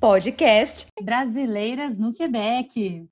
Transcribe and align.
podcast 0.00 0.86
Brasileiras 1.02 1.98
no 1.98 2.14
Quebec. 2.14 3.06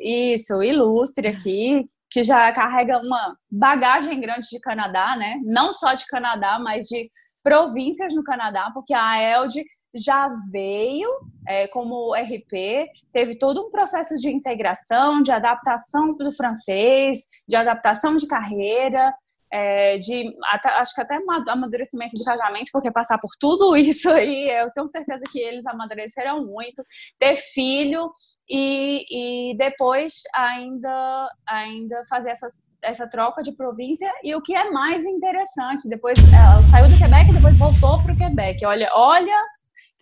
E 0.00 0.34
isso, 0.34 0.62
ilustre 0.62 1.28
aqui, 1.28 1.86
que 2.10 2.22
já 2.22 2.50
carrega 2.52 2.98
uma 2.98 3.36
bagagem 3.50 4.20
grande 4.20 4.48
de 4.48 4.60
Canadá, 4.60 5.16
né? 5.16 5.40
Não 5.44 5.72
só 5.72 5.94
de 5.94 6.06
Canadá, 6.06 6.58
mas 6.58 6.86
de 6.86 7.10
províncias 7.42 8.14
no 8.14 8.22
Canadá, 8.22 8.70
porque 8.72 8.94
a 8.94 9.20
Elde 9.20 9.62
já 9.94 10.32
veio 10.50 11.08
é, 11.46 11.66
como 11.66 12.14
RP, 12.14 12.88
teve 13.12 13.36
todo 13.36 13.60
um 13.60 13.70
processo 13.70 14.16
de 14.16 14.30
integração, 14.30 15.22
de 15.22 15.32
adaptação 15.32 16.14
do 16.16 16.32
francês, 16.32 17.24
de 17.48 17.56
adaptação 17.56 18.16
de 18.16 18.26
carreira, 18.26 19.12
é, 19.52 19.98
de 19.98 20.34
até, 20.50 20.70
acho 20.70 20.94
que 20.94 21.02
até 21.02 21.18
amadurecimento 21.48 22.16
do 22.16 22.24
casamento, 22.24 22.70
porque 22.72 22.90
passar 22.90 23.18
por 23.18 23.30
tudo 23.38 23.76
isso 23.76 24.10
aí, 24.10 24.48
eu 24.48 24.70
tenho 24.70 24.88
certeza 24.88 25.22
que 25.30 25.38
eles 25.38 25.66
amadureceram 25.66 26.44
muito, 26.44 26.82
ter 27.18 27.36
filho 27.36 28.10
e, 28.48 29.50
e 29.50 29.56
depois 29.56 30.22
ainda, 30.34 31.28
ainda 31.46 32.02
fazer 32.08 32.30
essas 32.30 32.54
essa 32.84 33.08
troca 33.08 33.44
de 33.44 33.52
província 33.52 34.12
e 34.24 34.34
o 34.34 34.42
que 34.42 34.56
é 34.56 34.68
mais 34.72 35.04
interessante, 35.04 35.88
depois 35.88 36.18
ela 36.18 36.60
saiu 36.68 36.88
do 36.88 36.98
Quebec 36.98 37.30
e 37.30 37.34
depois 37.34 37.56
voltou 37.56 38.02
para 38.02 38.12
o 38.12 38.16
Quebec. 38.16 38.66
Olha, 38.66 38.90
olha 38.92 39.36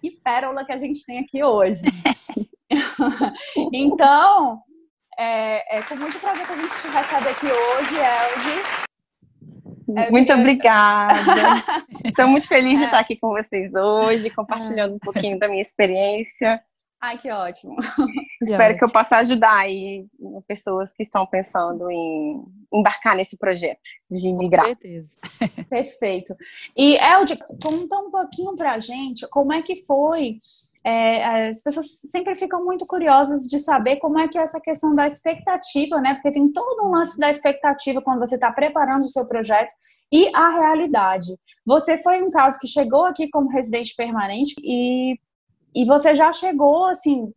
que 0.01 0.13
pérola 0.25 0.65
que 0.65 0.73
a 0.73 0.79
gente 0.79 1.05
tem 1.05 1.19
aqui 1.19 1.45
hoje. 1.45 1.83
então, 3.71 4.63
é, 5.19 5.77
é, 5.77 5.83
com 5.83 5.95
muito 5.97 6.19
prazer 6.21 6.47
que 6.47 6.53
a 6.53 6.57
gente 6.57 6.75
te 6.81 6.89
recebe 6.89 7.29
aqui 7.29 7.47
hoje, 7.47 7.97
Elgi. 7.97 8.90
É, 9.97 10.11
muito 10.11 10.33
obrigada. 10.33 11.15
Estou 12.05 12.27
muito 12.29 12.47
feliz 12.47 12.79
de 12.79 12.85
é. 12.85 12.87
estar 12.87 12.99
aqui 12.99 13.17
com 13.17 13.29
vocês 13.29 13.73
hoje, 13.75 14.31
compartilhando 14.31 14.95
um 14.95 14.99
pouquinho 14.99 15.39
da 15.39 15.49
minha 15.49 15.61
experiência. 15.61 16.63
Ai, 17.01 17.17
que 17.17 17.31
ótimo. 17.31 17.77
Espero 18.43 18.77
que 18.77 18.85
eu 18.85 18.93
possa 18.93 19.17
ajudar 19.19 19.57
aí 19.57 20.07
pessoas 20.47 20.93
que 20.93 21.03
estão 21.03 21.27
pensando 21.27 21.91
em 21.91 22.45
embarcar 22.71 23.17
nesse 23.17 23.39
projeto 23.39 23.81
de 24.11 24.29
imigrar. 24.29 24.67
Com 24.67 24.69
certeza. 24.69 25.09
Perfeito. 25.71 26.37
E, 26.77 26.97
Elde, 26.97 27.39
conta 27.63 27.97
um 27.97 28.11
pouquinho 28.11 28.55
pra 28.55 28.79
gente 28.79 29.27
como 29.29 29.53
é 29.53 29.63
que 29.63 29.77
foi. 29.87 30.39
É, 30.83 31.49
as 31.49 31.63
pessoas 31.63 31.87
sempre 32.11 32.35
ficam 32.35 32.65
muito 32.65 32.87
curiosas 32.87 33.43
de 33.43 33.59
saber 33.59 33.97
como 33.97 34.19
é 34.19 34.27
que 34.29 34.39
é 34.39 34.43
essa 34.43 34.61
questão 34.61 34.95
da 34.95 35.07
expectativa, 35.07 36.01
né? 36.01 36.15
Porque 36.15 36.33
tem 36.33 36.51
todo 36.51 36.87
um 36.87 36.93
lance 36.93 37.19
da 37.19 37.29
expectativa 37.29 38.01
quando 38.01 38.21
você 38.21 38.37
está 38.37 38.51
preparando 38.51 39.03
o 39.03 39.09
seu 39.09 39.27
projeto 39.27 39.75
e 40.11 40.35
a 40.35 40.59
realidade. 40.59 41.37
Você 41.67 41.99
foi 41.99 42.23
um 42.23 42.31
caso 42.31 42.59
que 42.59 42.67
chegou 42.67 43.05
aqui 43.05 43.29
como 43.29 43.51
residente 43.51 43.95
permanente 43.95 44.55
e 44.63 45.19
e 45.75 45.85
você 45.85 46.15
já 46.15 46.33
chegou 46.33 46.87
assim, 46.87 47.33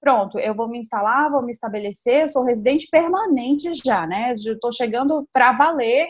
pronto, 0.00 0.38
eu 0.38 0.54
vou 0.54 0.68
me 0.68 0.78
instalar, 0.78 1.30
vou 1.30 1.42
me 1.42 1.50
estabelecer, 1.50 2.22
eu 2.22 2.28
sou 2.28 2.44
residente 2.44 2.88
permanente 2.90 3.70
já, 3.84 4.06
né? 4.06 4.34
Estou 4.34 4.72
chegando 4.72 5.26
para 5.32 5.52
valer, 5.52 6.08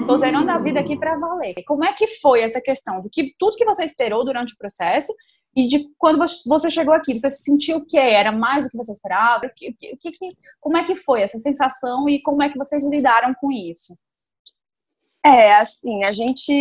estou 0.00 0.16
zerando 0.16 0.50
a 0.50 0.58
vida 0.58 0.80
aqui 0.80 0.96
para 0.96 1.16
valer. 1.16 1.54
Como 1.66 1.84
é 1.84 1.92
que 1.92 2.06
foi 2.20 2.42
essa 2.42 2.60
questão 2.60 3.02
do 3.02 3.10
que 3.10 3.34
tudo 3.38 3.56
que 3.56 3.64
você 3.64 3.84
esperou 3.84 4.24
durante 4.24 4.54
o 4.54 4.58
processo 4.58 5.12
e 5.54 5.66
de 5.66 5.90
quando 5.98 6.18
você 6.18 6.70
chegou 6.70 6.94
aqui, 6.94 7.18
você 7.18 7.30
sentiu 7.30 7.78
o 7.78 7.84
que 7.84 7.98
era 7.98 8.30
mais 8.30 8.64
do 8.64 8.70
que 8.70 8.76
você 8.76 8.92
esperava? 8.92 9.46
O 9.46 9.50
que, 9.54 9.70
o 9.70 9.96
que, 9.96 10.12
como 10.60 10.76
é 10.76 10.84
que 10.84 10.94
foi 10.94 11.22
essa 11.22 11.38
sensação 11.38 12.08
e 12.08 12.20
como 12.22 12.42
é 12.42 12.48
que 12.48 12.58
vocês 12.58 12.88
lidaram 12.88 13.34
com 13.34 13.50
isso? 13.50 13.94
É, 15.24 15.56
assim, 15.56 16.02
a 16.04 16.12
gente. 16.12 16.52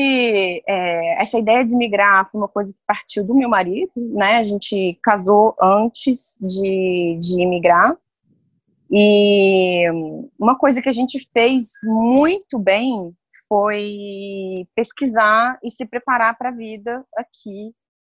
É, 0.67 1.21
essa 1.21 1.37
ideia 1.37 1.63
de 1.63 1.75
migrar 1.75 2.29
foi 2.29 2.41
uma 2.41 2.47
coisa 2.47 2.73
que 2.73 2.79
partiu 2.85 3.23
do 3.23 3.33
meu 3.33 3.47
marido, 3.47 3.91
né? 3.95 4.37
A 4.37 4.43
gente 4.43 4.99
casou 5.01 5.55
antes 5.61 6.37
de, 6.41 7.17
de 7.21 7.41
imigrar. 7.41 7.95
E 8.91 9.85
uma 10.37 10.57
coisa 10.57 10.81
que 10.81 10.89
a 10.89 10.93
gente 10.93 11.29
fez 11.31 11.69
muito 11.83 12.57
bem 12.57 13.15
foi 13.47 14.67
pesquisar 14.75 15.57
e 15.63 15.69
se 15.69 15.85
preparar 15.85 16.37
para 16.37 16.49
a 16.49 16.53
vida 16.53 17.05
aqui 17.15 17.73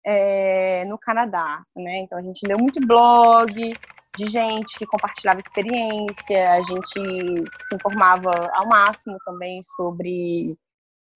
é, 0.06 0.86
no 0.86 0.98
Canadá, 0.98 1.64
né? 1.76 2.00
Então 2.00 2.18
a 2.18 2.22
gente 2.22 2.46
leu 2.48 2.58
muito 2.60 2.80
blog, 2.86 3.74
de 4.18 4.28
gente 4.28 4.78
que 4.78 4.86
compartilhava 4.86 5.40
experiência, 5.40 6.52
a 6.54 6.62
gente 6.62 7.46
se 7.60 7.76
informava 7.76 8.32
ao 8.54 8.68
máximo 8.68 9.18
também 9.26 9.62
sobre 9.64 10.58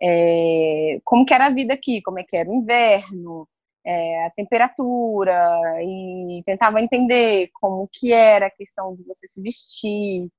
é, 0.02 1.00
como 1.04 1.26
que 1.26 1.34
era 1.34 1.48
a 1.48 1.54
vida 1.54 1.74
aqui, 1.74 2.02
como 2.02 2.20
é 2.20 2.24
que 2.24 2.38
era 2.38 2.50
o 2.50 2.54
inverno, 2.54 3.48
é, 3.86 4.26
a 4.26 4.32
temperatura, 4.32 5.36
e 5.84 6.42
tentava 6.46 6.82
entender 6.82 7.50
como 7.54 7.88
que 7.92 8.14
era 8.14 8.48
a 8.48 8.52
questão 8.52 8.96
de 8.96 9.04
você 9.04 9.28
se 9.28 9.42
vestir, 9.42 10.30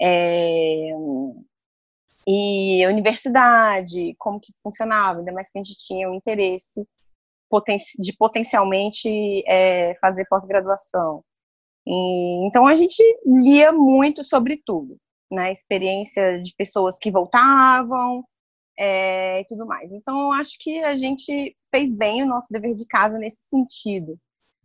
é, 0.00 0.90
e 2.26 2.84
a 2.84 2.88
universidade, 2.88 4.14
como 4.18 4.40
que 4.40 4.52
funcionava, 4.62 5.20
ainda 5.20 5.32
mais 5.32 5.50
que 5.50 5.58
a 5.58 5.62
gente 5.62 5.76
tinha 5.76 6.10
o 6.10 6.14
interesse 6.14 6.86
de 7.98 8.16
potencialmente 8.16 9.08
é, 9.46 9.94
fazer 10.00 10.26
pós-graduação. 10.28 11.22
Então 11.86 12.66
a 12.66 12.74
gente 12.74 13.02
lia 13.26 13.72
muito 13.72 14.22
sobre 14.22 14.62
tudo, 14.64 14.96
né? 15.30 15.50
Experiência 15.50 16.40
de 16.40 16.54
pessoas 16.56 16.96
que 16.98 17.10
voltavam 17.10 18.24
é, 18.78 19.40
e 19.40 19.44
tudo 19.46 19.66
mais. 19.66 19.92
Então 19.92 20.32
acho 20.32 20.56
que 20.60 20.82
a 20.84 20.94
gente 20.94 21.56
fez 21.70 21.94
bem 21.94 22.22
o 22.22 22.26
nosso 22.26 22.48
dever 22.50 22.74
de 22.74 22.86
casa 22.86 23.18
nesse 23.18 23.48
sentido, 23.48 24.16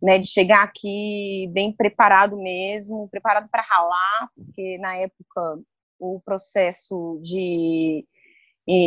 né? 0.01 0.19
De 0.19 0.27
chegar 0.27 0.63
aqui 0.63 1.49
bem 1.51 1.75
preparado 1.75 2.37
mesmo, 2.37 3.09
preparado 3.09 3.49
para 3.49 3.63
ralar, 3.63 4.29
porque 4.35 4.77
na 4.79 4.95
época 4.97 5.59
o 5.99 6.21
processo 6.23 7.19
de 7.23 8.05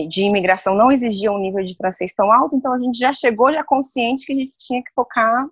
de 0.08 0.24
imigração 0.24 0.74
não 0.74 0.92
exigia 0.92 1.32
um 1.32 1.38
nível 1.38 1.64
de 1.64 1.74
francês 1.74 2.14
tão 2.14 2.30
alto, 2.30 2.54
então 2.54 2.74
a 2.74 2.78
gente 2.78 2.98
já 2.98 3.12
chegou 3.12 3.50
já 3.50 3.64
consciente 3.64 4.26
que 4.26 4.32
a 4.32 4.36
gente 4.36 4.52
tinha 4.58 4.82
que 4.82 4.92
focar 4.92 5.48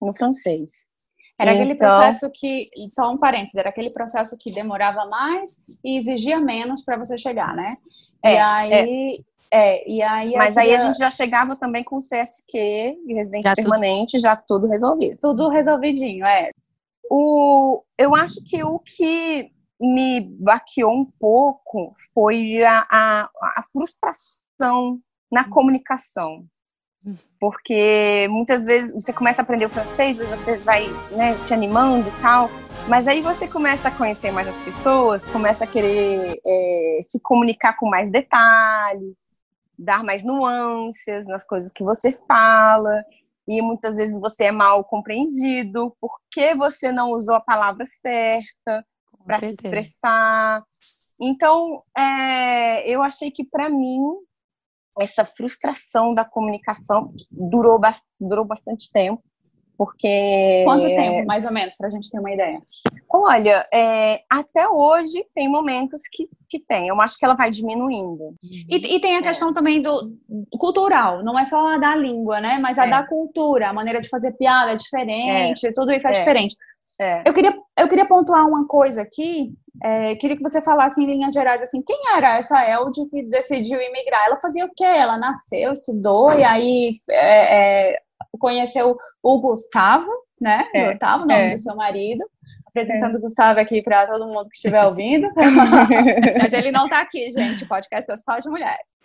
no 0.00 0.14
francês. 0.14 0.88
Era 1.38 1.52
então... 1.52 1.62
aquele 1.62 1.78
processo 1.78 2.30
que, 2.32 2.70
só 2.88 3.10
um 3.10 3.18
parênteses, 3.18 3.56
era 3.56 3.70
aquele 3.70 3.90
processo 3.90 4.36
que 4.38 4.52
demorava 4.52 5.06
mais 5.06 5.66
e 5.82 5.96
exigia 5.96 6.38
menos 6.38 6.84
para 6.84 6.98
você 6.98 7.16
chegar, 7.18 7.54
né? 7.54 7.70
É, 8.22 8.34
e 8.34 8.38
aí. 8.38 9.24
É. 9.50 9.74
é 9.74 9.90
e 9.90 10.02
aí 10.02 10.32
Mas 10.34 10.56
aí 10.56 10.74
a 10.74 10.78
gente 10.78 10.98
já 10.98 11.10
chegava 11.10 11.56
também 11.56 11.82
com 11.82 11.96
o 11.96 12.00
CSQ, 12.00 12.98
residente 13.08 13.44
já 13.44 13.54
permanente, 13.54 14.12
tudo... 14.12 14.22
já 14.22 14.36
tudo 14.36 14.68
resolvido. 14.68 15.18
Tudo 15.20 15.48
resolvidinho, 15.48 16.24
é. 16.26 16.50
O, 17.10 17.82
eu 17.98 18.14
acho 18.14 18.44
que 18.44 18.62
o 18.62 18.78
que 18.78 19.50
me 19.80 20.20
baqueou 20.20 20.92
um 20.92 21.04
pouco 21.18 21.92
foi 22.12 22.62
a, 22.62 22.86
a, 22.90 23.30
a 23.56 23.62
frustração 23.72 25.00
na 25.30 25.42
hum. 25.42 25.50
comunicação. 25.50 26.44
Porque 27.38 28.28
muitas 28.28 28.66
vezes 28.66 28.92
você 28.92 29.10
começa 29.10 29.40
a 29.40 29.44
aprender 29.44 29.64
o 29.64 29.70
francês 29.70 30.18
e 30.18 30.24
você 30.24 30.58
vai 30.58 30.86
né, 31.12 31.34
se 31.34 31.54
animando 31.54 32.06
e 32.06 32.20
tal, 32.20 32.50
mas 32.86 33.08
aí 33.08 33.22
você 33.22 33.48
começa 33.48 33.88
a 33.88 33.90
conhecer 33.90 34.30
mais 34.30 34.46
as 34.46 34.58
pessoas, 34.58 35.26
começa 35.28 35.64
a 35.64 35.66
querer 35.66 36.38
é, 36.44 36.98
se 37.00 37.18
comunicar 37.22 37.78
com 37.78 37.88
mais 37.88 38.10
detalhes, 38.10 39.30
dar 39.78 40.04
mais 40.04 40.22
nuances 40.22 41.26
nas 41.26 41.46
coisas 41.46 41.72
que 41.72 41.82
você 41.82 42.12
fala, 42.28 43.02
e 43.48 43.62
muitas 43.62 43.96
vezes 43.96 44.20
você 44.20 44.44
é 44.44 44.52
mal 44.52 44.84
compreendido 44.84 45.96
porque 45.98 46.54
você 46.54 46.92
não 46.92 47.12
usou 47.12 47.36
a 47.36 47.40
palavra 47.40 47.84
certa, 47.86 48.84
para 49.24 49.38
se 49.40 49.52
expressar. 49.52 50.62
Então, 51.20 51.82
é, 51.96 52.88
eu 52.88 53.02
achei 53.02 53.30
que 53.30 53.44
para 53.44 53.68
mim 53.68 54.00
essa 54.98 55.24
frustração 55.24 56.14
da 56.14 56.24
comunicação 56.24 57.12
durou, 57.30 57.80
durou 58.18 58.44
bastante 58.44 58.90
tempo, 58.92 59.22
porque... 59.76 60.62
Quanto 60.64 60.84
tempo, 60.84 61.26
mais 61.26 61.46
ou 61.46 61.52
menos, 61.52 61.74
para 61.76 61.88
a 61.88 61.90
gente 61.90 62.10
ter 62.10 62.18
uma 62.18 62.30
ideia? 62.30 62.60
Olha, 63.08 63.66
é, 63.72 64.22
até 64.30 64.68
hoje 64.68 65.24
tem 65.34 65.48
momentos 65.48 66.02
que, 66.12 66.28
que 66.48 66.60
tem. 66.60 66.88
Eu 66.88 67.00
acho 67.00 67.16
que 67.16 67.24
ela 67.24 67.34
vai 67.34 67.50
diminuindo. 67.50 68.34
E, 68.42 68.96
e 68.96 69.00
tem 69.00 69.16
a 69.16 69.20
é. 69.20 69.22
questão 69.22 69.54
também 69.54 69.80
do 69.80 70.12
cultural, 70.58 71.24
não 71.24 71.38
é 71.38 71.44
só 71.44 71.74
a 71.74 71.78
da 71.78 71.96
língua, 71.96 72.40
né? 72.40 72.58
Mas 72.58 72.78
a 72.78 72.86
é. 72.86 72.90
da 72.90 73.06
cultura, 73.06 73.70
a 73.70 73.72
maneira 73.72 74.00
de 74.00 74.08
fazer 74.08 74.32
piada 74.32 74.72
é 74.72 74.76
diferente, 74.76 75.66
é. 75.66 75.72
tudo 75.72 75.92
isso 75.92 76.06
é, 76.06 76.12
é. 76.12 76.18
diferente. 76.18 76.56
É. 77.00 77.22
Eu, 77.28 77.32
queria, 77.32 77.54
eu 77.78 77.88
queria 77.88 78.06
pontuar 78.06 78.46
uma 78.46 78.66
coisa 78.66 79.02
aqui, 79.02 79.52
é, 79.82 80.14
queria 80.16 80.36
que 80.36 80.42
você 80.42 80.60
falasse 80.62 81.02
em 81.02 81.06
linhas 81.06 81.32
gerais, 81.32 81.62
assim, 81.62 81.82
quem 81.82 81.98
era 82.14 82.38
essa 82.38 82.62
Elde 82.68 83.08
que 83.10 83.22
decidiu 83.22 83.80
imigrar? 83.80 84.26
Ela 84.26 84.36
fazia 84.36 84.64
o 84.64 84.70
quê? 84.74 84.84
Ela 84.84 85.16
nasceu, 85.16 85.72
estudou 85.72 86.32
e 86.32 86.44
aí 86.44 86.90
é, 87.10 87.92
é, 87.92 87.98
conheceu 88.38 88.96
o 89.22 89.40
Gustavo, 89.40 90.10
né? 90.40 90.66
É. 90.74 90.88
Gustavo, 90.88 91.26
nome 91.26 91.48
é. 91.48 91.50
do 91.50 91.58
seu 91.58 91.76
marido. 91.76 92.24
Apresentando 92.66 93.16
o 93.16 93.20
Gustavo 93.20 93.58
aqui 93.58 93.82
para 93.82 94.06
todo 94.06 94.26
mundo 94.26 94.48
que 94.48 94.56
estiver 94.56 94.84
ouvindo. 94.86 95.28
Mas 95.34 96.52
ele 96.52 96.70
não 96.70 96.84
está 96.84 97.00
aqui, 97.00 97.30
gente. 97.30 97.64
O 97.64 97.68
podcast 97.68 98.12
é 98.12 98.16
só 98.16 98.38
de 98.38 98.48
mulheres. 98.48 98.99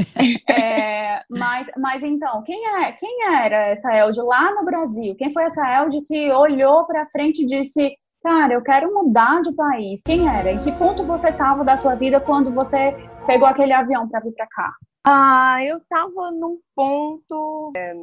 É, 0.48 1.22
mas, 1.28 1.70
mas 1.76 2.02
então, 2.02 2.42
quem, 2.42 2.66
é, 2.66 2.92
quem 2.92 3.34
era 3.34 3.68
essa 3.68 3.94
Elde 3.94 4.20
lá 4.22 4.54
no 4.54 4.64
Brasil? 4.64 5.14
Quem 5.16 5.30
foi 5.30 5.44
essa 5.44 5.66
Elde 5.80 6.02
que 6.02 6.30
olhou 6.32 6.86
para 6.86 7.06
frente 7.06 7.42
e 7.42 7.46
disse: 7.46 7.94
Cara, 8.22 8.54
eu 8.54 8.62
quero 8.62 8.86
mudar 8.92 9.40
de 9.40 9.54
país? 9.54 10.02
Quem 10.04 10.28
era? 10.28 10.50
Em 10.50 10.60
que 10.60 10.72
ponto 10.72 11.04
você 11.06 11.30
estava 11.30 11.64
da 11.64 11.76
sua 11.76 11.94
vida 11.94 12.20
quando 12.20 12.52
você 12.52 12.94
pegou 13.26 13.46
aquele 13.46 13.72
avião 13.72 14.08
para 14.08 14.20
vir 14.20 14.32
para 14.32 14.46
cá? 14.46 14.72
Ah, 15.06 15.64
eu 15.64 15.78
estava 15.78 16.30
num 16.30 16.58
ponto. 16.74 17.72
É, 17.74 17.94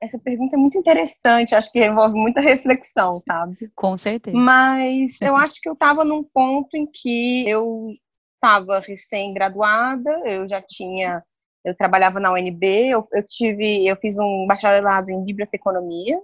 essa 0.00 0.18
pergunta 0.18 0.56
é 0.56 0.58
muito 0.58 0.76
interessante, 0.76 1.54
acho 1.54 1.70
que 1.70 1.84
envolve 1.84 2.14
muita 2.18 2.40
reflexão, 2.40 3.20
sabe? 3.20 3.70
Com 3.76 3.96
certeza. 3.96 4.36
Mas 4.36 5.20
eu 5.20 5.36
acho 5.36 5.60
que 5.60 5.68
eu 5.68 5.74
estava 5.74 6.04
num 6.04 6.24
ponto 6.24 6.76
em 6.76 6.86
que 6.92 7.48
eu 7.48 7.86
estava 8.34 8.80
recém-graduada, 8.80 10.10
eu 10.24 10.46
já 10.48 10.60
tinha 10.60 11.22
eu 11.64 11.76
trabalhava 11.76 12.18
na 12.18 12.32
UNB, 12.32 12.64
eu, 12.90 13.08
eu 13.12 13.26
tive, 13.26 13.86
eu 13.86 13.96
fiz 13.96 14.18
um 14.18 14.46
bacharelado 14.48 15.10
em 15.10 15.24
biblioteconomia. 15.24 16.20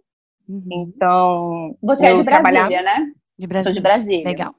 Uhum. 0.49 0.93
Então, 0.94 1.76
você 1.82 2.06
é 2.06 2.14
de 2.14 2.23
Brasília, 2.23 2.82
né? 2.82 3.12
De 3.38 3.46
Brasília. 3.46 3.62
Sou 3.62 3.73
de 3.73 3.81
Brasília. 3.81 4.25
Legal. 4.25 4.55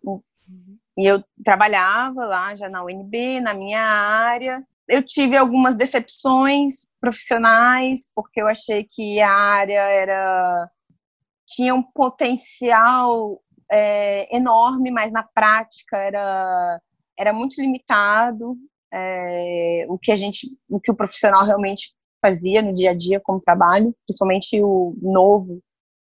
E 0.98 1.06
eu 1.06 1.24
trabalhava 1.44 2.26
lá 2.26 2.56
já 2.56 2.70
na 2.70 2.84
UNB, 2.84 3.42
na 3.42 3.54
minha 3.54 3.82
área. 3.82 4.64
Eu 4.88 5.04
tive 5.04 5.36
algumas 5.36 5.76
decepções 5.76 6.88
profissionais, 7.00 8.10
porque 8.16 8.42
eu 8.42 8.48
achei 8.48 8.86
que 8.90 9.20
a 9.20 9.32
área 9.32 9.80
era 9.80 10.70
tinha 11.48 11.74
um 11.74 11.82
potencial 11.82 13.42
é, 13.72 14.36
enorme, 14.36 14.92
mas 14.92 15.12
na 15.12 15.24
prática 15.24 15.98
era 15.98 16.80
era 17.18 17.34
muito 17.34 17.60
limitado 17.60 18.56
é, 18.94 19.86
o 19.88 19.98
que 19.98 20.12
a 20.12 20.16
gente, 20.16 20.48
o 20.70 20.80
que 20.80 20.92
o 20.92 20.96
profissional 20.96 21.46
realmente 21.46 21.94
fazia 22.24 22.62
no 22.62 22.74
dia 22.74 22.92
a 22.92 22.96
dia 22.96 23.20
como 23.24 23.40
trabalho, 23.40 23.94
principalmente 24.06 24.62
o 24.62 24.96
novo 25.02 25.62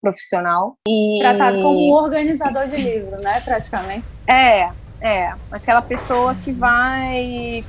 profissional. 0.01 0.77
E... 0.87 1.19
Tratado 1.19 1.61
como 1.61 1.79
um 1.79 1.91
organizador 1.91 2.67
de 2.67 2.77
livro, 2.77 3.17
né, 3.21 3.39
praticamente. 3.41 4.07
É, 4.27 4.71
é, 4.99 5.33
aquela 5.51 5.81
pessoa 5.81 6.35
que 6.35 6.51
vai 6.51 7.63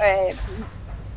é, 0.00 0.34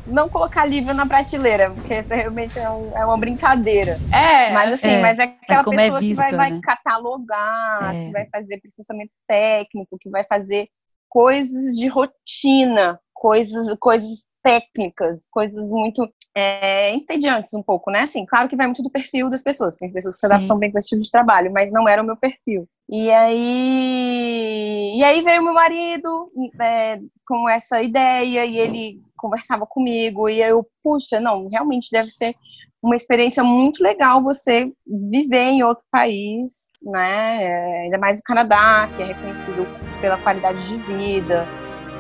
não 0.08 0.30
colocar 0.30 0.66
livro 0.66 0.94
na 0.94 1.06
prateleira, 1.06 1.72
porque 1.72 1.96
isso 1.96 2.14
realmente 2.14 2.58
é, 2.58 2.70
um, 2.70 2.96
é 2.96 3.06
uma 3.06 3.18
brincadeira. 3.18 4.00
É, 4.14 4.52
mas 4.52 4.74
assim, 4.74 4.90
é, 4.90 5.02
mas 5.02 5.20
é 5.20 5.24
aquela 5.24 5.64
mas 5.64 5.78
é 5.78 5.82
pessoa 5.82 5.98
é 5.98 6.02
visto, 6.02 6.10
que 6.10 6.16
vai, 6.16 6.32
né? 6.32 6.38
vai 6.38 6.60
catalogar, 6.62 7.96
é. 7.96 8.06
que 8.06 8.12
vai 8.12 8.28
fazer 8.32 8.62
processamento 8.62 9.14
técnico, 9.28 9.98
que 10.00 10.10
vai 10.10 10.24
fazer 10.24 10.68
coisas 11.10 11.76
de 11.76 11.88
rotina, 11.88 13.00
coisas, 13.14 13.76
coisas 13.80 14.28
técnicas, 14.44 15.28
coisas 15.30 15.70
muito 15.70 16.08
é, 16.34 16.94
entediantes 16.94 17.54
um 17.54 17.62
pouco, 17.62 17.92
né? 17.92 18.02
Assim, 18.02 18.26
claro 18.26 18.48
que 18.48 18.56
vai 18.56 18.68
muito 18.68 18.84
do 18.84 18.90
perfil 18.90 19.30
das 19.30 19.42
pessoas. 19.42 19.76
Tem 19.76 19.92
pessoas 19.92 20.16
que 20.16 20.22
se 20.22 20.26
adaptam 20.26 20.58
bem 20.58 20.72
com 20.72 20.78
esse 20.78 20.90
tipo 20.90 21.02
de 21.02 21.12
trabalho, 21.12 21.52
mas 21.52 21.72
não 21.72 21.88
era 21.88 22.02
o 22.02 22.06
meu 22.06 22.16
perfil. 22.16 22.68
E 22.90 23.12
aí, 23.12 24.94
e 24.98 25.04
aí 25.04 25.22
veio 25.22 25.44
meu 25.44 25.54
marido 25.54 26.32
é, 26.62 27.00
com 27.28 27.50
essa 27.50 27.82
ideia 27.82 28.46
e 28.46 28.58
ele 28.58 29.02
conversava 29.18 29.66
comigo 29.66 30.30
e 30.30 30.42
eu, 30.42 30.66
puxa, 30.82 31.20
não, 31.20 31.50
realmente 31.50 31.90
deve 31.92 32.10
ser 32.10 32.34
uma 32.82 32.96
experiência 32.96 33.44
muito 33.44 33.84
legal 33.84 34.24
você 34.24 34.72
viver 34.86 35.50
em 35.50 35.64
outro 35.64 35.84
país, 35.92 36.74
né? 36.84 37.44
É, 37.44 37.82
ainda 37.84 37.98
mais 37.98 38.20
o 38.20 38.24
Canadá, 38.24 38.90
que 38.96 39.04
é 39.04 39.08
reconhecido 39.08 39.68
pela 40.00 40.18
qualidade 40.18 40.68
de 40.68 40.78
vida. 40.78 41.46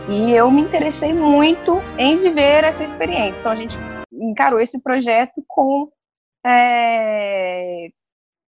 E 0.09 0.31
eu 0.31 0.49
me 0.49 0.61
interessei 0.61 1.13
muito 1.13 1.79
em 1.97 2.17
viver 2.17 2.63
essa 2.63 2.83
experiência. 2.83 3.39
Então 3.39 3.51
a 3.51 3.55
gente 3.55 3.77
encarou 4.11 4.59
esse 4.59 4.81
projeto 4.81 5.43
com 5.47 5.89
é, 6.45 7.89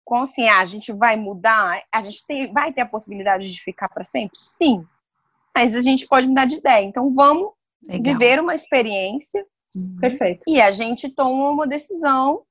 com 0.05 0.17
assim, 0.17 0.47
ah, 0.47 0.59
a 0.59 0.65
gente 0.65 0.93
vai 0.93 1.15
mudar, 1.15 1.81
a 1.91 2.01
gente 2.01 2.23
tem, 2.27 2.51
vai 2.53 2.71
ter 2.71 2.81
a 2.81 2.85
possibilidade 2.85 3.51
de 3.51 3.61
ficar 3.61 3.89
para 3.89 4.03
sempre? 4.03 4.37
Sim. 4.37 4.85
Mas 5.55 5.75
a 5.75 5.81
gente 5.81 6.07
pode 6.07 6.27
mudar 6.27 6.45
de 6.45 6.57
ideia. 6.57 6.85
Então 6.85 7.13
vamos 7.13 7.51
Legal. 7.81 8.13
viver 8.13 8.39
uma 8.39 8.53
experiência 8.53 9.43
Uhum. 9.75 9.97
Perfeito. 9.99 10.43
E 10.47 10.61
a 10.61 10.71
gente 10.71 11.09
toma 11.09 11.49
uma 11.49 11.67
decisão 11.67 12.41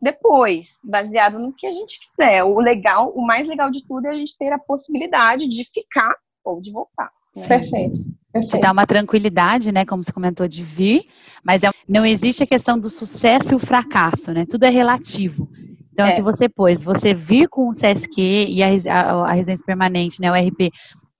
depois, 0.00 0.78
baseado 0.84 1.38
no 1.38 1.52
que 1.52 1.66
a 1.66 1.70
gente 1.70 2.00
quiser. 2.00 2.44
O 2.44 2.58
legal, 2.60 3.10
o 3.14 3.24
mais 3.24 3.46
legal 3.46 3.70
de 3.70 3.86
tudo 3.86 4.06
é 4.06 4.10
a 4.10 4.14
gente 4.14 4.36
ter 4.36 4.52
a 4.52 4.58
possibilidade 4.58 5.48
de 5.48 5.64
ficar 5.64 6.14
ou 6.50 6.60
de 6.60 6.70
voltar. 6.72 7.10
Né? 7.36 7.46
Perfeito. 7.46 7.98
Perfeito. 8.32 8.56
Te 8.56 8.60
dá 8.60 8.72
uma 8.72 8.86
tranquilidade, 8.86 9.72
né? 9.72 9.84
Como 9.84 10.04
você 10.04 10.12
comentou, 10.12 10.46
de 10.46 10.62
vir, 10.62 11.06
mas 11.42 11.62
é, 11.62 11.70
não 11.88 12.04
existe 12.04 12.42
a 12.42 12.46
questão 12.46 12.78
do 12.78 12.90
sucesso 12.90 13.52
e 13.52 13.56
o 13.56 13.58
fracasso, 13.58 14.32
né? 14.32 14.44
Tudo 14.44 14.64
é 14.64 14.70
relativo. 14.70 15.48
Então, 15.92 16.06
é. 16.06 16.12
o 16.12 16.16
que 16.16 16.22
você 16.22 16.48
pôs, 16.48 16.82
você 16.82 17.12
vir 17.12 17.48
com 17.48 17.68
o 17.68 17.72
CSQ 17.72 18.46
e 18.48 18.62
a, 18.62 18.68
a, 18.88 19.30
a 19.30 19.32
residência 19.32 19.64
permanente, 19.64 20.20
né? 20.20 20.30
O 20.30 20.34
RP, 20.34 20.70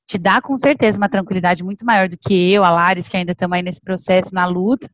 te 0.08 0.18
dá 0.18 0.40
com 0.40 0.56
certeza 0.56 0.96
uma 0.96 1.08
tranquilidade 1.08 1.62
muito 1.62 1.84
maior 1.84 2.08
do 2.08 2.16
que 2.16 2.50
eu, 2.50 2.64
a 2.64 2.70
Lares, 2.70 3.08
que 3.08 3.16
ainda 3.16 3.32
estamos 3.32 3.54
aí 3.54 3.62
nesse 3.62 3.82
processo, 3.82 4.34
na 4.34 4.46
luta, 4.46 4.88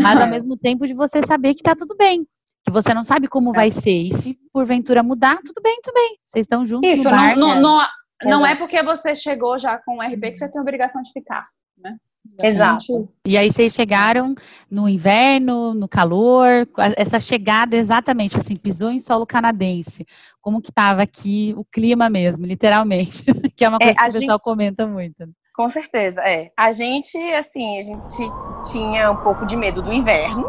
mas 0.00 0.20
ao 0.20 0.28
mesmo 0.28 0.56
tempo 0.56 0.86
de 0.86 0.94
você 0.94 1.20
saber 1.20 1.54
que 1.54 1.60
está 1.60 1.74
tudo 1.74 1.96
bem, 1.96 2.24
que 2.64 2.70
você 2.70 2.94
não 2.94 3.02
sabe 3.02 3.26
como 3.26 3.52
vai 3.52 3.72
ser, 3.72 4.02
e 4.02 4.14
se 4.14 4.38
porventura 4.52 5.02
mudar, 5.02 5.38
tudo 5.44 5.60
bem, 5.60 5.80
tudo 5.82 5.94
bem, 5.94 6.16
vocês 6.24 6.44
estão 6.44 6.64
juntos 6.64 6.88
Isso, 6.88 7.04
no 7.04 7.10
bar, 7.10 7.36
não, 7.36 7.54
né? 7.56 7.60
não, 7.60 7.80
não, 8.22 8.46
é 8.46 8.54
porque 8.54 8.82
você 8.82 9.14
chegou 9.14 9.58
já 9.58 9.78
com 9.78 9.98
o 9.98 10.02
RP 10.02 10.30
que 10.30 10.36
você 10.36 10.50
tem 10.50 10.60
obrigação 10.60 11.02
de 11.02 11.12
ficar 11.12 11.44
né? 11.78 11.96
Exato. 12.42 13.08
E 13.24 13.36
aí 13.36 13.50
vocês 13.50 13.72
chegaram 13.72 14.34
no 14.70 14.88
inverno, 14.88 15.74
no 15.74 15.88
calor, 15.88 16.68
essa 16.96 17.20
chegada 17.20 17.76
exatamente 17.76 18.36
assim, 18.36 18.54
pisou 18.54 18.90
em 18.90 18.98
solo 18.98 19.26
canadense. 19.26 20.06
Como 20.40 20.60
que 20.60 20.70
estava 20.70 21.02
aqui 21.02 21.54
o 21.56 21.64
clima 21.64 22.08
mesmo, 22.08 22.46
literalmente, 22.46 23.24
que 23.56 23.64
é 23.64 23.68
uma 23.68 23.78
é, 23.80 23.94
coisa 23.94 24.00
é, 24.00 24.02
que 24.02 24.16
o 24.16 24.20
pessoal 24.20 24.38
gente... 24.38 24.44
comenta 24.44 24.86
muito. 24.86 25.28
Com 25.54 25.68
certeza, 25.70 26.20
é. 26.20 26.50
A 26.56 26.70
gente, 26.70 27.16
assim, 27.32 27.78
a 27.78 27.82
gente 27.82 28.70
tinha 28.70 29.10
um 29.10 29.16
pouco 29.16 29.46
de 29.46 29.56
medo 29.56 29.82
do 29.82 29.90
inverno, 29.90 30.44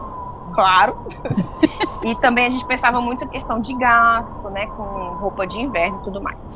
claro. 0.54 1.08
e 2.04 2.14
também 2.20 2.46
a 2.46 2.50
gente 2.50 2.68
pensava 2.68 3.00
muito 3.00 3.24
a 3.24 3.28
questão 3.28 3.60
de 3.60 3.74
gasto, 3.78 4.50
né, 4.50 4.68
com 4.68 5.18
roupa 5.20 5.48
de 5.48 5.62
inverno 5.62 6.00
e 6.02 6.04
tudo 6.04 6.22
mais. 6.22 6.54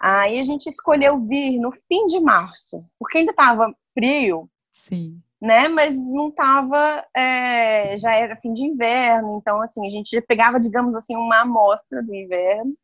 Aí 0.00 0.38
a 0.38 0.42
gente 0.42 0.68
escolheu 0.68 1.20
vir 1.20 1.58
no 1.58 1.72
fim 1.72 2.06
de 2.06 2.20
março, 2.20 2.84
porque 2.98 3.18
ainda 3.18 3.30
estava 3.32 3.74
frio. 3.94 4.48
Sim. 4.72 5.20
Né? 5.40 5.68
Mas 5.68 6.02
não 6.04 6.28
estava, 6.28 7.04
é, 7.14 7.96
já 7.98 8.14
era 8.14 8.36
fim 8.36 8.52
de 8.52 8.64
inverno, 8.64 9.38
então 9.38 9.60
assim, 9.60 9.84
a 9.86 9.88
gente 9.88 10.10
já 10.10 10.22
pegava, 10.22 10.58
digamos 10.58 10.94
assim, 10.94 11.14
uma 11.16 11.42
amostra 11.42 12.02
do 12.02 12.14
inverno 12.14 12.74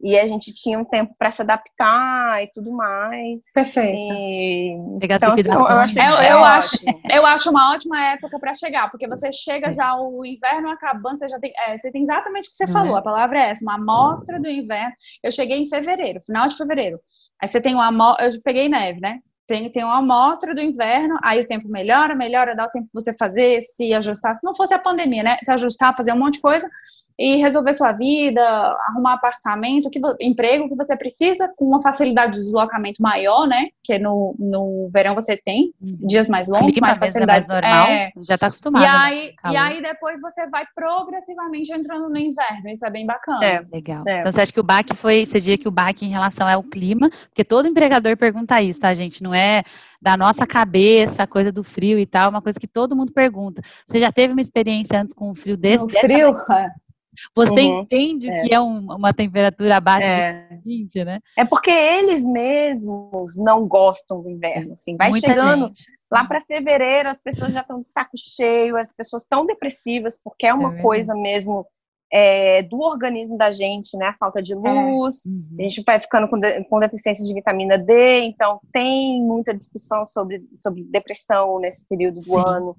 e 0.00 0.16
a 0.16 0.26
gente 0.26 0.52
tinha 0.54 0.78
um 0.78 0.84
tempo 0.84 1.14
para 1.18 1.30
se 1.30 1.42
adaptar 1.42 2.42
e 2.42 2.46
tudo 2.52 2.70
mais. 2.70 3.52
Perfeito. 3.52 3.96
E... 3.96 4.74
então, 5.02 5.32
assim, 5.32 5.50
eu, 5.50 5.78
acho, 5.78 5.98
eu, 5.98 6.04
eu 6.04 6.44
acho, 6.44 6.76
eu 7.10 7.26
acho 7.26 7.50
uma 7.50 7.74
ótima 7.74 8.12
época 8.12 8.38
para 8.38 8.54
chegar, 8.54 8.90
porque 8.90 9.08
você 9.08 9.32
chega 9.32 9.72
já 9.72 9.96
o 9.96 10.24
inverno 10.24 10.70
acabando, 10.70 11.18
você 11.18 11.28
já 11.28 11.40
tem, 11.40 11.52
é, 11.66 11.76
você 11.76 11.90
tem 11.90 12.02
exatamente 12.02 12.48
o 12.48 12.50
que 12.50 12.56
você 12.56 12.66
falou. 12.68 12.96
É? 12.96 13.00
A 13.00 13.02
palavra 13.02 13.38
é 13.40 13.50
essa, 13.50 13.64
uma 13.64 13.74
amostra 13.74 14.40
do 14.40 14.48
inverno. 14.48 14.92
Eu 15.22 15.32
cheguei 15.32 15.58
em 15.58 15.68
fevereiro, 15.68 16.20
final 16.20 16.46
de 16.46 16.56
fevereiro. 16.56 17.00
Aí 17.42 17.48
você 17.48 17.60
tem 17.60 17.74
uma 17.74 17.86
amostra, 17.86 18.26
eu 18.26 18.42
peguei 18.42 18.68
neve, 18.68 19.00
né? 19.00 19.18
Tem, 19.48 19.68
tem 19.72 19.82
uma 19.82 19.98
amostra 19.98 20.54
do 20.54 20.60
inverno, 20.60 21.18
aí 21.24 21.40
o 21.40 21.46
tempo 21.46 21.68
melhora, 21.68 22.14
melhora, 22.14 22.54
dá 22.54 22.66
o 22.66 22.70
tempo 22.70 22.86
para 22.92 23.00
você 23.00 23.16
fazer, 23.16 23.62
se 23.62 23.94
ajustar. 23.94 24.36
Se 24.36 24.44
não 24.44 24.54
fosse 24.54 24.74
a 24.74 24.78
pandemia, 24.78 25.22
né? 25.22 25.36
Se 25.40 25.50
ajustar, 25.50 25.96
fazer 25.96 26.12
um 26.12 26.18
monte 26.18 26.34
de 26.34 26.42
coisa 26.42 26.68
e 27.18 27.36
resolver 27.36 27.72
sua 27.72 27.90
vida, 27.90 28.40
arrumar 28.88 29.14
apartamento, 29.14 29.90
que, 29.90 30.00
emprego 30.20 30.68
que 30.68 30.76
você 30.76 30.96
precisa, 30.96 31.52
com 31.56 31.64
uma 31.64 31.82
facilidade 31.82 32.32
de 32.32 32.38
deslocamento 32.38 33.02
maior, 33.02 33.48
né? 33.48 33.68
Que 33.82 33.98
no, 33.98 34.36
no 34.38 34.86
verão 34.92 35.16
você 35.16 35.36
tem 35.36 35.72
uhum. 35.80 35.96
dias 35.98 36.28
mais 36.28 36.48
longos, 36.48 36.70
Clima 36.70 36.86
mais 36.86 36.98
facilidade. 36.98 37.46
É 37.46 37.48
mais 37.48 37.62
normal, 37.62 37.86
é, 37.88 38.12
já 38.20 38.34
está 38.36 38.46
acostumado. 38.46 38.84
E 38.84 38.86
né? 38.86 38.96
aí, 38.96 39.34
né? 39.44 39.52
e 39.52 39.56
aí 39.56 39.82
depois 39.82 40.20
você 40.20 40.48
vai 40.48 40.64
progressivamente 40.72 41.72
entrando 41.72 42.08
no 42.08 42.16
inverno, 42.16 42.68
isso 42.68 42.86
é 42.86 42.90
bem 42.90 43.04
bacana. 43.04 43.44
É, 43.44 43.64
legal. 43.72 44.04
É. 44.06 44.20
Então 44.20 44.30
você 44.30 44.40
acha 44.40 44.52
que 44.52 44.60
o 44.60 44.64
baque 44.64 44.94
foi, 44.94 45.26
você 45.26 45.40
diria 45.40 45.58
que 45.58 45.66
o 45.66 45.72
baque 45.72 46.06
em 46.06 46.10
relação 46.10 46.46
ao 46.46 46.62
clima, 46.62 47.10
porque 47.28 47.42
todo 47.42 47.66
empregador 47.66 48.16
pergunta 48.16 48.62
isso, 48.62 48.78
tá, 48.78 48.94
gente? 48.94 49.24
Não 49.24 49.34
é 49.34 49.64
da 50.00 50.16
nossa 50.16 50.46
cabeça, 50.46 51.24
a 51.24 51.26
coisa 51.26 51.50
do 51.50 51.64
frio 51.64 51.98
e 51.98 52.06
tal, 52.06 52.30
uma 52.30 52.40
coisa 52.40 52.60
que 52.60 52.68
todo 52.68 52.94
mundo 52.94 53.10
pergunta. 53.12 53.60
Você 53.84 53.98
já 53.98 54.12
teve 54.12 54.32
uma 54.32 54.40
experiência 54.40 55.00
antes 55.00 55.12
com 55.12 55.30
um 55.30 55.34
frio 55.34 55.56
desse? 55.56 55.84
No 55.84 55.90
frio? 55.90 56.32
Você 57.34 57.60
uhum, 57.62 57.80
entende 57.80 58.30
é. 58.30 58.42
que 58.42 58.54
é 58.54 58.60
um, 58.60 58.78
uma 58.78 59.12
temperatura 59.12 59.76
abaixo 59.76 60.06
é. 60.06 60.48
de 60.50 60.62
20, 60.64 61.04
né? 61.04 61.20
É 61.36 61.44
porque 61.44 61.70
eles 61.70 62.24
mesmos 62.24 63.36
não 63.36 63.66
gostam 63.66 64.22
do 64.22 64.30
inverno, 64.30 64.72
assim. 64.72 64.96
Vai 64.96 65.10
Muita 65.10 65.28
chegando 65.28 65.68
gente. 65.68 65.84
lá 66.10 66.24
para 66.24 66.40
fevereiro, 66.40 67.08
as 67.08 67.20
pessoas 67.20 67.52
já 67.52 67.60
estão 67.60 67.80
de 67.80 67.86
saco 67.86 68.16
cheio, 68.16 68.76
as 68.76 68.94
pessoas 68.94 69.22
estão 69.22 69.46
depressivas 69.46 70.20
porque 70.22 70.46
é 70.46 70.54
uma 70.54 70.78
é 70.78 70.82
coisa 70.82 71.14
mesmo 71.14 71.66
é, 72.12 72.62
do 72.62 72.80
organismo 72.80 73.36
da 73.36 73.50
gente, 73.50 73.96
né? 73.96 74.06
A 74.06 74.16
falta 74.16 74.42
de 74.42 74.54
luz, 74.54 75.26
é. 75.26 75.28
uhum. 75.28 75.56
a 75.58 75.62
gente 75.62 75.82
vai 75.84 76.00
ficando 76.00 76.28
com, 76.28 76.38
de, 76.38 76.64
com 76.64 76.80
deficiência 76.80 77.24
de 77.24 77.34
vitamina 77.34 77.76
D, 77.76 78.20
então 78.22 78.60
tem 78.72 79.22
muita 79.22 79.54
discussão 79.54 80.06
sobre, 80.06 80.42
sobre 80.52 80.84
depressão 80.84 81.58
nesse 81.60 81.86
período 81.88 82.16
do 82.16 82.22
Sim. 82.22 82.38
ano. 82.38 82.76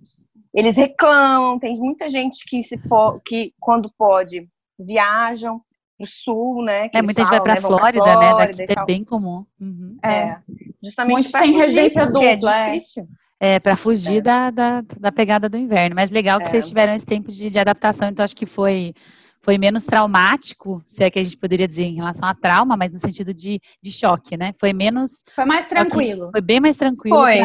Eles 0.54 0.78
reclamam, 0.78 1.60
tem 1.60 1.78
muita 1.78 2.10
gente 2.10 2.44
que, 2.48 2.62
se 2.62 2.80
que 3.26 3.54
quando 3.60 3.92
pode, 3.98 4.48
viajam 4.80 5.62
para 5.98 6.06
o 6.06 6.08
sul, 6.08 6.64
né? 6.64 6.90
é, 6.94 7.02
muita 7.02 7.22
gente 7.22 7.30
vai 7.30 7.42
para 7.42 7.56
né, 7.56 7.62
Flórida, 7.62 8.04
Flórida, 8.04 8.36
né? 8.36 8.48
Daqui 8.48 8.80
é 8.80 8.86
bem 8.86 9.04
comum. 9.04 9.46
Uhum. 9.60 9.98
É, 10.04 10.40
justamente 10.82 11.30
para 11.30 11.42
residência 11.42 12.06
dupla, 12.06 12.56
é 12.56 12.72
difícil. 12.72 13.04
É, 13.42 13.60
para 13.60 13.76
fugir 13.76 14.18
é. 14.18 14.22
Da, 14.22 14.50
da, 14.50 14.84
da, 15.00 15.12
pegada 15.12 15.48
do 15.48 15.58
inverno. 15.58 15.96
Mas 15.96 16.10
legal 16.10 16.40
que 16.40 16.46
é. 16.46 16.50
vocês 16.50 16.68
tiveram 16.68 16.94
esse 16.94 17.06
tempo 17.06 17.32
de, 17.32 17.50
de 17.50 17.60
adaptação, 17.60 18.10
então 18.10 18.24
acho 18.24 18.36
que 18.36 18.46
foi 18.46 18.94
foi 19.42 19.58
menos 19.58 19.86
traumático, 19.86 20.84
se 20.86 21.04
é 21.04 21.10
que 21.10 21.20
a 21.20 21.24
gente 21.24 21.38
poderia 21.38 21.68
dizer 21.68 21.84
em 21.84 21.96
relação 21.96 22.28
a 22.28 22.36
trauma, 22.36 22.76
mas 22.76 22.94
no 22.94 23.00
sentido 23.00 23.34
de, 23.34 23.60
de 23.82 23.92
choque, 23.92 24.36
né? 24.36 24.54
Foi 24.60 24.74
menos. 24.74 25.24
Foi 25.34 25.46
mais 25.46 25.66
tranquilo. 25.66 26.30
Foi 26.32 26.42
bem 26.42 26.60
mais 26.60 26.78
tranquilo. 26.78 27.16
Foi. 27.16 27.40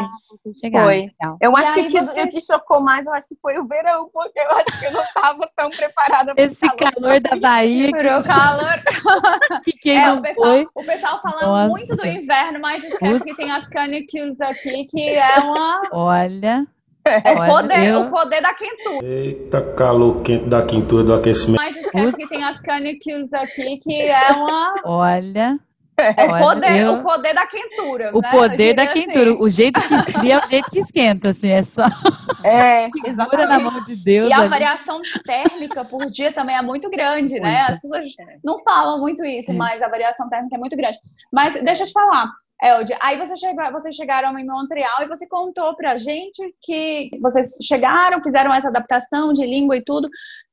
Chegar, 0.61 0.85
foi. 0.85 1.11
Eu 1.41 1.57
acho 1.57 1.75
que 1.75 1.81
o 1.81 1.89
que, 1.89 2.03
você... 2.03 2.27
que 2.27 2.41
chocou 2.41 2.81
mais, 2.81 3.07
eu 3.07 3.15
acho 3.15 3.29
que 3.29 3.37
foi 3.41 3.59
o 3.59 3.67
verão, 3.67 4.11
porque 4.13 4.41
eu 4.41 4.51
acho 4.51 4.81
que 4.81 4.87
eu 4.87 4.93
não 4.93 5.03
estava 5.03 5.51
tão 5.57 5.71
preparada 5.71 6.35
para 6.35 6.45
Esse 6.45 6.61
calor, 6.61 6.93
calor 6.95 7.21
da 7.21 7.37
Bahia. 7.37 7.93
Que... 7.93 8.07
o 8.07 8.25
calor. 8.25 8.83
que 9.65 9.73
quem 9.73 9.99
é, 9.99 10.07
não 10.07 10.19
o 10.19 10.23
pessoal, 10.23 10.47
foi. 10.47 10.67
O 10.75 10.85
pessoal 10.85 11.23
fala 11.23 11.43
Nossa. 11.43 11.69
muito 11.69 11.97
do 11.97 12.07
inverno, 12.07 12.61
mas 12.61 12.83
esquece 12.83 13.25
que 13.25 13.37
tem 13.37 13.53
as 13.53 13.69
canicles 13.69 14.41
aqui, 14.41 14.85
que 14.85 15.11
é 15.11 15.39
uma. 15.39 15.83
Olha. 15.93 16.67
É 17.07 17.33
o 17.33 17.47
poder, 17.47 17.85
eu... 17.85 18.01
o 18.01 18.11
poder 18.11 18.41
da 18.41 18.55
quentura. 18.55 19.05
Eita, 19.05 19.61
calor 19.75 20.23
quente 20.23 20.47
da 20.47 20.65
quentura 20.65 21.05
do 21.05 21.13
aquecimento. 21.13 21.61
Mas 21.61 21.77
esquece 21.77 22.17
que 22.17 22.29
tem 22.29 22.43
as 22.43 22.61
canicules 22.63 23.33
aqui, 23.35 23.77
que 23.77 24.03
é 24.03 24.33
uma. 24.33 24.75
Olha. 24.85 25.59
É 25.97 26.25
o 26.25 26.39
poder, 26.39 26.77
eu... 26.77 26.93
o 26.95 27.03
poder 27.03 27.35
da 27.35 27.47
quentura. 27.47 28.11
O 28.17 28.21
né? 28.21 28.31
poder 28.31 28.75
da 28.75 28.87
quentura. 28.87 29.31
Assim. 29.31 29.43
O 29.43 29.49
jeito 29.49 29.81
que 29.81 29.95
esfria 29.95 30.35
é 30.35 30.39
o 30.39 30.49
jeito 30.49 30.71
que 30.71 30.79
esquenta, 30.81 31.31
assim, 31.31 31.49
é 31.49 31.63
só. 31.63 31.85
É, 32.45 32.91
exatamente. 33.09 33.49
na 33.49 33.59
mão 33.59 33.81
de 33.81 33.97
Deus. 33.97 34.29
E 34.29 34.33
a 34.33 34.47
variação 34.47 35.01
térmica 35.25 35.83
por 35.83 36.11
dia 36.11 36.31
também 36.31 36.55
é 36.55 36.61
muito 36.61 36.91
grande, 36.91 37.41
né? 37.41 37.63
As 37.63 37.81
pessoas 37.81 38.13
não 38.45 38.59
falam 38.59 39.01
muito 39.01 39.25
isso, 39.25 39.51
é. 39.51 39.55
mas 39.55 39.83
a 39.83 39.89
variação 39.89 40.29
térmica 40.29 40.55
é 40.55 40.59
muito 40.59 40.77
grande. 40.77 40.99
Mas 41.33 41.55
deixa 41.55 41.85
eu 41.85 41.87
te 41.87 41.93
falar, 41.95 42.31
Elde, 42.63 42.95
aí 43.01 43.19
você 43.19 43.35
chegou, 43.37 43.73
vocês 43.73 43.95
chegaram 43.95 44.39
em 44.39 44.47
Montreal 44.47 45.03
e 45.03 45.09
você 45.09 45.27
contou 45.27 45.75
pra 45.75 45.97
gente 45.97 46.55
que 46.61 47.11
vocês 47.23 47.57
chegaram, 47.63 48.23
fizeram 48.23 48.53
essa 48.53 48.69
adaptação 48.69 49.33
de 49.33 49.47
língua 49.47 49.79
e 49.79 49.83
tudo, 49.83 50.11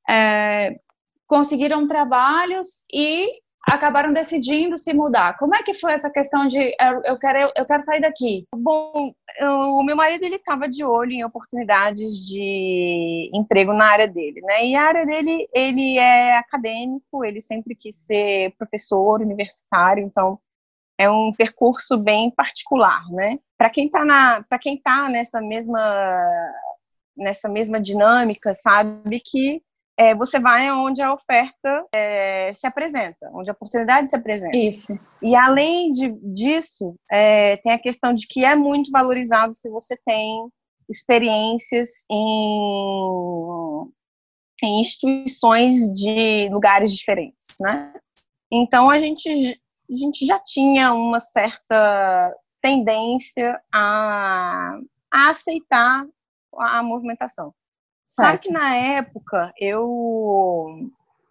é, 0.10 0.76
conseguiram 1.28 1.88
trabalhos 1.90 2.86
e 2.94 3.32
acabaram 3.70 4.12
decidindo 4.14 4.78
se 4.78 4.94
mudar. 4.94 5.38
Como 5.38 5.56
é 5.56 5.64
que 5.64 5.74
foi 5.74 5.94
essa 5.94 6.10
questão 6.10 6.48
de 6.48 6.76
eu 7.06 7.20
quero 7.20 7.52
eu 7.56 7.66
quero 7.66 7.84
sair 7.84 8.02
daqui? 8.02 8.46
Bom, 8.56 9.14
eu, 9.40 9.52
o 9.52 9.84
meu 9.84 9.96
marido 9.96 10.24
ele 10.24 10.36
estava 10.38 10.68
de 10.68 10.84
olho 10.84 11.12
em 11.12 11.24
oportunidades 11.24 12.14
de 12.26 13.30
emprego 13.34 13.74
na 13.74 13.86
área 13.86 14.08
dele, 14.08 14.42
né? 14.42 14.66
E 14.66 14.76
a 14.76 14.84
área 14.84 15.06
dele 15.06 15.48
ele 15.54 15.98
é 15.98 16.38
acadêmico, 16.38 17.24
ele 17.24 17.42
sempre 17.42 17.76
quis 17.76 17.96
ser 17.96 18.54
professor 18.58 19.22
universitário, 19.22 20.04
então 20.04 20.40
é 20.98 21.10
um 21.10 21.32
percurso 21.36 21.98
bem 21.98 22.32
particular, 22.32 23.04
né? 23.12 23.40
Para 23.58 23.70
quem 23.70 23.86
está 23.86 24.04
na 24.06 24.44
para 24.44 24.60
quem 24.60 24.78
tá 24.78 25.10
nessa 25.10 25.42
mesma 25.42 25.80
nessa 27.16 27.50
mesma 27.50 27.80
dinâmica, 27.80 28.54
sabe 28.54 29.20
que 29.20 29.62
é, 30.02 30.16
você 30.16 30.40
vai 30.40 30.72
onde 30.72 31.00
a 31.00 31.14
oferta 31.14 31.86
é, 31.94 32.52
se 32.54 32.66
apresenta, 32.66 33.30
onde 33.36 33.52
a 33.52 33.54
oportunidade 33.54 34.10
se 34.10 34.16
apresenta. 34.16 34.58
Isso. 34.58 35.00
E 35.22 35.36
além 35.36 35.92
de, 35.92 36.10
disso, 36.24 36.96
é, 37.12 37.58
tem 37.58 37.72
a 37.72 37.78
questão 37.78 38.12
de 38.12 38.26
que 38.26 38.44
é 38.44 38.56
muito 38.56 38.90
valorizado 38.90 39.54
se 39.54 39.70
você 39.70 39.96
tem 40.04 40.50
experiências 40.90 42.04
em, 42.10 42.58
em 44.64 44.82
instituições 44.82 45.76
de 45.94 46.50
lugares 46.50 46.92
diferentes, 46.92 47.56
né? 47.60 47.94
Então 48.52 48.90
a 48.90 48.98
gente, 48.98 49.30
a 49.30 49.96
gente 49.96 50.26
já 50.26 50.40
tinha 50.40 50.94
uma 50.96 51.20
certa 51.20 52.36
tendência 52.60 53.62
a, 53.72 54.80
a 55.14 55.30
aceitar 55.30 56.08
a 56.58 56.82
movimentação. 56.82 57.54
Só 58.16 58.38
que 58.38 58.52
na 58.52 58.76
época, 58.76 59.54
eu. 59.60 60.90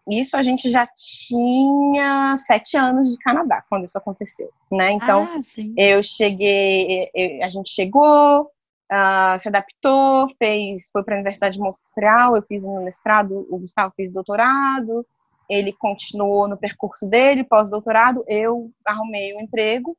Isso 0.09 0.37
a 0.37 0.43
gente 0.43 0.71
já 0.71 0.89
tinha 0.89 2.35
sete 2.37 2.77
anos 2.77 3.13
de 3.13 3.19
Canadá 3.19 3.63
quando 3.69 3.85
isso 3.85 3.97
aconteceu, 3.97 4.51
né? 4.73 4.93
Então, 4.93 5.29
ah, 5.31 5.41
eu 5.77 6.03
cheguei, 6.03 7.09
eu, 7.15 7.45
a 7.45 7.49
gente 7.49 7.71
chegou, 7.71 8.51
uh, 8.91 9.39
se 9.39 9.49
adaptou, 9.49 10.29
fez, 10.37 10.91
foi 10.91 11.05
para 11.05 11.15
a 11.15 11.19
Universidade 11.19 11.57
de 11.57 11.63
Montreal, 11.63 12.35
eu 12.35 12.43
fiz 12.43 12.65
um 12.65 12.83
mestrado, 12.83 13.47
o 13.51 13.59
Gustavo 13.59 13.93
fez 13.95 14.11
doutorado, 14.11 15.07
ele 15.49 15.73
continuou 15.73 16.49
no 16.49 16.57
percurso 16.57 17.09
dele, 17.09 17.45
pós-doutorado, 17.45 18.25
eu 18.27 18.71
arrumei 18.85 19.35
um 19.37 19.41
emprego 19.41 19.97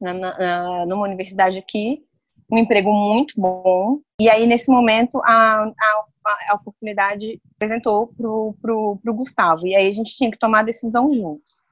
na, 0.00 0.14
na, 0.14 0.86
numa 0.86 1.06
universidade 1.06 1.58
aqui, 1.58 2.04
um 2.50 2.58
emprego 2.58 2.90
muito 2.92 3.34
bom. 3.36 4.00
E 4.20 4.28
aí, 4.28 4.46
nesse 4.46 4.70
momento, 4.70 5.20
a, 5.24 5.64
a, 5.64 6.04
a 6.50 6.54
oportunidade 6.54 7.40
apresentou 7.56 8.08
pro, 8.08 8.54
pro, 8.60 8.98
pro 9.02 9.14
Gustavo. 9.14 9.66
E 9.66 9.76
aí 9.76 9.86
a 9.86 9.92
gente 9.92 10.16
tinha 10.16 10.30
que 10.30 10.38
tomar 10.38 10.60
a 10.60 10.64
decisão 10.64 11.12
juntos, 11.12 11.62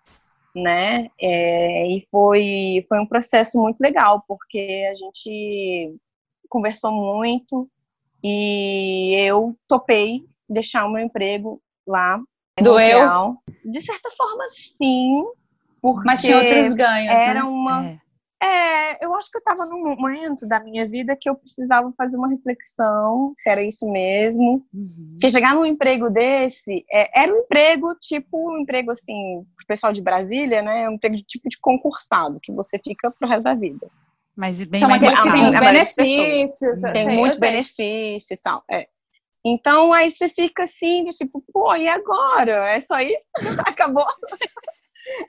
né? 0.54 1.08
É, 1.20 1.86
e 1.88 2.00
foi, 2.10 2.84
foi 2.88 3.00
um 3.00 3.06
processo 3.06 3.58
muito 3.60 3.80
legal, 3.80 4.22
porque 4.28 4.86
a 4.90 4.94
gente 4.94 5.96
conversou 6.48 6.92
muito 6.92 7.68
e 8.22 9.14
eu 9.18 9.56
topei 9.66 10.24
deixar 10.48 10.84
o 10.86 10.92
meu 10.92 11.04
emprego 11.04 11.60
lá. 11.86 12.20
Doeu? 12.60 13.36
De 13.64 13.80
certa 13.80 14.10
forma, 14.10 14.44
sim. 14.48 15.24
Porque 15.80 16.06
Mas 16.06 16.22
tinha 16.22 16.38
outros 16.38 16.72
ganhos. 16.72 17.12
Era 17.12 17.42
né? 17.42 17.44
uma. 17.44 17.86
É 17.86 18.05
é, 18.42 19.04
eu 19.04 19.14
acho 19.14 19.30
que 19.30 19.36
eu 19.36 19.40
estava 19.40 19.64
num 19.64 19.82
momento 19.82 20.46
da 20.46 20.60
minha 20.60 20.86
vida 20.86 21.16
que 21.18 21.28
eu 21.28 21.34
precisava 21.34 21.92
fazer 21.96 22.16
uma 22.16 22.28
reflexão 22.28 23.32
se 23.36 23.48
era 23.48 23.62
isso 23.62 23.90
mesmo. 23.90 24.62
Uhum. 24.72 25.14
Porque 25.14 25.30
chegar 25.30 25.54
num 25.54 25.64
emprego 25.64 26.10
desse, 26.10 26.84
é, 26.92 27.22
era 27.22 27.32
um 27.32 27.38
emprego 27.38 27.94
tipo 28.00 28.50
um 28.50 28.58
emprego 28.58 28.90
assim, 28.90 29.44
pro 29.56 29.66
pessoal 29.66 29.92
de 29.92 30.02
Brasília, 30.02 30.60
né? 30.60 30.88
Um 30.88 30.92
emprego 30.92 31.16
de 31.16 31.22
tipo 31.22 31.48
de 31.48 31.58
concursado, 31.58 32.38
que 32.42 32.52
você 32.52 32.78
fica 32.78 33.10
pro 33.10 33.28
resto 33.28 33.44
da 33.44 33.54
vida. 33.54 33.88
Mas 34.36 34.62
bem 34.64 34.80
São 34.80 34.90
mais 34.90 35.02
que 35.02 35.32
têm 35.32 35.60
benefícios. 35.60 36.80
Tem 36.92 37.08
muito 37.16 37.40
benefício 37.40 38.34
e 38.34 38.36
tal. 38.36 38.62
É. 38.70 38.86
Então 39.48 39.92
aí 39.92 40.10
você 40.10 40.28
fica 40.28 40.64
assim, 40.64 41.04
tipo, 41.10 41.42
pô, 41.52 41.74
e 41.74 41.88
agora? 41.88 42.68
É 42.68 42.80
só 42.80 43.00
isso? 43.00 43.24
Acabou? 43.64 44.04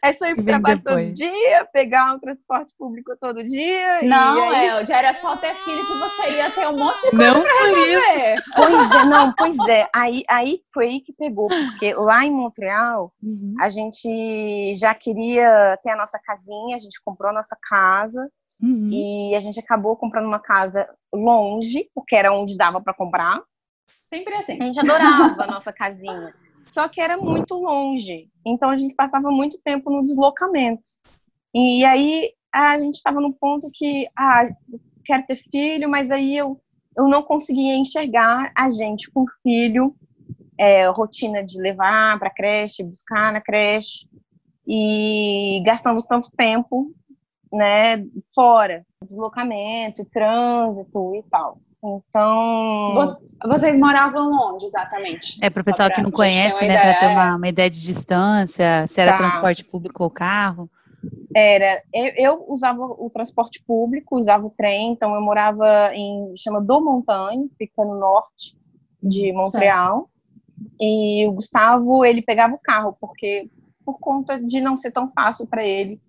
É 0.02 0.12
só 0.12 0.28
ir 0.28 0.36
para 0.36 0.44
trabalho 0.44 0.82
todo 0.84 1.14
dia, 1.14 1.68
pegar 1.72 2.14
um 2.14 2.20
transporte 2.20 2.74
público 2.78 3.16
todo 3.20 3.44
dia. 3.44 4.02
Não, 4.04 4.50
aí... 4.50 4.86
já 4.86 4.98
era 4.98 5.14
só 5.14 5.36
ter 5.38 5.56
filho 5.56 5.86
que 5.86 5.94
você 5.94 6.32
ia 6.32 6.52
ter 6.52 6.68
um 6.68 6.78
monte 6.78 7.02
de 7.04 7.12
coisa 7.12 7.34
não 7.34 7.42
pra 7.42 7.52
resolver. 7.52 8.36
Isso. 8.36 8.52
Pois 8.56 8.92
é, 8.92 9.06
não, 9.06 9.34
pois 9.34 9.68
é. 9.68 9.88
Aí, 9.94 10.24
aí 10.30 10.62
foi 10.74 10.86
aí 10.86 11.00
que 11.02 11.14
pegou, 11.14 11.48
porque 11.48 11.94
lá 11.94 12.26
em 12.26 12.32
Montreal, 12.32 13.14
uhum. 13.22 13.56
a 13.60 13.70
gente 13.70 14.74
já 14.76 14.94
queria 14.94 15.78
ter 15.84 15.92
a 15.92 15.98
nossa 15.98 16.20
casinha, 16.20 16.76
a 16.76 16.80
gente 16.80 17.02
comprou 17.04 17.30
a 17.30 17.34
nossa 17.34 17.58
casa. 17.62 18.30
Uhum. 18.62 18.90
E 18.92 19.36
a 19.36 19.40
gente 19.40 19.60
acabou 19.60 19.96
comprando 19.96 20.26
uma 20.26 20.40
casa 20.40 20.88
longe, 21.14 21.90
porque 21.94 22.16
era 22.16 22.34
onde 22.34 22.58
dava 22.58 22.82
para 22.82 22.94
comprar. 22.94 23.42
Sempre 24.10 24.34
assim. 24.36 24.58
A 24.60 24.66
gente 24.66 24.80
adorava 24.80 25.44
a 25.44 25.48
nossa 25.48 25.72
casinha. 25.72 26.34
Só 26.78 26.88
que 26.88 27.02
era 27.02 27.18
muito 27.18 27.56
longe. 27.56 28.30
Então 28.46 28.70
a 28.70 28.76
gente 28.76 28.94
passava 28.94 29.32
muito 29.32 29.60
tempo 29.64 29.90
no 29.90 30.04
deslocamento. 30.04 30.84
E 31.52 31.84
aí 31.84 32.32
a 32.54 32.78
gente 32.78 32.96
estava 32.96 33.20
no 33.20 33.34
ponto 33.34 33.68
que, 33.74 34.06
ah, 34.16 34.48
quero 35.04 35.26
ter 35.26 35.38
filho, 35.38 35.90
mas 35.90 36.12
aí 36.12 36.38
eu, 36.38 36.62
eu 36.96 37.08
não 37.08 37.24
conseguia 37.24 37.76
enxergar 37.76 38.52
a 38.56 38.70
gente 38.70 39.10
com 39.12 39.26
filho, 39.42 39.96
é, 40.56 40.88
rotina 40.90 41.44
de 41.44 41.60
levar 41.60 42.20
para 42.20 42.30
creche, 42.30 42.84
buscar 42.84 43.34
na 43.34 43.42
creche, 43.42 44.08
e 44.68 45.64
gastando 45.66 46.04
tanto 46.04 46.30
tempo 46.38 46.94
né, 47.52 48.04
fora, 48.34 48.86
deslocamento, 49.04 50.06
trânsito 50.12 51.16
e 51.16 51.24
tal. 51.30 51.58
Então. 51.84 52.94
Vocês 53.46 53.78
moravam 53.78 54.32
onde 54.54 54.66
exatamente? 54.66 55.38
É, 55.42 55.50
para 55.50 55.62
o 55.62 55.66
pessoal 55.66 55.90
que 55.92 56.02
não 56.02 56.12
conhece, 56.12 56.68
né, 56.68 56.80
para 56.80 57.00
ter 57.00 57.08
uma, 57.08 57.36
uma, 57.36 57.48
ideia 57.48 57.70
de 57.70 57.82
distância, 57.82 58.86
se 58.88 59.00
era 59.00 59.14
tá. 59.14 59.18
transporte 59.18 59.64
público 59.64 60.04
ou 60.04 60.10
carro. 60.10 60.70
Era, 61.36 61.82
eu, 61.94 62.14
eu, 62.18 62.46
usava 62.48 62.84
o 62.84 63.10
transporte 63.14 63.64
público, 63.64 64.18
usava 64.18 64.46
o 64.46 64.50
trem, 64.50 64.92
então 64.92 65.14
eu 65.14 65.22
morava 65.22 65.94
em, 65.94 66.34
chama 66.36 66.62
Do 66.62 66.84
Montanho, 66.84 67.50
fica 67.58 67.86
no 67.86 68.00
norte 68.00 68.58
de 69.02 69.32
Montreal. 69.32 69.98
Certo. 69.98 70.18
E 70.82 71.28
o 71.28 71.34
Gustavo, 71.34 72.04
ele 72.04 72.22
pegava 72.22 72.56
o 72.56 72.60
carro, 72.60 72.98
porque 73.00 73.50
por 73.86 74.00
conta 74.00 74.42
de 74.42 74.60
não 74.60 74.76
ser 74.76 74.92
tão 74.92 75.10
fácil 75.12 75.48
para 75.48 75.64
ele 75.64 76.02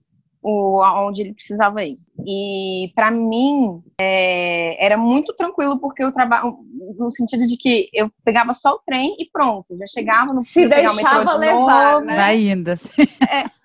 o, 0.42 0.80
onde 1.07 1.23
ele 1.23 1.35
precisava 1.35 1.85
ir. 1.85 1.99
E 2.26 2.92
para 2.95 3.11
mim 3.11 3.83
é, 4.00 4.85
era 4.85 4.97
muito 4.97 5.35
tranquilo 5.35 5.80
porque 5.80 6.02
eu 6.02 6.12
trabalho 6.12 6.59
no 6.99 7.11
sentido 7.12 7.47
de 7.47 7.57
que 7.57 7.88
eu 7.92 8.11
pegava 8.25 8.52
só 8.52 8.75
o 8.75 8.80
trem 8.85 9.16
e 9.18 9.28
pronto, 9.30 9.76
já 9.76 9.87
chegava 9.87 10.33
no 10.33 10.45
se 10.45 10.68
deixava 10.68 11.25
de 11.25 11.38
levar, 11.38 11.95
novo, 11.95 12.07
né? 12.07 12.16
Vai 12.16 12.37
ainda. 12.37 12.75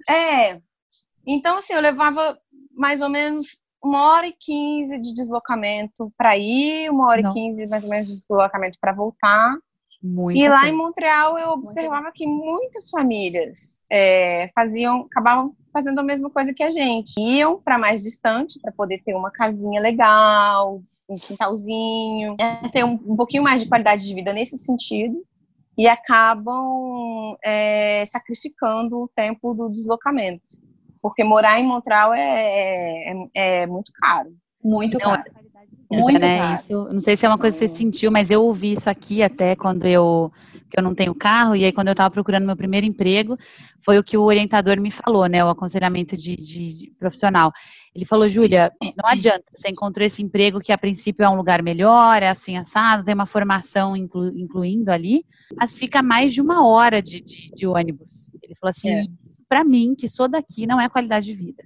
É, 0.07 0.13
é, 0.13 0.61
então 1.25 1.57
assim 1.57 1.73
eu 1.73 1.81
levava 1.81 2.37
mais 2.75 3.01
ou 3.01 3.09
menos 3.09 3.57
uma 3.83 4.13
hora 4.13 4.27
e 4.27 4.33
quinze 4.33 4.99
de 4.99 5.13
deslocamento 5.13 6.11
para 6.17 6.37
ir, 6.37 6.89
uma 6.89 7.07
hora 7.07 7.21
Nossa. 7.21 7.37
e 7.37 7.41
quinze 7.41 7.67
mais 7.67 7.83
ou 7.83 7.89
menos 7.89 8.07
de 8.07 8.13
deslocamento 8.13 8.77
para 8.79 8.93
voltar. 8.93 9.55
Muito 10.01 10.37
e 10.37 10.47
lá 10.49 10.67
em 10.67 10.75
Montreal 10.75 11.37
eu 11.39 11.49
observava 11.51 12.11
que 12.13 12.27
muitas 12.27 12.89
famílias 12.89 13.83
é, 13.89 14.49
faziam, 14.53 15.01
acabavam 15.01 15.55
fazendo 15.73 15.99
a 15.99 16.03
mesma 16.03 16.29
coisa 16.29 16.53
que 16.53 16.63
a 16.63 16.69
gente. 16.69 17.19
Iam 17.19 17.59
para 17.59 17.79
mais 17.79 18.03
distante 18.03 18.59
para 18.61 18.71
poder 18.71 19.01
ter 19.03 19.15
uma 19.15 19.31
casinha 19.31 19.81
legal, 19.81 20.81
um 21.09 21.15
quintalzinho, 21.15 22.35
é, 22.39 22.69
ter 22.69 22.85
um, 22.85 22.93
um, 23.05 23.15
pouquinho 23.15 23.43
mais 23.43 23.63
de 23.63 23.67
qualidade 23.67 24.07
de 24.07 24.13
vida 24.13 24.31
nesse 24.31 24.57
sentido 24.59 25.21
e 25.77 25.87
acabam 25.87 27.35
é, 27.43 28.03
sacrificando 28.05 29.01
o 29.01 29.07
tempo 29.07 29.53
do 29.55 29.69
deslocamento, 29.69 30.61
porque 31.01 31.23
morar 31.23 31.59
em 31.59 31.65
Montreal 31.65 32.13
é, 32.13 33.11
é, 33.35 33.61
é 33.63 33.67
muito 33.67 33.91
caro. 33.93 34.31
Muito 34.63 34.97
Não, 34.99 35.11
caro. 35.11 35.23
Muito 36.01 36.19
né? 36.21 36.53
Isso, 36.53 36.87
não 36.91 37.01
sei 37.01 37.15
se 37.15 37.25
é 37.25 37.29
uma 37.29 37.37
coisa 37.37 37.57
que 37.57 37.67
você 37.67 37.75
sentiu, 37.75 38.11
mas 38.11 38.31
eu 38.31 38.43
ouvi 38.43 38.73
isso 38.73 38.89
aqui 38.89 39.21
até 39.21 39.55
quando 39.55 39.85
eu 39.85 40.31
que 40.69 40.79
eu 40.79 40.83
não 40.83 40.95
tenho 40.95 41.13
carro, 41.13 41.55
e 41.55 41.63
aí 41.63 41.71
quando 41.71 41.89
eu 41.89 41.91
estava 41.91 42.09
procurando 42.09 42.47
meu 42.47 42.57
primeiro 42.57 42.83
emprego, 42.83 43.37
foi 43.85 43.99
o 43.99 44.03
que 44.03 44.17
o 44.17 44.23
orientador 44.23 44.81
me 44.81 44.89
falou, 44.89 45.27
né? 45.27 45.45
O 45.45 45.49
aconselhamento 45.49 46.17
de, 46.17 46.35
de, 46.35 46.79
de 46.79 46.91
profissional. 46.97 47.51
Ele 47.93 48.05
falou, 48.05 48.27
Júlia, 48.27 48.71
não 48.81 49.07
adianta, 49.07 49.43
você 49.53 49.69
encontrou 49.69 50.03
esse 50.03 50.23
emprego 50.23 50.59
que 50.59 50.71
a 50.71 50.77
princípio 50.77 51.23
é 51.23 51.29
um 51.29 51.35
lugar 51.35 51.61
melhor, 51.61 52.23
é 52.23 52.29
assim 52.29 52.57
assado, 52.57 53.03
tem 53.03 53.13
uma 53.13 53.27
formação 53.27 53.95
inclu, 53.95 54.29
incluindo 54.29 54.91
ali, 54.91 55.23
mas 55.55 55.77
fica 55.77 56.01
mais 56.01 56.33
de 56.33 56.41
uma 56.41 56.67
hora 56.67 57.03
de, 57.03 57.21
de, 57.21 57.51
de 57.55 57.67
ônibus. 57.67 58.31
Ele 58.41 58.55
falou 58.55 58.71
assim, 58.71 58.89
é. 58.89 59.03
isso 59.23 59.43
para 59.47 59.63
mim, 59.63 59.93
que 59.95 60.07
sou 60.07 60.27
daqui, 60.27 60.65
não 60.65 60.81
é 60.81 60.89
qualidade 60.89 61.27
de 61.27 61.33
vida. 61.35 61.63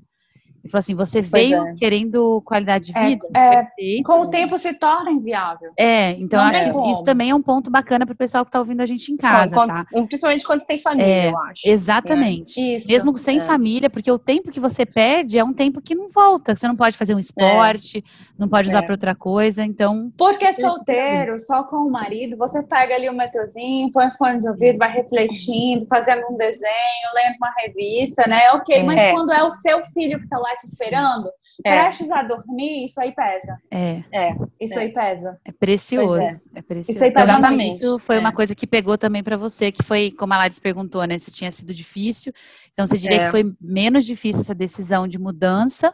Ele 0.68 0.72
falou 0.72 0.80
assim: 0.80 0.96
você 0.96 1.20
pois 1.20 1.32
veio 1.32 1.68
é. 1.68 1.74
querendo 1.76 2.42
qualidade 2.46 2.92
de 2.92 2.98
é, 2.98 3.06
vida? 3.06 3.28
É, 3.34 3.64
perfeito, 3.64 4.04
com 4.04 4.22
o 4.22 4.30
tempo 4.30 4.58
se 4.58 4.77
torna 4.77 5.10
inviável. 5.10 5.72
É, 5.77 6.12
então 6.12 6.42
acho 6.42 6.62
que 6.62 6.70
isso, 6.70 6.92
isso, 6.92 7.03
também 7.03 7.30
é 7.30 7.36
um 7.36 7.42
ponto 7.42 7.72
bacana 7.72 8.06
para 8.06 8.14
o 8.14 8.18
pessoal 8.18 8.44
que 8.44 8.50
está 8.50 8.60
ouvindo 8.60 8.82
a 8.82 8.86
gente 8.86 9.12
em 9.12 9.18
casa, 9.18 9.53
quando, 9.53 9.70
tá? 9.70 9.86
Principalmente 10.08 10.46
quando 10.46 10.60
você 10.60 10.68
tem 10.68 10.80
família, 10.80 11.06
é, 11.08 11.30
eu 11.30 11.38
acho. 11.40 11.62
Exatamente. 11.66 12.75
Isso, 12.75 12.88
Mesmo 12.88 13.18
sem 13.18 13.38
é. 13.38 13.42
família, 13.42 13.90
porque 13.90 14.12
o 14.12 14.20
tempo 14.20 14.51
que 14.51 14.60
você 14.60 14.86
perde 14.86 15.40
é 15.40 15.44
um 15.44 15.53
tempo 15.53 15.82
que 15.82 15.96
não 15.96 16.10
volta. 16.10 16.56
Você 16.56 16.68
não 16.68 16.75
pode 16.75 16.98
fazer 16.98 17.16
um 17.16 17.20
esporte, 17.20 18.03
não 18.38 18.50
pode 18.50 18.68
usar 18.68 18.84
para 18.84 18.94
outra 18.94 19.16
coisa, 19.16 19.64
então. 19.64 20.12
Porque 20.18 20.46
é 20.46 20.51
solteiro, 20.51 21.40
só 21.40 21.64
com 21.64 21.77
o 21.77 21.92
marido, 21.92 22.36
você 22.38 22.62
pega 22.64 22.96
ali 22.96 23.08
o 23.10 23.14
um 23.14 23.16
metrozinho, 23.16 23.90
põe 23.92 24.12
fone 24.12 24.40
de 24.40 24.50
ouvido, 24.50 24.77
vai 24.77 24.92
refletindo, 24.92 25.86
fazendo 25.88 26.24
um 26.30 26.36
desenho, 26.36 26.68
lendo 27.16 27.36
uma 27.38 27.53
revista, 27.58 28.27
né? 28.27 28.51
Ok, 28.51 28.84
mas 28.84 29.12
quando 29.12 29.32
é 29.32 29.44
o 29.44 29.50
seu 29.50 29.82
filho 29.82 30.20
que 30.20 30.25
está 30.25 30.38
lá 30.38 30.53
te 30.57 30.65
esperando, 30.65 31.29
é. 31.63 31.72
prestes 31.72 32.11
a 32.11 32.24
dormir, 32.24 32.85
isso 32.85 33.00
aí 33.00 33.13
pesa. 33.13 33.57
É. 33.72 34.03
é. 34.11 34.35
Isso 34.59 34.77
é. 34.77 34.83
aí 34.83 34.93
pesa. 34.93 35.39
É 35.46 35.51
precioso. 35.51 36.50
É. 36.55 36.59
é. 36.59 36.61
precioso. 36.61 36.91
Isso 36.91 37.03
aí 37.03 37.11
pesa 37.11 37.37
então, 37.37 37.59
Isso 37.59 38.00
foi 38.00 38.17
uma 38.20 38.29
é. 38.29 38.33
coisa 38.33 38.55
que 38.55 38.67
pegou 38.67 38.98
também 38.98 39.24
para 39.24 39.37
você, 39.37 39.72
que 39.72 39.83
foi, 39.83 40.11
como 40.11 40.33
a 40.33 40.37
Laris 40.37 40.59
perguntou, 40.59 41.03
né, 41.05 41.17
se 41.20 41.31
tinha 41.31 41.51
sido 41.51 41.74
difícil. 41.74 42.33
Então, 42.74 42.85
você 42.87 42.98
diria 42.98 43.17
que 43.17 43.24
é. 43.25 43.31
foi 43.31 43.55
menos 43.61 44.05
difícil 44.05 44.41
essa 44.41 44.55
decisão 44.55 45.07
de 45.07 45.17
mudança, 45.17 45.93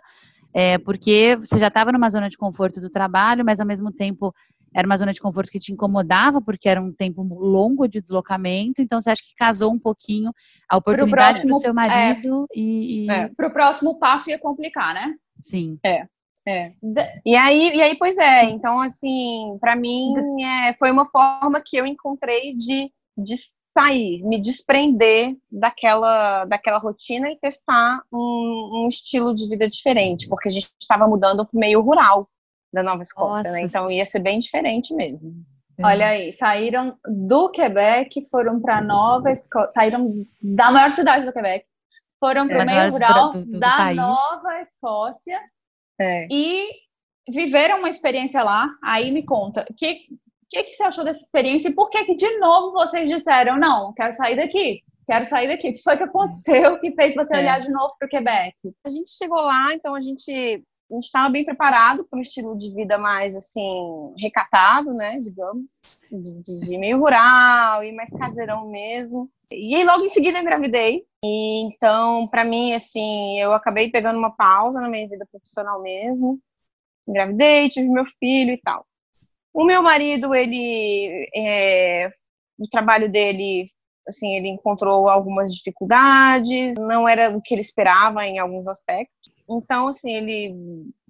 é, 0.53 0.77
porque 0.77 1.37
você 1.37 1.57
já 1.57 1.67
estava 1.67 1.91
numa 1.91 2.09
zona 2.09 2.29
de 2.29 2.37
conforto 2.37 2.79
do 2.79 2.89
trabalho, 2.89 3.43
mas 3.43 3.59
ao 3.59 3.65
mesmo 3.65 3.91
tempo 3.91 4.33
era 4.73 4.87
uma 4.87 4.97
zona 4.97 5.13
de 5.13 5.21
conforto 5.21 5.51
que 5.51 5.59
te 5.59 5.71
incomodava, 5.71 6.41
porque 6.41 6.67
era 6.67 6.81
um 6.81 6.91
tempo 6.91 7.23
longo 7.23 7.87
de 7.87 8.01
deslocamento, 8.01 8.81
então 8.81 8.99
você 8.99 9.11
acha 9.11 9.21
que 9.21 9.35
casou 9.35 9.71
um 9.71 9.79
pouquinho 9.79 10.31
a 10.67 10.77
oportunidade 10.77 11.41
para 11.41 11.55
o 11.55 11.59
seu 11.59 11.73
marido 11.73 12.47
é, 12.51 12.59
e... 12.59 13.05
e... 13.05 13.11
É, 13.11 13.29
para 13.29 13.47
o 13.47 13.53
próximo 13.53 13.99
passo 13.99 14.29
ia 14.29 14.39
complicar, 14.39 14.93
né? 14.93 15.13
Sim. 15.41 15.77
É. 15.85 16.07
É. 16.45 16.73
E 17.25 17.37
aí, 17.37 17.73
e 17.73 17.81
aí, 17.81 17.97
pois 17.97 18.17
é, 18.17 18.43
então 18.49 18.81
assim, 18.81 19.57
para 19.61 19.77
mim 19.77 20.11
é, 20.43 20.73
foi 20.73 20.91
uma 20.91 21.05
forma 21.05 21.61
que 21.65 21.77
eu 21.77 21.85
encontrei 21.85 22.53
de, 22.53 22.91
de 23.17 23.35
sair, 23.73 24.21
me 24.23 24.39
desprender 24.39 25.35
daquela, 25.51 26.45
daquela 26.45 26.77
rotina 26.77 27.29
e 27.29 27.37
testar 27.37 28.01
um, 28.11 28.83
um 28.83 28.87
estilo 28.87 29.33
de 29.33 29.49
vida 29.49 29.67
diferente, 29.67 30.27
porque 30.29 30.47
a 30.47 30.51
gente 30.51 30.69
estava 30.79 31.07
mudando 31.07 31.45
para 31.45 31.57
o 31.57 31.59
meio 31.59 31.81
rural 31.81 32.29
da 32.71 32.83
Nova 32.83 33.01
Escócia, 33.01 33.51
né? 33.51 33.61
Então 33.61 33.89
ia 33.89 34.05
ser 34.05 34.19
bem 34.19 34.39
diferente 34.39 34.93
mesmo. 34.95 35.33
É. 35.77 35.85
Olha 35.85 36.07
aí, 36.07 36.31
saíram 36.31 36.97
do 37.05 37.49
Quebec, 37.49 38.21
foram 38.29 38.59
para 38.59 38.81
Nova 38.81 39.31
Escócia, 39.31 39.71
saíram 39.71 40.23
da 40.41 40.71
maior 40.71 40.91
cidade 40.91 41.25
do 41.25 41.33
Quebec, 41.33 41.65
foram 42.19 42.47
para 42.47 42.59
o 42.59 42.61
é, 42.61 42.65
meio 42.65 42.91
rural 42.91 43.31
do, 43.31 43.45
do, 43.45 43.59
da 43.59 43.77
país. 43.77 43.97
Nova 43.97 44.61
Escócia 44.61 45.39
é. 45.99 46.27
e 46.31 46.69
viveram 47.29 47.79
uma 47.79 47.89
experiência 47.89 48.43
lá. 48.43 48.69
Aí 48.83 49.11
me 49.11 49.23
conta, 49.23 49.65
que, 49.77 50.07
que, 50.53 50.63
que 50.63 50.71
você 50.71 50.83
achou 50.83 51.03
dessa 51.03 51.23
experiência 51.23 51.69
e 51.69 51.73
por 51.73 51.89
que, 51.89 52.03
que 52.05 52.15
de 52.15 52.37
novo 52.37 52.71
vocês 52.71 53.09
disseram, 53.09 53.57
não, 53.57 53.91
quero 53.93 54.13
sair 54.13 54.35
daqui? 54.35 54.83
Quero 55.05 55.25
sair 55.25 55.47
daqui. 55.47 55.69
O 55.69 55.73
que 55.73 55.83
foi 55.83 55.97
que 55.97 56.03
aconteceu 56.03 56.79
que 56.79 56.95
fez 56.95 57.15
você 57.15 57.35
é. 57.35 57.39
olhar 57.39 57.59
de 57.59 57.71
novo 57.71 57.93
para 57.99 58.05
o 58.05 58.09
Quebec? 58.09 58.55
A 58.85 58.89
gente 58.89 59.11
chegou 59.11 59.41
lá, 59.41 59.73
então 59.73 59.95
a 59.95 59.99
gente 59.99 60.63
a 60.91 60.95
gente 60.95 61.05
estava 61.05 61.29
bem 61.29 61.43
preparado 61.43 62.05
para 62.05 62.19
um 62.19 62.21
estilo 62.21 62.55
de 62.55 62.71
vida 62.71 62.99
mais 62.99 63.35
assim 63.35 64.13
recatado, 64.19 64.93
né, 64.93 65.19
digamos, 65.19 65.81
de, 66.11 66.41
de, 66.41 66.67
de, 66.67 66.77
meio 66.77 66.99
rural 66.99 67.83
e 67.83 67.91
mais 67.93 68.11
caseirão 68.11 68.69
mesmo. 68.69 69.27
E 69.49 69.75
aí 69.75 69.83
logo 69.83 70.03
em 70.03 70.09
seguida 70.09 70.37
eu 70.37 70.41
engravidei. 70.41 71.03
E 71.23 71.61
então, 71.63 72.27
para 72.27 72.43
mim, 72.43 72.73
assim, 72.73 73.39
eu 73.39 73.53
acabei 73.53 73.89
pegando 73.89 74.19
uma 74.19 74.35
pausa 74.35 74.79
na 74.81 74.89
minha 74.89 75.07
vida 75.07 75.25
profissional 75.31 75.81
mesmo. 75.81 76.39
Engravidei, 77.07 77.69
tive 77.69 77.87
meu 77.87 78.05
filho 78.05 78.51
e 78.51 78.61
tal. 78.61 78.85
O 79.53 79.63
meu 79.63 79.83
marido, 79.83 80.33
ele, 80.33 81.29
é, 81.35 82.09
o 82.57 82.67
trabalho 82.67 83.11
dele, 83.11 83.65
assim, 84.07 84.35
ele 84.35 84.47
encontrou 84.47 85.07
algumas 85.07 85.53
dificuldades, 85.53 86.75
não 86.77 87.07
era 87.07 87.35
o 87.35 87.41
que 87.41 87.53
ele 87.53 87.61
esperava 87.61 88.25
em 88.25 88.39
alguns 88.39 88.67
aspectos. 88.67 89.31
Então, 89.47 89.87
assim, 89.87 90.11
ele 90.11 90.55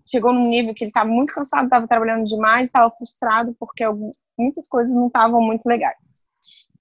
chegou 0.06 0.34
num 0.34 0.50
nível 0.50 0.74
que 0.74 0.84
ele 0.84 0.90
estava 0.90 1.10
muito 1.10 1.34
cansado, 1.34 1.66
estava 1.66 1.88
trabalhando 1.88 2.26
demais, 2.26 2.68
estava 2.68 2.92
frustrado 2.92 3.56
porque 3.58 3.86
muitas 4.38 4.68
coisas 4.68 4.94
não 4.94 5.08
estavam 5.08 5.42
muito 5.42 5.66
legais. 5.66 6.18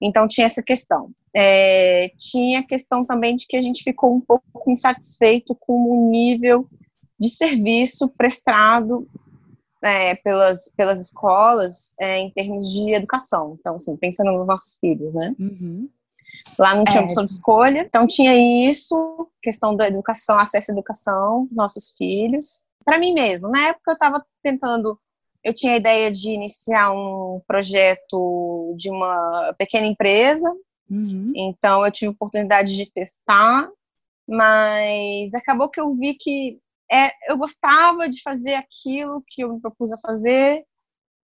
Então, 0.01 0.27
tinha 0.27 0.47
essa 0.47 0.61
questão. 0.61 1.11
É, 1.33 2.09
tinha 2.17 2.59
a 2.59 2.67
questão 2.67 3.05
também 3.05 3.37
de 3.37 3.47
que 3.47 3.55
a 3.55 3.61
gente 3.61 3.83
ficou 3.83 4.13
um 4.13 4.19
pouco 4.19 4.69
insatisfeito 4.69 5.55
com 5.55 5.73
o 5.73 6.11
nível 6.11 6.67
de 7.17 7.29
serviço 7.29 8.09
prestado 8.09 9.07
é, 9.83 10.15
pelas, 10.15 10.69
pelas 10.75 10.99
escolas 10.99 11.95
é, 11.99 12.19
em 12.19 12.31
termos 12.31 12.71
de 12.71 12.93
educação. 12.93 13.57
Então, 13.59 13.75
assim, 13.75 13.95
pensando 13.97 14.31
nos 14.31 14.47
nossos 14.47 14.77
filhos, 14.79 15.13
né? 15.13 15.35
Uhum. 15.39 15.89
Lá 16.57 16.73
não 16.73 16.85
tinha 16.85 17.01
é. 17.01 17.03
opção 17.03 17.25
de 17.25 17.31
escolha. 17.31 17.81
Então 17.81 18.07
tinha 18.07 18.33
isso, 18.69 19.27
questão 19.41 19.75
da 19.75 19.87
educação, 19.87 20.39
acesso 20.39 20.71
à 20.71 20.73
educação, 20.73 21.47
nossos 21.51 21.91
filhos. 21.97 22.65
Para 22.85 22.97
mim 22.97 23.13
mesmo, 23.13 23.49
na 23.49 23.69
época 23.69 23.91
eu 23.91 23.93
estava 23.93 24.25
tentando, 24.41 24.99
eu 25.43 25.53
tinha 25.53 25.73
a 25.73 25.77
ideia 25.77 26.11
de 26.11 26.29
iniciar 26.29 26.91
um 26.91 27.41
projeto 27.47 28.73
de 28.77 28.89
uma 28.89 29.53
pequena 29.57 29.85
empresa 29.85 30.49
Uhum. 30.93 31.31
Então 31.35 31.85
eu 31.85 31.91
tive 31.91 32.11
oportunidade 32.11 32.75
de 32.75 32.91
testar, 32.91 33.67
mas 34.27 35.33
acabou 35.33 35.69
que 35.69 35.79
eu 35.79 35.93
vi 35.95 36.13
que 36.13 36.59
é, 36.93 37.11
eu 37.27 37.37
gostava 37.37 38.07
de 38.07 38.21
fazer 38.21 38.53
aquilo 38.53 39.23
que 39.27 39.43
eu 39.43 39.53
me 39.53 39.59
propus 39.59 39.91
a 39.91 39.97
fazer, 39.97 40.63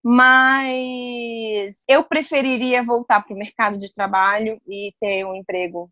mas 0.04 1.84
eu 1.88 2.04
preferiria 2.04 2.84
voltar 2.84 3.22
para 3.22 3.36
o 3.36 3.38
mercado 3.38 3.78
de 3.78 3.94
trabalho 3.94 4.60
e 4.68 4.94
ter 5.00 5.26
um 5.26 5.36
emprego 5.36 5.92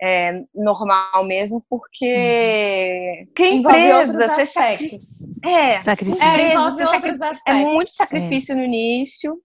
é, 0.00 0.42
normal 0.54 1.24
mesmo, 1.24 1.64
porque 1.68 3.26
uhum. 3.26 3.32
que 3.34 3.48
empresa, 3.48 4.12
você 4.12 4.42
aspectos. 4.42 5.02
É, 5.44 5.82
sacrifício. 5.82 6.24
É, 6.24 6.58
outros 6.58 6.80
aspectos. 6.80 7.42
é 7.46 7.54
muito 7.54 7.90
sacrifício 7.90 8.52
é. 8.52 8.56
no 8.56 8.64
início. 8.64 9.40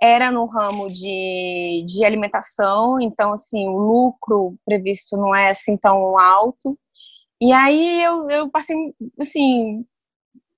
Era 0.00 0.30
no 0.30 0.46
ramo 0.46 0.86
de, 0.88 1.84
de 1.84 2.04
alimentação, 2.04 3.00
então 3.00 3.32
assim, 3.32 3.66
o 3.66 3.76
lucro 3.76 4.56
previsto 4.64 5.16
não 5.16 5.34
é 5.34 5.50
assim 5.50 5.76
tão 5.76 6.16
alto. 6.16 6.78
E 7.40 7.52
aí 7.52 8.02
eu, 8.02 8.28
eu 8.30 8.50
passei, 8.50 8.76
assim, 9.20 9.84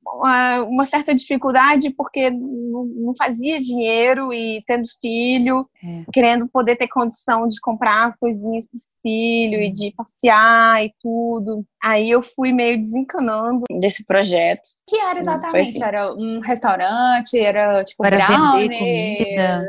uma 0.02 0.84
certa 0.84 1.14
dificuldade 1.14 1.90
porque 1.90 2.30
não 2.30 3.14
fazia 3.16 3.60
dinheiro 3.60 4.32
e 4.32 4.62
tendo 4.66 4.86
filho, 5.00 5.68
é. 5.82 6.04
querendo 6.12 6.48
poder 6.48 6.76
ter 6.76 6.88
condição 6.88 7.46
de 7.46 7.60
comprar 7.60 8.06
as 8.06 8.18
coisinhas 8.18 8.66
para 8.66 8.78
o 8.78 8.80
filho 9.02 9.60
e 9.60 9.70
de 9.70 9.92
passear 9.96 10.84
e 10.84 10.92
tudo. 11.00 11.64
Aí 11.82 12.10
eu 12.10 12.22
fui 12.22 12.52
meio 12.52 12.78
desencanando 12.78 13.64
desse 13.78 14.04
projeto. 14.04 14.68
que 14.86 14.96
era 14.96 15.20
exatamente? 15.20 15.68
Assim. 15.68 15.82
Era 15.82 16.12
um 16.14 16.40
restaurante? 16.40 17.38
Era 17.38 17.84
tipo 17.84 18.04
era 18.04 18.26
brownie? 18.26 18.78
comida? 18.78 19.66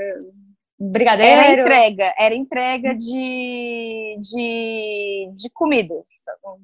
Brigadeiro? 0.89 1.41
Era 1.41 1.61
entrega, 1.61 2.13
era 2.17 2.35
entrega 2.35 2.95
de, 2.95 4.17
de, 4.19 5.31
de 5.35 5.49
comidas, 5.53 6.07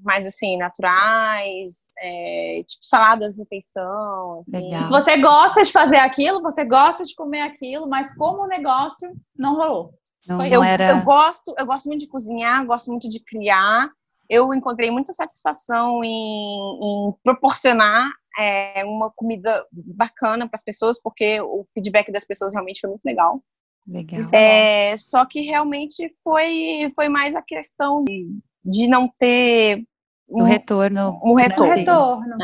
mais 0.04 0.26
assim, 0.26 0.58
naturais, 0.58 1.94
é, 2.00 2.64
tipo 2.68 2.84
saladas, 2.84 3.38
refeição. 3.38 4.40
Assim. 4.40 4.72
Legal. 4.72 4.90
Você 4.90 5.18
gosta 5.18 5.62
de 5.62 5.72
fazer 5.72 5.98
aquilo, 5.98 6.42
você 6.42 6.66
gosta 6.66 7.04
de 7.04 7.14
comer 7.14 7.42
aquilo, 7.42 7.88
mas 7.88 8.16
como 8.16 8.48
negócio 8.48 9.10
não 9.38 9.56
rolou. 9.56 9.94
Não, 10.28 10.44
eu, 10.46 10.64
era... 10.64 10.90
eu, 10.90 11.04
gosto, 11.04 11.54
eu 11.58 11.66
gosto 11.66 11.86
muito 11.86 12.02
de 12.02 12.08
cozinhar, 12.08 12.66
gosto 12.66 12.90
muito 12.90 13.08
de 13.08 13.24
criar. 13.24 13.90
Eu 14.30 14.54
encontrei 14.54 14.92
muita 14.92 15.14
satisfação 15.14 16.04
em, 16.04 16.10
em 16.10 17.14
proporcionar 17.24 18.10
é, 18.38 18.84
uma 18.84 19.10
comida 19.16 19.66
bacana 19.72 20.48
para 20.48 20.58
as 20.58 20.64
pessoas, 20.64 21.02
porque 21.02 21.40
o 21.40 21.64
feedback 21.74 22.12
das 22.12 22.26
pessoas 22.26 22.52
realmente 22.52 22.82
foi 22.82 22.90
muito 22.90 23.06
legal. 23.06 23.42
Legal. 23.88 24.22
É, 24.34 24.96
só 24.98 25.26
que 25.26 25.42
realmente 25.42 26.14
foi, 26.24 26.88
foi 26.94 27.08
mais 27.08 27.36
a 27.36 27.42
questão 27.42 28.04
de, 28.04 28.28
de 28.66 28.88
não 28.88 29.10
ter 29.18 29.84
um, 30.30 30.44
retorno. 30.44 31.20
Um 31.24 31.36
retorno. 31.36 31.74
retorno. 31.74 32.38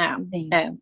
É, 0.52 0.58
é. 0.58 0.74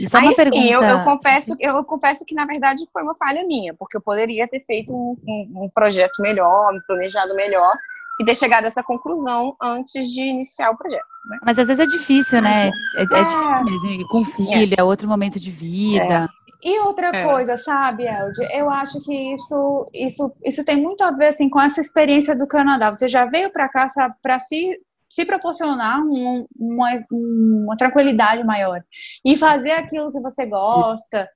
Isso 0.00 0.16
é 0.16 0.20
Aí, 0.20 0.34
pergunta... 0.34 0.56
sim, 0.56 0.68
eu, 0.68 0.82
eu, 0.82 1.04
confesso, 1.04 1.56
eu 1.60 1.84
confesso 1.84 2.24
que, 2.24 2.34
na 2.34 2.46
verdade, 2.46 2.84
foi 2.92 3.02
uma 3.02 3.16
falha 3.16 3.44
minha, 3.46 3.74
porque 3.74 3.96
eu 3.96 4.00
poderia 4.00 4.48
ter 4.48 4.60
feito 4.64 4.92
um, 4.92 5.16
um, 5.26 5.64
um 5.64 5.70
projeto 5.72 6.20
melhor, 6.20 6.74
um 6.74 6.80
planejado 6.86 7.34
melhor, 7.34 7.72
e 8.20 8.24
ter 8.24 8.34
chegado 8.34 8.64
a 8.64 8.66
essa 8.66 8.82
conclusão 8.82 9.54
antes 9.60 10.10
de 10.10 10.22
iniciar 10.22 10.70
o 10.70 10.76
projeto. 10.76 11.04
Né? 11.26 11.38
Mas 11.44 11.58
às 11.58 11.68
vezes 11.68 11.86
é 11.86 11.90
difícil, 11.90 12.40
né? 12.40 12.70
É, 12.96 13.00
é, 13.00 13.02
é 13.02 13.22
difícil 13.24 13.64
mesmo. 13.64 14.08
Com 14.08 14.24
filho, 14.24 14.74
é. 14.74 14.80
é 14.80 14.84
outro 14.84 15.08
momento 15.08 15.38
de 15.38 15.50
vida. 15.50 16.28
E 16.62 16.78
outra 16.80 17.10
é. 17.14 17.24
coisa, 17.24 17.56
sabe, 17.56 18.06
Elde, 18.06 18.46
eu 18.52 18.70
acho 18.70 19.00
que 19.02 19.32
isso, 19.32 19.86
isso, 19.94 20.32
isso 20.44 20.64
tem 20.64 20.76
muito 20.76 21.02
a 21.02 21.10
ver 21.10 21.28
assim, 21.28 21.48
com 21.48 21.60
essa 21.60 21.80
experiência 21.80 22.36
do 22.36 22.46
Canadá. 22.46 22.90
Você 22.90 23.08
já 23.08 23.24
veio 23.24 23.50
para 23.50 23.68
cá 23.68 23.86
para 24.22 24.38
se, 24.38 24.78
se 25.08 25.24
proporcionar 25.24 26.00
um, 26.00 26.46
uma, 26.58 26.88
uma 27.10 27.76
tranquilidade 27.76 28.44
maior 28.44 28.82
e 29.24 29.38
fazer 29.38 29.72
aquilo 29.72 30.12
que 30.12 30.20
você 30.20 30.44
gosta. 30.44 31.28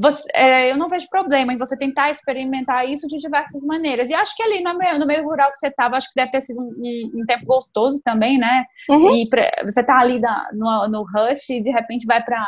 Você, 0.00 0.22
é, 0.34 0.72
eu 0.72 0.78
não 0.78 0.88
vejo 0.88 1.06
problema 1.10 1.52
em 1.52 1.58
você 1.58 1.76
tentar 1.76 2.10
experimentar 2.10 2.88
isso 2.88 3.06
de 3.06 3.18
diversas 3.18 3.62
maneiras. 3.66 4.10
E 4.10 4.14
acho 4.14 4.34
que 4.34 4.42
ali 4.42 4.62
no 4.62 4.76
meio, 4.78 4.98
no 4.98 5.06
meio 5.06 5.22
rural 5.22 5.52
que 5.52 5.58
você 5.58 5.68
estava, 5.68 5.96
acho 5.96 6.08
que 6.08 6.18
deve 6.18 6.30
ter 6.30 6.40
sido 6.40 6.62
um, 6.62 7.10
um 7.14 7.24
tempo 7.26 7.44
gostoso 7.44 8.00
também, 8.02 8.38
né? 8.38 8.64
Uhum. 8.88 9.14
E 9.14 9.28
pra, 9.28 9.50
você 9.64 9.84
tá 9.84 9.98
ali 9.98 10.18
da, 10.18 10.48
no, 10.54 10.88
no 10.88 11.04
rush 11.04 11.50
e 11.50 11.60
de 11.60 11.70
repente 11.70 12.06
vai 12.06 12.22
para 12.24 12.42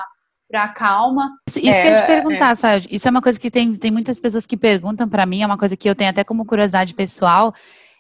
para 0.55 0.69
calma. 0.69 1.33
Isso, 1.49 1.59
isso 1.59 1.69
é, 1.69 1.81
que 1.81 1.89
eu 1.89 1.91
ia 1.91 1.97
te 1.97 2.03
é, 2.05 2.07
perguntar, 2.07 2.51
é. 2.53 2.55
Sabe? 2.55 2.87
Isso 2.89 3.09
é 3.09 3.11
uma 3.11 3.21
coisa 3.21 3.41
que 3.41 3.51
tem, 3.51 3.75
tem 3.75 3.91
muitas 3.91 4.21
pessoas 4.21 4.47
que 4.47 4.57
perguntam 4.57 5.09
para 5.09 5.27
mim, 5.27 5.43
é 5.43 5.47
uma 5.47 5.59
coisa 5.59 5.77
que 5.77 5.91
eu 5.91 5.97
tenho 5.97 6.11
até 6.11 6.23
como 6.23 6.47
curiosidade 6.47 6.95
pessoal. 6.95 7.53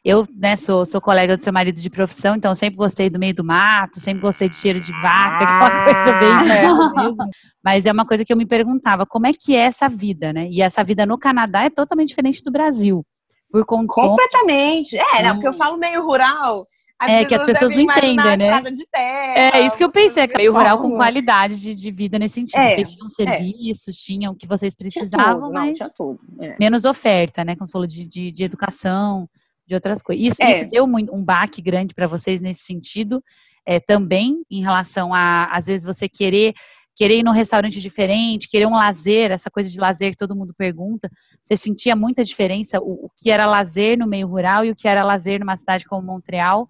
Eu, 0.04 0.28
né, 0.36 0.54
sou, 0.54 0.86
sou 0.86 1.00
colega 1.00 1.36
do 1.36 1.42
seu 1.42 1.52
marido 1.52 1.80
de 1.80 1.90
profissão, 1.90 2.36
então 2.36 2.54
sempre 2.54 2.76
gostei 2.76 3.10
do 3.10 3.18
meio 3.18 3.34
do 3.34 3.42
mato, 3.42 3.98
sempre 3.98 4.20
gostei 4.20 4.48
de 4.48 4.54
cheiro 4.54 4.78
de 4.78 4.92
vaca, 4.92 5.42
aquela 5.42 5.66
ah, 5.66 5.84
coisa 5.84 6.12
bem 6.20 6.52
é. 6.52 7.02
mesmo. 7.02 7.28
Mas 7.64 7.86
é 7.86 7.92
uma 7.92 8.06
coisa 8.06 8.24
que 8.24 8.32
eu 8.32 8.36
me 8.36 8.46
perguntava, 8.46 9.04
como 9.04 9.26
é 9.26 9.32
que 9.32 9.56
é 9.56 9.60
essa 9.60 9.88
vida, 9.88 10.32
né? 10.32 10.46
E 10.48 10.62
essa 10.62 10.84
vida 10.84 11.04
no 11.04 11.18
Canadá 11.18 11.64
é 11.64 11.70
totalmente 11.70 12.10
diferente 12.10 12.44
do 12.44 12.52
Brasil. 12.52 13.04
Por 13.50 13.64
condições... 13.64 14.08
Completamente. 14.08 14.96
É, 14.96 15.22
né? 15.22 15.32
Porque 15.32 15.48
eu 15.48 15.52
falo 15.52 15.76
meio 15.76 16.04
rural. 16.04 16.64
As 16.98 17.10
é, 17.10 17.24
que 17.24 17.34
as 17.34 17.44
pessoas 17.44 17.72
não 17.72 17.80
entendem, 17.80 18.36
né? 18.36 18.62
Terra, 18.92 19.58
é 19.58 19.66
isso 19.66 19.76
que 19.76 19.84
eu 19.84 19.90
pensei, 19.90 20.22
é 20.22 20.36
meio 20.36 20.52
rural 20.52 20.80
com 20.80 20.94
qualidade 20.96 21.60
de, 21.60 21.74
de 21.74 21.90
vida 21.90 22.18
nesse 22.18 22.36
sentido. 22.36 22.60
É, 22.60 22.76
vocês 22.76 22.92
tinham 22.92 23.08
serviços, 23.08 23.96
é. 23.96 24.00
tinham 24.00 24.32
o 24.32 24.36
que 24.36 24.46
vocês 24.46 24.74
precisavam, 24.74 25.50
tinha 25.50 25.60
mas 25.60 25.78
não, 25.78 25.90
tudo, 25.96 26.20
é. 26.40 26.56
menos 26.58 26.84
oferta, 26.84 27.44
né? 27.44 27.54
Falou, 27.70 27.86
de, 27.86 28.06
de, 28.06 28.30
de 28.30 28.44
educação, 28.44 29.26
de 29.66 29.74
outras 29.74 30.02
coisas. 30.02 30.24
Isso, 30.24 30.42
é. 30.42 30.50
isso 30.52 30.70
deu 30.70 30.86
muito, 30.86 31.14
um 31.14 31.22
baque 31.22 31.60
grande 31.60 31.94
para 31.94 32.06
vocês 32.06 32.40
nesse 32.40 32.64
sentido, 32.64 33.22
é, 33.66 33.80
também 33.80 34.42
em 34.50 34.62
relação 34.62 35.12
a, 35.12 35.46
às 35.46 35.66
vezes, 35.66 35.84
você 35.84 36.08
querer 36.08 36.54
querer 36.96 37.18
ir 37.18 37.22
num 37.24 37.32
restaurante 37.32 37.80
diferente, 37.80 38.48
querer 38.48 38.66
um 38.66 38.74
lazer, 38.74 39.32
essa 39.32 39.50
coisa 39.50 39.68
de 39.68 39.80
lazer 39.80 40.12
que 40.12 40.16
todo 40.16 40.36
mundo 40.36 40.54
pergunta, 40.56 41.10
você 41.42 41.56
sentia 41.56 41.96
muita 41.96 42.22
diferença 42.22 42.78
o, 42.78 43.06
o 43.06 43.10
que 43.16 43.30
era 43.30 43.46
lazer 43.46 43.98
no 43.98 44.06
meio 44.06 44.28
rural 44.28 44.64
e 44.64 44.70
o 44.70 44.76
que 44.76 44.86
era 44.86 45.02
lazer 45.02 45.40
numa 45.40 45.56
cidade 45.56 45.84
como 45.84 46.06
Montreal? 46.06 46.68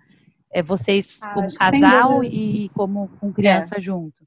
É 0.55 0.63
vocês 0.63 1.21
ah, 1.23 1.35
como 1.35 1.47
casal 1.59 2.23
e 2.23 2.71
como 2.71 3.09
com 3.19 3.33
criança 3.33 3.77
é. 3.77 3.81
junto. 3.81 4.25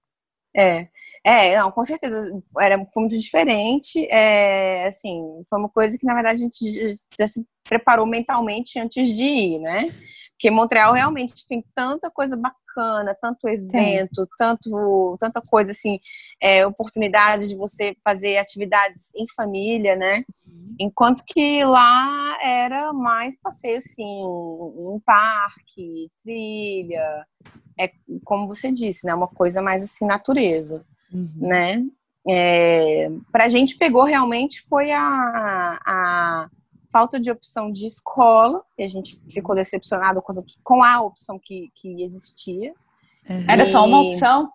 É. 0.55 0.89
É, 1.23 1.57
não, 1.57 1.71
com 1.71 1.83
certeza. 1.83 2.31
Era, 2.59 2.77
foi 2.93 3.01
muito 3.01 3.17
diferente. 3.17 4.05
É, 4.09 4.87
assim, 4.87 5.21
foi 5.49 5.59
uma 5.59 5.69
coisa 5.69 5.97
que, 5.97 6.05
na 6.05 6.13
verdade, 6.13 6.41
a 6.41 6.43
gente 6.43 6.95
já 7.19 7.27
se 7.27 7.45
preparou 7.63 8.05
mentalmente 8.05 8.79
antes 8.79 9.09
de 9.15 9.23
ir, 9.23 9.59
né? 9.59 9.93
Porque 10.31 10.51
Montreal 10.51 10.93
realmente 10.93 11.47
tem 11.47 11.63
tanta 11.73 12.11
coisa 12.11 12.37
bacana, 12.37 12.57
tanto 13.21 13.47
evento, 13.47 14.21
Sim. 14.21 14.29
tanto, 14.37 15.17
tanta 15.19 15.41
coisa 15.49 15.71
assim, 15.71 15.97
é, 16.41 16.65
oportunidades 16.65 17.49
de 17.49 17.55
você 17.55 17.95
fazer 18.03 18.37
atividades 18.37 19.13
em 19.15 19.25
família, 19.35 19.95
né? 19.95 20.21
Enquanto 20.79 21.23
que 21.25 21.63
lá 21.63 22.37
era 22.43 22.93
mais 22.93 23.39
passeio 23.39 23.77
assim, 23.77 24.03
em 24.03 24.99
parque, 25.05 26.09
trilha, 26.23 27.25
é 27.79 27.91
como 28.23 28.47
você 28.47 28.71
disse, 28.71 29.05
né? 29.05 29.13
Uma 29.13 29.27
coisa 29.27 29.61
mais 29.61 29.83
assim, 29.83 30.05
natureza, 30.05 30.85
uhum. 31.11 31.31
né? 31.37 31.83
É, 32.29 33.09
pra 33.31 33.47
gente 33.47 33.77
pegou 33.77 34.03
realmente 34.03 34.61
foi 34.67 34.91
a, 34.91 35.79
a 35.85 36.49
falta 36.97 37.19
de 37.19 37.29
opção 37.29 37.71
de 37.71 37.86
escola, 37.86 38.63
e 38.75 38.81
a 38.81 38.88
gente 38.88 39.21
ficou 39.29 39.53
decepcionado 39.53 40.19
com, 40.19 40.33
com 40.63 40.83
a 40.83 40.99
opção 40.99 41.39
que, 41.39 41.71
que 41.75 42.01
existia. 42.01 42.73
Uhum. 43.29 43.45
Era 43.47 43.65
só 43.65 43.86
uma 43.86 44.01
opção? 44.01 44.49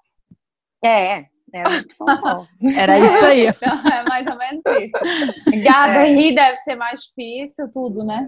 É, 0.85 1.27
era 1.55 1.69
uma 1.69 1.81
opção 1.81 2.17
só. 2.17 2.47
Era 2.77 2.99
isso 2.99 3.25
aí. 3.25 3.47
Então, 3.55 3.93
é 3.93 4.03
mais 4.09 4.27
ou 4.27 4.37
menos 4.37 4.63
isso. 4.67 5.63
Garri 5.63 6.31
é. 6.31 6.35
deve 6.35 6.57
ser 6.57 6.75
mais 6.75 7.05
difícil, 7.05 7.71
tudo, 7.71 8.03
né? 8.03 8.27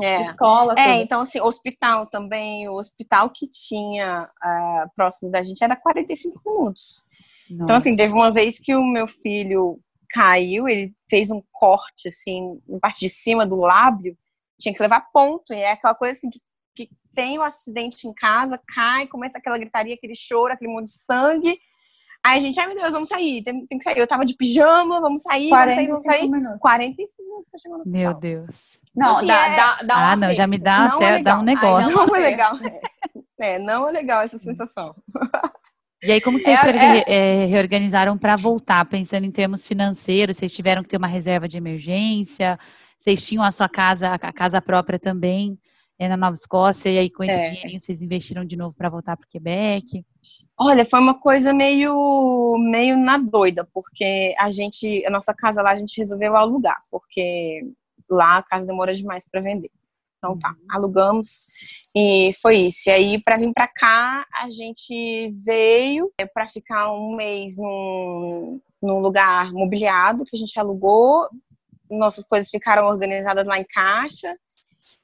É. 0.00 0.20
Escola. 0.20 0.74
É, 0.78 0.92
tudo. 0.92 1.02
então, 1.02 1.20
assim, 1.22 1.40
hospital 1.40 2.06
também, 2.06 2.68
o 2.68 2.74
hospital 2.74 3.30
que 3.30 3.48
tinha 3.48 4.30
uh, 4.44 4.88
próximo 4.94 5.32
da 5.32 5.42
gente 5.42 5.64
era 5.64 5.74
45 5.74 6.40
minutos. 6.46 7.02
Nossa. 7.50 7.64
Então, 7.64 7.76
assim, 7.76 7.96
teve 7.96 8.12
uma 8.12 8.30
vez 8.30 8.60
que 8.60 8.76
o 8.76 8.84
meu 8.84 9.08
filho 9.08 9.80
caiu, 10.10 10.68
ele 10.68 10.92
fez 11.08 11.30
um 11.30 11.42
corte, 11.52 12.08
assim, 12.08 12.60
na 12.68 12.78
parte 12.78 13.00
de 13.00 13.08
cima 13.08 13.46
do 13.46 13.56
lábio, 13.56 14.16
tinha 14.58 14.74
que 14.74 14.82
levar 14.82 15.08
ponto, 15.12 15.52
e 15.52 15.56
é 15.56 15.72
aquela 15.72 15.94
coisa 15.94 16.12
assim 16.16 16.30
que, 16.30 16.40
que 16.74 16.90
tem 17.14 17.38
o 17.38 17.42
um 17.42 17.44
acidente 17.44 18.06
em 18.06 18.12
casa, 18.12 18.60
cai, 18.74 19.06
começa 19.06 19.38
aquela 19.38 19.58
gritaria, 19.58 19.94
aquele 19.94 20.14
choro, 20.14 20.52
aquele 20.52 20.72
monte 20.72 20.86
de 20.86 20.98
sangue, 20.98 21.58
Aí 22.24 22.38
a 22.38 22.42
gente, 22.42 22.58
ai 22.58 22.66
meu 22.66 22.76
Deus, 22.76 22.92
vamos 22.92 23.08
sair, 23.08 23.42
tem, 23.42 23.64
tem, 23.66 23.78
que 23.78 23.84
sair. 23.84 23.98
Eu 23.98 24.06
tava 24.06 24.24
de 24.24 24.34
pijama, 24.34 25.00
vamos 25.00 25.22
sair, 25.22 25.50
vamos 25.50 25.74
sair, 25.74 25.86
vamos 25.86 26.02
sair. 26.02 26.22
Minutos. 26.22 26.58
45 26.58 27.22
minutos 27.22 27.48
pra 27.48 27.58
chegar 27.58 27.74
no 27.74 27.80
hospital. 27.80 28.00
Meu 28.00 28.14
Deus. 28.14 28.80
Não, 28.94 29.16
assim, 29.16 29.26
dá, 29.26 29.46
é... 29.46 29.56
dá, 29.56 29.82
dá 29.82 30.10
Ah, 30.10 30.16
não, 30.16 30.34
já 30.34 30.46
me 30.46 30.58
dá 30.58 30.86
até 30.86 31.18
é 31.18 31.22
dá 31.22 31.38
um 31.38 31.42
negócio. 31.42 31.88
Ai, 31.88 32.06
não 32.06 32.16
é 32.16 32.18
legal. 32.18 32.58
é, 33.38 33.58
não 33.58 33.88
é 33.88 33.92
legal 33.92 34.22
essa 34.22 34.38
sensação. 34.38 34.94
E 36.02 36.12
aí, 36.12 36.20
como 36.20 36.38
vocês 36.38 36.58
é, 36.64 37.42
é... 37.42 37.44
reorganizaram 37.46 38.16
para 38.16 38.36
voltar, 38.36 38.84
pensando 38.84 39.24
em 39.24 39.30
termos 39.30 39.66
financeiros? 39.66 40.36
Vocês 40.36 40.54
tiveram 40.54 40.82
que 40.82 40.88
ter 40.88 40.96
uma 40.96 41.08
reserva 41.08 41.48
de 41.48 41.56
emergência? 41.56 42.58
vocês 42.98 43.24
tinham 43.24 43.44
a 43.44 43.52
sua 43.52 43.68
casa, 43.68 44.12
a 44.12 44.32
casa 44.32 44.60
própria 44.60 44.98
também 44.98 45.56
é, 45.98 46.08
na 46.08 46.16
Nova 46.16 46.34
Escócia, 46.34 46.90
e 46.90 46.98
aí 46.98 47.10
com 47.10 47.22
esse 47.22 47.34
é. 47.34 47.50
dinheirinho 47.50 47.80
vocês 47.80 48.02
investiram 48.02 48.44
de 48.44 48.56
novo 48.56 48.74
para 48.76 48.90
voltar 48.90 49.16
para 49.16 49.24
o 49.24 49.28
Quebec? 49.28 50.04
Olha, 50.58 50.84
foi 50.84 50.98
uma 50.98 51.18
coisa 51.18 51.52
meio, 51.52 52.56
meio 52.58 52.96
na 52.96 53.18
doida, 53.18 53.66
porque 53.72 54.34
a 54.38 54.50
gente, 54.50 55.04
a 55.06 55.10
nossa 55.10 55.32
casa 55.32 55.62
lá, 55.62 55.70
a 55.70 55.76
gente 55.76 55.96
resolveu 55.98 56.36
alugar, 56.36 56.76
porque 56.90 57.62
lá 58.10 58.38
a 58.38 58.42
casa 58.42 58.66
demora 58.66 58.92
demais 58.92 59.28
para 59.30 59.40
vender. 59.40 59.70
Então 60.18 60.36
tá, 60.38 60.50
uhum. 60.50 60.66
alugamos 60.70 61.28
e 61.94 62.30
foi 62.40 62.56
isso. 62.58 62.88
E 62.88 62.92
aí, 62.92 63.22
para 63.22 63.36
vir 63.36 63.52
para 63.52 63.68
cá, 63.68 64.26
a 64.34 64.50
gente 64.50 65.32
veio 65.44 66.12
é, 66.18 66.26
para 66.26 66.46
ficar 66.46 66.92
um 66.92 67.16
mês 67.16 67.56
num, 67.56 68.60
num 68.82 68.98
lugar 68.98 69.52
mobiliado 69.52 70.24
que 70.24 70.36
a 70.36 70.38
gente 70.38 70.58
alugou. 70.58 71.28
Nossas 71.90 72.26
coisas 72.26 72.50
ficaram 72.50 72.86
organizadas 72.86 73.46
lá 73.46 73.58
em 73.58 73.64
caixa. 73.64 74.34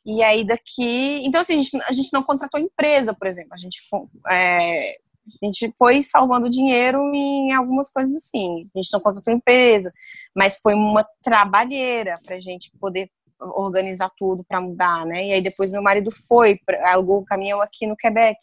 E 0.05 0.23
aí 0.23 0.45
daqui. 0.47 1.25
Então, 1.25 1.41
assim, 1.41 1.55
a 1.55 1.63
gente, 1.63 1.83
a 1.89 1.93
gente 1.93 2.13
não 2.13 2.23
contratou 2.23 2.61
empresa, 2.61 3.15
por 3.15 3.27
exemplo. 3.27 3.55
A 3.55 3.57
gente, 3.57 3.83
é, 4.31 4.97
a 5.43 5.47
gente 5.47 5.75
foi 5.79 6.03
salvando 6.03 6.51
dinheiro 6.51 6.99
em 7.15 7.53
algumas 7.53 7.91
coisas 7.91 8.15
assim. 8.15 8.69
A 8.75 8.79
gente 8.79 8.93
não 8.93 9.01
contratou 9.01 9.33
empresa, 9.33 9.91
mas 10.37 10.59
foi 10.63 10.75
uma 10.75 11.05
trabalheira 11.23 12.21
para 12.25 12.37
a 12.37 12.41
gente 12.41 12.71
poder 12.79 13.11
organizar 13.53 14.11
tudo 14.17 14.45
para 14.45 14.61
mudar, 14.61 15.05
né? 15.07 15.27
E 15.27 15.33
aí 15.33 15.43
depois 15.43 15.73
meu 15.73 15.83
marido 15.83 16.11
foi, 16.27 16.59
alugou 16.83 17.19
o 17.19 17.25
caminhão 17.25 17.61
aqui 17.61 17.87
no 17.87 17.97
Quebec 17.97 18.39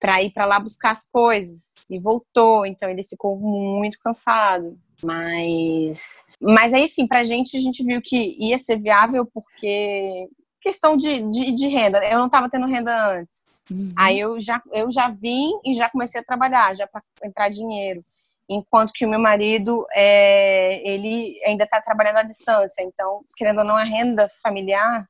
para 0.00 0.22
ir 0.22 0.32
para 0.32 0.44
lá 0.44 0.58
buscar 0.58 0.90
as 0.90 1.04
coisas 1.10 1.74
e 1.90 1.98
voltou, 1.98 2.66
então 2.66 2.88
ele 2.88 3.04
ficou 3.08 3.38
muito 3.38 3.98
cansado. 3.98 4.78
Mas, 5.02 6.24
mas 6.40 6.72
aí 6.72 6.86
sim, 6.86 7.06
pra 7.06 7.24
gente 7.24 7.56
a 7.56 7.60
gente 7.60 7.84
viu 7.84 8.00
que 8.02 8.36
ia 8.38 8.56
ser 8.56 8.80
viável 8.80 9.26
porque 9.26 10.28
questão 10.60 10.96
de, 10.96 11.28
de, 11.30 11.52
de 11.52 11.66
renda. 11.66 11.98
Eu 12.04 12.18
não 12.18 12.26
estava 12.26 12.48
tendo 12.48 12.66
renda 12.66 13.18
antes. 13.18 13.46
Uhum. 13.70 13.90
Aí 13.96 14.18
eu 14.18 14.40
já, 14.40 14.62
eu 14.72 14.90
já 14.92 15.08
vim 15.08 15.50
e 15.64 15.74
já 15.74 15.90
comecei 15.90 16.20
a 16.20 16.24
trabalhar, 16.24 16.74
já 16.74 16.86
para 16.86 17.02
entrar 17.24 17.48
dinheiro 17.48 18.00
enquanto 18.48 18.92
que 18.92 19.06
o 19.06 19.08
meu 19.08 19.20
marido 19.20 19.86
é, 19.94 20.86
ele 20.88 21.40
ainda 21.46 21.64
está 21.64 21.80
trabalhando 21.80 22.18
à 22.18 22.22
distância, 22.22 22.82
então 22.82 23.20
querendo 23.36 23.60
ou 23.60 23.64
não 23.64 23.76
a 23.76 23.84
renda 23.84 24.28
familiar 24.42 25.04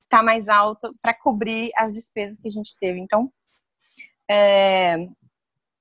está 0.00 0.22
mais 0.22 0.48
alta 0.48 0.88
para 1.02 1.12
cobrir 1.12 1.70
as 1.76 1.92
despesas 1.92 2.40
que 2.40 2.48
a 2.48 2.52
gente 2.52 2.74
teve. 2.80 2.98
Então 2.98 3.30
é, 4.30 4.96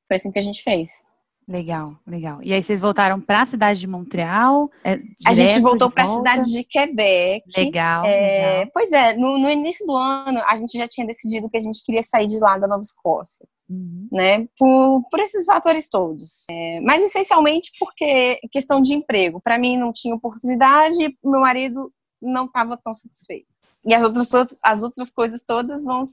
foi 0.07 0.17
assim 0.17 0.31
que 0.31 0.39
a 0.39 0.43
gente 0.43 0.61
fez. 0.61 1.06
Legal, 1.47 1.95
legal. 2.05 2.43
E 2.43 2.51
aí 2.51 2.61
vocês 2.61 2.77
voltaram 2.77 3.21
para 3.21 3.43
a 3.43 3.45
cidade 3.45 3.79
de 3.79 3.87
Montreal? 3.87 4.69
É, 4.83 4.99
a 5.25 5.33
gente 5.33 5.61
voltou 5.61 5.89
para 5.89 6.03
a 6.03 6.07
cidade 6.07 6.51
de 6.51 6.61
Quebec. 6.65 7.49
Legal, 7.55 8.05
é, 8.05 8.57
legal. 8.57 8.71
Pois 8.73 8.91
é, 8.91 9.15
no, 9.15 9.39
no, 9.39 9.49
início 9.49 9.85
do 9.85 9.95
ano 9.95 10.41
a 10.45 10.57
gente 10.57 10.77
já 10.77 10.89
tinha 10.89 11.07
decidido 11.07 11.49
que 11.49 11.55
a 11.55 11.61
gente 11.61 11.81
queria 11.85 12.03
sair 12.03 12.27
de 12.27 12.37
lá 12.37 12.57
da 12.57 12.67
Nova 12.67 12.81
Escócia, 12.81 13.47
uhum. 13.69 14.09
né? 14.11 14.45
Por, 14.59 15.03
por 15.09 15.21
esses 15.21 15.45
fatores 15.45 15.89
todos. 15.89 16.45
É, 16.51 16.81
mas 16.81 17.01
essencialmente 17.01 17.71
porque 17.79 18.41
questão 18.51 18.81
de 18.81 18.93
emprego. 18.93 19.39
Para 19.39 19.57
mim 19.57 19.77
não 19.77 19.93
tinha 19.93 20.15
oportunidade 20.15 21.01
e 21.01 21.17
meu 21.23 21.39
marido 21.39 21.93
não 22.21 22.45
estava 22.45 22.75
tão 22.75 22.93
satisfeito. 22.93 23.47
E 23.85 23.93
as 23.93 24.03
outras, 24.03 24.57
as 24.61 24.83
outras 24.83 25.11
coisas 25.11 25.45
todas 25.45 25.85
vão 25.85 26.03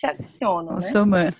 se 0.00 0.06
adicionam, 0.06 0.76
né? 0.76 0.80
Somando. 0.80 1.36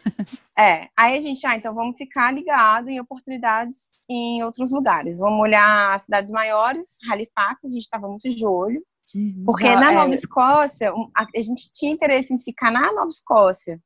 É, 0.58 0.88
aí 0.94 1.16
a 1.16 1.20
gente, 1.20 1.46
ah, 1.46 1.56
então 1.56 1.74
vamos 1.74 1.96
ficar 1.96 2.30
ligado 2.30 2.90
em 2.90 3.00
oportunidades 3.00 3.78
em 4.10 4.42
outros 4.42 4.70
lugares. 4.70 5.18
Vamos 5.18 5.40
olhar 5.40 5.94
as 5.94 6.02
cidades 6.02 6.30
maiores, 6.30 6.98
Halifax, 7.10 7.64
a 7.64 7.68
gente 7.68 7.84
estava 7.84 8.06
muito 8.06 8.28
de 8.28 8.44
olho. 8.44 8.84
Uhum. 9.14 9.44
Porque 9.46 9.64
na 9.64 9.92
é... 9.92 9.94
Nova 9.94 10.10
Escócia, 10.10 10.92
a, 11.16 11.40
gente 11.40 11.72
tinha 11.72 11.90
interesse 11.90 12.34
em 12.34 12.38
ficar 12.38 12.70
na 12.70 12.92
Nova 12.92 13.08
Escócia, 13.08 13.80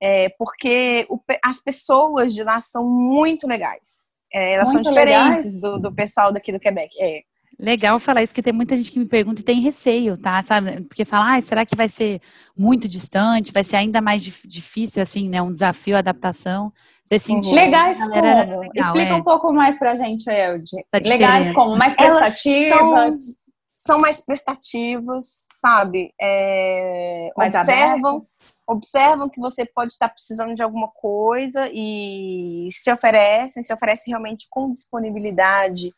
é, 0.00 0.28
porque 0.38 1.06
o, 1.08 1.18
as 1.42 1.60
pessoas 1.60 2.34
de 2.34 2.44
lá 2.44 2.60
são 2.60 2.86
muito 2.86 3.46
legais. 3.46 4.12
É, 4.32 4.52
elas 4.52 4.68
muito 4.68 4.84
são 4.84 4.92
diferentes 4.92 5.62
do, 5.62 5.80
do, 5.80 5.94
pessoal 5.94 6.32
daqui 6.32 6.52
do 6.52 6.60
Quebec. 6.60 6.90
É. 7.00 7.22
Legal 7.58 7.98
falar 7.98 8.22
isso, 8.22 8.32
porque 8.32 8.42
tem 8.42 8.52
muita 8.52 8.76
gente 8.76 8.92
que 8.92 8.98
me 8.98 9.06
pergunta 9.06 9.40
e 9.40 9.44
tem 9.44 9.60
receio, 9.60 10.18
tá? 10.18 10.42
Sabe? 10.42 10.82
Porque 10.82 11.06
fala, 11.06 11.36
ah, 11.36 11.40
será 11.40 11.64
que 11.64 11.74
vai 11.74 11.88
ser 11.88 12.20
muito 12.56 12.86
distante? 12.86 13.50
Vai 13.50 13.64
ser 13.64 13.76
ainda 13.76 14.00
mais 14.02 14.22
difícil, 14.22 15.00
assim, 15.00 15.30
né? 15.30 15.40
Um 15.40 15.52
desafio, 15.52 15.96
adaptação. 15.96 16.70
Você 17.02 17.18
sentiu? 17.18 17.54
Legais 17.54 17.98
como? 17.98 18.14
Legal, 18.14 18.62
Explica 18.74 19.10
é. 19.10 19.14
um 19.14 19.22
pouco 19.22 19.52
mais 19.54 19.78
pra 19.78 19.96
gente, 19.96 20.28
Elde. 20.28 20.76
Legais 21.02 21.50
como? 21.52 21.76
Mais 21.76 21.96
prestativas? 21.96 23.14
São, 23.14 23.52
são, 23.78 23.98
mais 23.98 24.20
prestativas, 24.20 25.44
sabe? 25.50 26.12
É, 26.20 27.30
mais 27.38 27.54
observam, 27.54 28.18
observam 28.66 29.28
que 29.30 29.40
você 29.40 29.64
pode 29.64 29.92
estar 29.92 30.10
precisando 30.10 30.54
de 30.54 30.62
alguma 30.62 30.88
coisa 30.88 31.70
e 31.72 32.68
se 32.70 32.92
oferecem, 32.92 33.62
se 33.62 33.72
oferecem 33.72 34.10
realmente 34.12 34.46
com 34.50 34.70
disponibilidade 34.70 35.90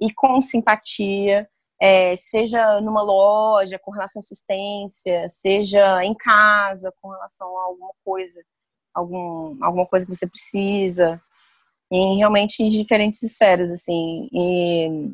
e 0.00 0.12
com 0.12 0.40
simpatia, 0.40 1.48
é, 1.80 2.16
seja 2.16 2.80
numa 2.80 3.02
loja 3.02 3.78
com 3.78 3.90
relação 3.90 4.20
à 4.20 4.24
assistência, 4.24 5.28
seja 5.28 6.04
em 6.04 6.14
casa 6.14 6.92
com 7.00 7.10
relação 7.10 7.58
a 7.58 7.64
alguma 7.64 7.92
coisa, 8.04 8.42
algum, 8.94 9.56
alguma 9.62 9.86
coisa 9.86 10.06
que 10.06 10.14
você 10.14 10.26
precisa, 10.26 11.20
em 11.90 12.18
realmente 12.18 12.62
em 12.62 12.68
diferentes 12.68 13.22
esferas, 13.22 13.70
assim. 13.70 14.28
E 14.32 15.08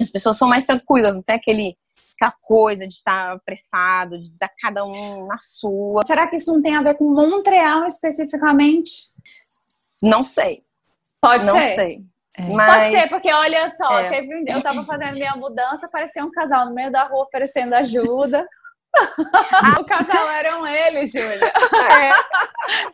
as 0.00 0.10
pessoas 0.10 0.38
são 0.38 0.48
mais 0.48 0.64
tranquilas, 0.64 1.14
não 1.14 1.22
tem 1.22 1.34
aquele 1.34 1.76
aquela 2.20 2.34
coisa 2.42 2.86
de 2.86 2.94
estar 2.94 3.32
apressado, 3.32 4.16
de 4.16 4.24
estar 4.24 4.50
cada 4.60 4.84
um 4.84 5.26
na 5.26 5.38
sua. 5.38 6.04
Será 6.04 6.26
que 6.26 6.36
isso 6.36 6.52
não 6.52 6.60
tem 6.60 6.76
a 6.76 6.82
ver 6.82 6.96
com 6.96 7.04
Montreal 7.04 7.86
especificamente? 7.86 9.10
Não 10.02 10.24
sei. 10.24 10.62
Pode 11.20 11.46
não 11.46 11.54
ser. 11.54 11.68
Não 11.68 11.74
sei. 11.76 12.04
É. 12.36 12.42
Mas, 12.54 12.74
Pode 12.74 12.90
ser, 12.90 13.08
porque 13.08 13.32
olha 13.32 13.68
só, 13.68 13.98
é. 13.98 14.10
teve, 14.10 14.44
eu 14.46 14.62
tava 14.62 14.84
fazendo 14.84 15.14
minha 15.14 15.34
mudança, 15.36 15.88
parecia 15.88 16.24
um 16.24 16.30
casal 16.30 16.66
no 16.66 16.74
meio 16.74 16.90
da 16.90 17.04
rua 17.04 17.24
oferecendo 17.24 17.74
ajuda. 17.74 18.46
o 19.80 19.84
casal 19.84 20.30
eram 20.30 20.66
eles, 20.66 21.12
Júlia. 21.12 21.44
É. 21.44 22.12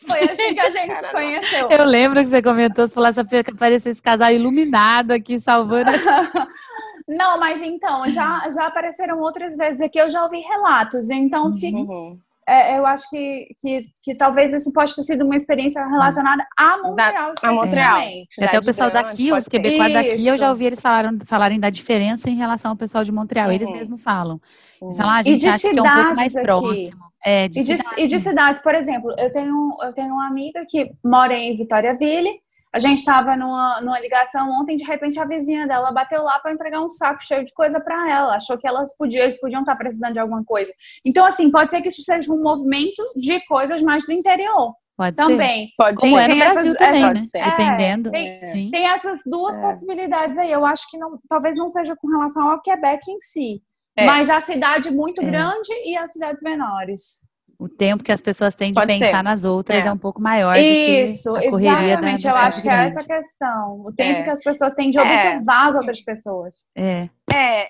Foi 0.06 0.20
assim 0.24 0.54
que 0.54 0.60
a 0.60 0.70
gente 0.70 0.88
Cara, 0.88 1.06
se 1.06 1.12
conheceu. 1.12 1.70
Eu 1.70 1.84
lembro 1.84 2.20
que 2.20 2.28
você 2.28 2.42
comentou, 2.42 2.86
você 2.86 2.94
falou 2.94 3.08
essa 3.08 3.24
que 3.24 3.50
apareceu 3.50 3.92
esse 3.92 4.02
casal 4.02 4.30
iluminado 4.30 5.12
aqui, 5.12 5.38
salvando. 5.38 5.90
Não, 7.06 7.38
mas 7.38 7.62
então, 7.62 8.10
já, 8.10 8.48
já 8.48 8.66
apareceram 8.66 9.20
outras 9.20 9.56
vezes 9.56 9.80
aqui, 9.80 9.98
eu 9.98 10.08
já 10.08 10.22
ouvi 10.24 10.40
relatos, 10.40 11.10
então 11.10 11.44
uhum 11.44 12.18
é, 12.48 12.78
eu 12.78 12.87
acho 12.87 13.09
que, 13.09 13.46
que, 13.59 13.87
que, 14.04 14.16
talvez 14.16 14.52
isso 14.52 14.72
pode 14.72 14.94
ter 14.94 15.02
sido 15.02 15.24
uma 15.24 15.35
experiência 15.35 15.87
relacionada 15.87 16.44
a 16.57 16.78
Montreal. 16.78 17.33
Da, 17.40 17.48
a 17.48 17.52
Montreal. 17.52 18.00
Até 18.40 18.59
o 18.59 18.62
pessoal 18.62 18.90
grande, 18.90 19.09
daqui, 19.09 19.33
os 19.33 19.48
quebecois 19.48 19.92
daqui, 19.92 20.26
eu 20.26 20.37
já 20.37 20.50
ouvi 20.50 20.66
eles 20.66 20.80
falaram, 20.80 21.18
falarem 21.24 21.59
da 21.59 21.70
diferença 21.70 22.28
em 22.28 22.37
relação 22.37 22.72
ao 22.72 22.76
pessoal 22.76 23.02
de 23.02 23.12
Montreal. 23.12 23.48
Uhum. 23.48 23.54
Eles 23.54 23.70
mesmos 23.70 24.02
falam. 24.02 24.37
Eles 24.84 24.96
falam, 24.96 25.12
ah, 25.12 25.18
a 25.18 25.22
gente 25.22 25.46
acha 25.46 25.70
que 25.70 25.78
é 25.78 25.82
um 25.82 25.84
pouco 25.84 26.16
mais 26.16 26.36
aqui. 26.36 26.44
próximo. 26.44 27.04
É, 27.26 27.48
de 27.48 27.60
e, 27.60 27.62
de, 27.64 27.74
e, 27.96 28.06
de, 28.06 28.20
cidades, 28.20 28.62
por 28.62 28.74
exemplo, 28.74 29.10
eu 29.16 29.32
tenho, 29.32 29.74
eu 29.80 29.94
tenho 29.94 30.12
uma 30.12 30.26
amiga 30.26 30.62
que 30.68 30.90
mora 31.02 31.34
em 31.34 31.56
Vitória-Ville. 31.56 32.30
A 32.70 32.78
gente 32.78 32.98
estava 32.98 33.34
numa, 33.34 33.80
numa 33.80 33.98
ligação 33.98 34.50
ontem, 34.60 34.76
de 34.76 34.84
repente 34.84 35.18
a 35.18 35.24
vizinha 35.24 35.66
dela 35.66 35.90
bateu 35.90 36.22
lá 36.22 36.38
para 36.38 36.52
entregar 36.52 36.82
um 36.82 36.90
saco 36.90 37.24
cheio 37.24 37.42
de 37.42 37.54
coisa 37.54 37.80
para 37.80 38.10
ela. 38.10 38.36
Achou 38.36 38.58
que 38.58 38.68
elas 38.68 38.94
podiam, 38.98 39.22
eles 39.22 39.40
podiam 39.40 39.60
estar 39.60 39.72
tá 39.72 39.78
precisando 39.78 40.12
de 40.12 40.18
alguma 40.18 40.44
coisa. 40.44 40.70
Então, 41.06 41.24
assim, 41.24 41.50
pode 41.50 41.70
ser 41.70 41.80
que 41.80 41.88
isso 41.88 42.02
seja 42.02 42.30
um 42.30 42.42
movimento 42.42 43.02
de 43.16 43.40
coisas 43.46 43.80
mais 43.80 44.04
do 44.04 44.12
interior. 44.12 44.74
Pode 44.96 45.16
também. 45.16 45.68
Ser. 45.68 45.72
Pode 45.76 45.96
Como 45.96 46.16
ser. 46.16 46.22
é 46.22 46.28
no 46.28 46.36
Brasil 46.36 46.72
essas, 46.72 46.78
também, 46.78 47.04
essas, 47.04 47.32
né? 47.32 47.40
É, 47.40 47.50
Dependendo. 47.50 48.10
Tem, 48.10 48.70
tem, 48.70 48.86
essas 48.86 49.20
duas 49.26 49.56
é. 49.56 49.62
possibilidades 49.62 50.38
aí. 50.38 50.52
Eu 50.52 50.64
acho 50.64 50.88
que 50.90 50.98
não, 50.98 51.18
talvez 51.28 51.56
não 51.56 51.68
seja 51.68 51.96
com 51.96 52.08
relação 52.08 52.48
ao 52.50 52.60
Quebec 52.60 53.10
em 53.10 53.18
si. 53.18 53.62
É. 53.96 54.07
Mas 54.07 54.28
a 54.28 54.40
cidade 54.40 54.90
muito 54.90 55.22
é. 55.22 55.24
grande 55.24 55.68
e 55.87 55.96
as 55.96 56.12
cidades 56.12 56.42
menores. 56.42 57.20
O 57.59 57.68
tempo 57.68 58.02
que 58.02 58.11
as 58.11 58.20
pessoas 58.20 58.54
têm 58.54 58.70
de 58.70 58.74
Pode 58.74 58.92
pensar 58.92 59.18
ser. 59.18 59.22
nas 59.22 59.44
outras 59.44 59.85
é. 59.85 59.88
é. 59.88 59.92
um 59.92 59.98
pouco 59.98 60.20
maior 60.20 60.57
Isso, 60.57 61.33
do 61.33 61.38
que 61.38 61.46
a 61.46 61.50
correria 61.50 61.88
exatamente. 61.88 62.24
Da, 62.24 62.30
eu 62.30 62.37
acho 62.37 62.62
que 62.62 62.68
é 62.68 62.87
essa 62.87 63.00
a 63.00 63.07
questão. 63.07 63.80
O 63.80 63.92
tempo 63.92 64.18
é. 64.18 64.22
que 64.24 64.30
as 64.30 64.42
pessoas 64.42 64.74
têm 64.74 64.90
de 64.90 64.98
observar 64.98 65.68
as 65.68 65.76
outras 65.76 66.00
pessoas. 66.00 66.66
É. 66.76 67.09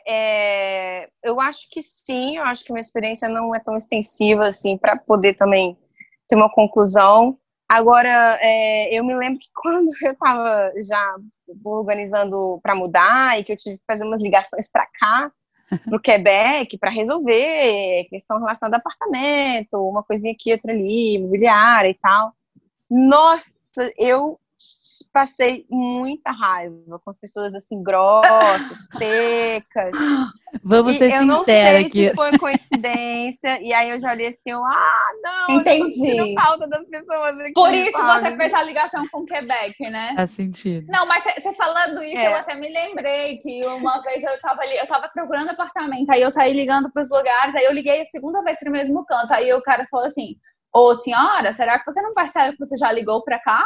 É, 0.06 1.08
eu 1.24 1.40
acho 1.40 1.68
que 1.70 1.80
sim. 1.82 2.36
Eu 2.36 2.44
acho 2.44 2.64
que 2.64 2.72
minha 2.72 2.80
experiência 2.80 3.28
não 3.28 3.54
é 3.54 3.60
tão 3.60 3.76
extensiva 3.76 4.46
assim 4.46 4.76
para 4.76 4.96
poder 4.96 5.34
também 5.34 5.76
ter 6.28 6.36
uma 6.36 6.50
conclusão. 6.50 7.38
Agora, 7.68 8.38
é, 8.40 8.96
eu 8.96 9.04
me 9.04 9.14
lembro 9.14 9.38
que 9.38 9.48
quando 9.54 9.88
eu 10.02 10.12
estava 10.12 10.72
já 10.88 11.16
organizando 11.64 12.58
para 12.62 12.74
mudar 12.74 13.38
e 13.38 13.44
que 13.44 13.52
eu 13.52 13.56
tive 13.56 13.78
que 13.78 13.84
fazer 13.86 14.04
umas 14.04 14.22
ligações 14.22 14.70
para 14.70 14.86
cá, 14.98 15.32
no 15.86 16.00
Quebec 16.00 16.78
para 16.78 16.90
resolver 16.90 18.06
questão 18.10 18.38
relacionada 18.38 18.76
a 18.76 18.80
apartamento, 18.80 19.74
uma 19.74 20.02
coisinha 20.02 20.32
aqui, 20.32 20.52
outra 20.52 20.72
ali, 20.72 21.16
imobiliária 21.16 21.90
e 21.90 21.94
tal. 21.94 22.32
Nossa, 22.90 23.92
eu 23.98 24.38
passei 25.12 25.64
muita 25.70 26.30
raiva 26.30 26.74
com 27.04 27.10
as 27.10 27.18
pessoas 27.18 27.54
assim, 27.54 27.82
grossas, 27.82 28.78
secas. 28.96 29.90
Vamos 30.62 30.94
E 30.94 30.98
ser 30.98 31.12
eu 31.12 31.26
não 31.26 31.44
sei 31.44 31.84
aqui. 31.86 32.08
se 32.10 32.14
foi 32.14 32.38
coincidência. 32.38 33.60
E 33.62 33.72
aí 33.72 33.90
eu 33.90 34.00
já 34.00 34.12
olhei 34.12 34.28
assim, 34.28 34.50
eu, 34.50 34.64
ah, 34.64 35.06
não, 35.22 35.56
eu 35.56 35.64
tô 35.64 35.70
Entendi. 35.70 36.34
falta 36.40 36.66
das 36.68 36.86
pessoas 36.88 37.38
aqui. 37.40 37.52
Por 37.52 37.72
isso 37.74 37.92
sabe? 37.98 38.20
você 38.30 38.36
fez 38.36 38.54
a 38.54 38.62
ligação 38.62 39.08
com 39.10 39.24
Quebec, 39.24 39.90
né? 39.90 40.12
Faz 40.16 40.30
sentido. 40.30 40.86
Não, 40.90 41.06
mas 41.06 41.24
você 41.24 41.52
falando 41.54 42.02
isso, 42.02 42.18
É. 42.18 42.28
eu 42.32 42.36
até 42.36 42.54
me 42.54 42.68
lembrei 42.72 43.38
que 43.38 43.64
uma 43.66 44.00
vez 44.02 44.22
eu 44.24 44.40
tava 44.40 44.62
ali, 44.62 44.76
eu 44.76 44.86
tava 44.86 45.06
procurando 45.12 45.50
apartamento, 45.50 46.10
aí 46.10 46.22
eu 46.22 46.30
saí 46.30 46.52
ligando 46.52 46.90
pros 46.92 47.10
lugares, 47.10 47.54
aí 47.54 47.64
eu 47.64 47.72
liguei 47.72 48.00
a 48.00 48.06
segunda 48.06 48.42
vez 48.42 48.58
pro 48.60 48.72
mesmo 48.72 49.04
canto, 49.04 49.32
aí 49.32 49.52
o 49.52 49.62
cara 49.62 49.84
falou 49.90 50.06
assim, 50.06 50.36
ô 50.72 50.94
senhora, 50.94 51.52
será 51.52 51.78
que 51.78 51.84
você 51.84 52.00
não 52.02 52.14
percebe 52.14 52.56
que 52.56 52.64
você 52.64 52.76
já 52.76 52.90
ligou 52.90 53.22
pra 53.22 53.38
cá? 53.38 53.64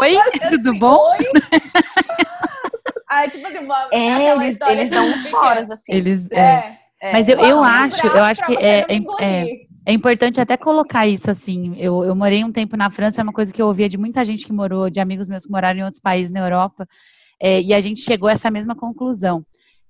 Oi, 0.00 0.18
tudo 0.50 0.78
bom? 0.78 1.10
Oi? 1.10 1.18
aí, 3.08 3.28
tipo 3.30 3.46
assim, 3.46 3.58
uma, 3.58 3.88
É, 3.92 4.32
eles, 4.32 4.58
eles 4.60 4.60
assim, 4.60 4.90
dão 4.90 5.06
uns 5.06 5.26
foras, 5.28 5.70
assim. 5.70 5.94
Eles, 5.94 6.26
é. 6.30 6.40
É. 6.40 6.78
É. 7.00 7.12
Mas 7.12 7.28
eu, 7.28 7.38
eu 7.38 7.62
acho, 7.62 8.06
eu 8.06 8.24
acho 8.24 8.44
que 8.44 8.56
é, 8.56 8.80
é, 8.88 8.96
é, 9.20 9.46
é 9.86 9.92
importante 9.92 10.40
até 10.40 10.56
colocar 10.56 11.06
isso 11.06 11.30
assim. 11.30 11.74
Eu, 11.76 12.04
eu 12.04 12.14
morei 12.14 12.44
um 12.44 12.50
tempo 12.50 12.76
na 12.76 12.90
França, 12.90 13.20
é 13.20 13.24
uma 13.24 13.32
coisa 13.32 13.52
que 13.52 13.62
eu 13.62 13.66
ouvia 13.66 13.88
de 13.88 13.96
muita 13.96 14.24
gente 14.24 14.44
que 14.44 14.52
morou, 14.52 14.90
de 14.90 14.98
amigos 14.98 15.28
meus 15.28 15.46
que 15.46 15.52
moraram 15.52 15.78
em 15.78 15.84
outros 15.84 16.00
países 16.00 16.32
na 16.32 16.40
Europa, 16.40 16.88
é, 17.40 17.60
e 17.62 17.72
a 17.72 17.80
gente 17.80 18.00
chegou 18.00 18.28
a 18.28 18.32
essa 18.32 18.50
mesma 18.50 18.74
conclusão. 18.74 19.44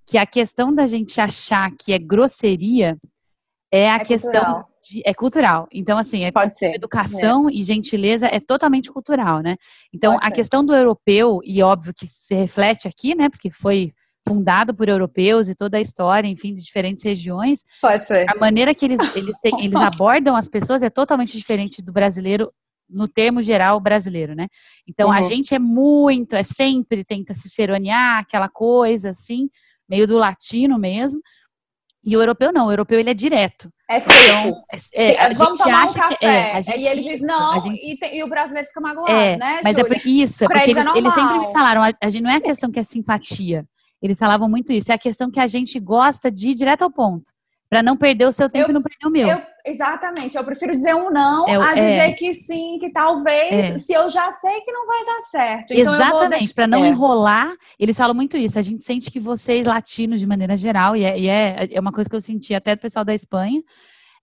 Que 0.07 0.18
a 0.18 0.27
questão 0.27 0.75
da 0.75 0.87
gente 0.87 1.21
achar 1.21 1.71
que 1.79 1.92
é 1.92 1.99
grosseria 1.99 2.97
é 3.73 3.91
a 3.91 3.97
É 3.97 4.05
questão 4.05 4.33
cultural. 4.33 4.69
de. 4.91 5.03
É 5.05 5.15
cultural. 5.15 5.69
Então, 5.73 5.99
assim, 5.99 6.25
é 6.25 6.31
Pode 6.31 6.57
ser. 6.57 6.75
educação 6.75 7.49
e 7.51 7.63
gentileza 7.63 8.27
é 8.27 8.41
totalmente 8.41 8.91
cultural, 8.91 9.41
né? 9.41 9.57
Então, 9.93 10.13
Pode 10.15 10.25
a 10.27 10.29
ser. 10.29 10.35
questão 10.35 10.65
do 10.65 10.75
europeu, 10.75 11.41
e 11.45 11.63
óbvio 11.63 11.93
que 11.95 12.07
se 12.07 12.35
reflete 12.35 12.89
aqui, 12.89 13.15
né? 13.15 13.29
Porque 13.29 13.51
foi 13.51 13.93
fundado 14.27 14.75
por 14.75 14.89
europeus 14.89 15.49
e 15.49 15.55
toda 15.55 15.79
a 15.79 15.81
história, 15.81 16.29
enfim, 16.29 16.55
de 16.55 16.63
diferentes 16.63 17.03
regiões, 17.03 17.63
Pode 17.81 18.05
ser. 18.05 18.27
a 18.29 18.39
maneira 18.39 18.75
que 18.75 18.85
eles, 18.85 19.01
eles, 19.17 19.39
têm, 19.41 19.65
eles 19.65 19.81
abordam 19.81 20.37
as 20.37 20.47
pessoas 20.49 20.83
é 20.83 20.91
totalmente 20.91 21.35
diferente 21.35 21.81
do 21.83 21.91
brasileiro, 21.93 22.53
no 22.91 23.09
termo 23.09 23.43
geral 23.43 23.81
brasileiro, 23.81 24.35
né? 24.35 24.47
Então, 24.87 25.11
a 25.11 25.21
Uhum. 25.23 25.29
gente 25.29 25.55
é 25.55 25.59
muito, 25.59 26.35
é 26.37 26.43
sempre 26.43 27.05
tenta 27.05 27.33
se 27.33 27.49
seronear, 27.49 28.19
aquela 28.19 28.49
coisa 28.51 29.11
assim, 29.11 29.49
meio 29.89 30.07
do 30.07 30.17
latino 30.19 30.79
mesmo. 30.79 31.21
E 32.09 32.16
o 32.16 32.21
europeu 32.23 32.51
não, 32.53 32.66
o 32.68 32.73
europeu 32.73 32.99
ele 32.99 33.11
é 33.11 33.14
direto. 33.14 33.68
É 33.90 33.99
seco. 33.99 34.14
Então, 34.25 34.62
é, 34.94 35.12
é, 35.14 35.21
a 35.21 35.29
Vamos 35.35 35.59
gente 35.59 35.64
tomar 35.66 35.81
um 35.81 35.85
acha 35.85 35.99
café. 36.01 36.14
que 36.16 36.25
é, 36.27 36.53
a 36.55 36.61
gente, 36.61 36.79
e 36.81 36.87
ele 36.88 37.01
diz 37.03 37.21
não, 37.21 37.61
gente- 37.61 37.99
e, 38.03 38.16
e 38.18 38.25
o 38.25 38.29
brasileiro 38.29 38.66
fica 38.68 38.81
magoado, 38.81 39.11
é, 39.12 39.37
né, 39.37 39.61
mas 39.62 39.77
é 39.77 39.81
Júlia? 39.81 39.94
porque 39.97 40.09
isso, 40.09 40.44
é 40.44 40.49
Pra 40.49 40.59
porque 40.59 40.71
eles 40.71 40.87
é 40.87 40.88
eles, 40.88 40.97
eles 40.99 41.12
sempre 41.14 41.47
me 41.47 41.53
falaram, 41.53 41.83
a, 41.83 41.92
a 42.03 42.11
gente 42.11 42.23
não 42.23 42.31
é 42.31 42.37
a 42.37 42.40
questão 42.40 42.71
que 42.71 42.79
é 42.81 42.83
simpatia. 42.83 43.64
Eles 44.03 44.18
falavam 44.18 44.49
muito 44.49 44.73
isso, 44.73 44.90
é 44.90 44.94
a 44.94 44.99
questão 44.99 45.31
que 45.31 45.40
a 45.40 45.47
gente 45.47 45.79
gosta 45.81 46.31
de 46.31 46.49
ir 46.51 46.55
direto 46.55 46.83
ao 46.83 46.90
ponto, 46.90 47.31
Pra 47.71 47.83
não 47.83 47.97
perder 47.99 48.25
o 48.27 48.33
seu 48.33 48.49
tempo 48.49 48.66
Eu- 48.68 48.71
e 48.71 48.73
não 48.73 48.81
perder 48.83 49.07
o 49.07 49.11
meu. 49.11 49.29
Eu- 49.29 49.42
exatamente, 49.69 50.37
eu 50.37 50.45
prefiro 50.45 50.73
dizer 50.73 50.95
um 50.95 51.11
não 51.11 51.47
É 51.49 51.59
o- 51.59 51.63
a 51.63 51.77
é. 51.77 51.89
dizer 51.89 52.15
que 52.17 52.33
sim, 52.33 52.79
que 52.81 52.91
talvez, 52.91 53.67
É. 53.67 53.79
se 53.79 53.93
eu 53.93 54.09
já 54.09 54.31
sei 54.33 54.61
que 54.61 54.73
não 54.73 54.87
vai 54.87 55.05
dar 55.05 55.21
certo. 55.23 55.73
Então 55.73 55.95
eu 55.95 56.01
Exatamente, 56.01 56.55
para 56.55 56.67
não 56.67 56.85
É. 56.85 56.89
enrolar, 56.89 57.53
eles 57.79 57.97
falam 57.97 58.15
muito 58.15 58.37
isso. 58.37 58.59
A 58.59 58.63
gente 58.63 58.83
sente 58.85 59.11
que 59.11 59.21
vocês, 59.21 59.67
latinos, 59.67 60.21
de 60.21 60.27
maneira 60.27 60.57
geral, 60.57 60.97
e 60.97 61.05
é, 61.05 61.19
e 61.19 61.29
é, 61.29 61.69
é 61.73 61.81
uma 61.81 61.93
coisa 61.93 62.09
que 62.09 62.17
eu 62.17 62.21
senti 62.21 62.55
até 62.55 62.75
do 62.75 62.81
pessoal 62.81 63.05
da 63.05 63.15
Espanha, 63.15 63.63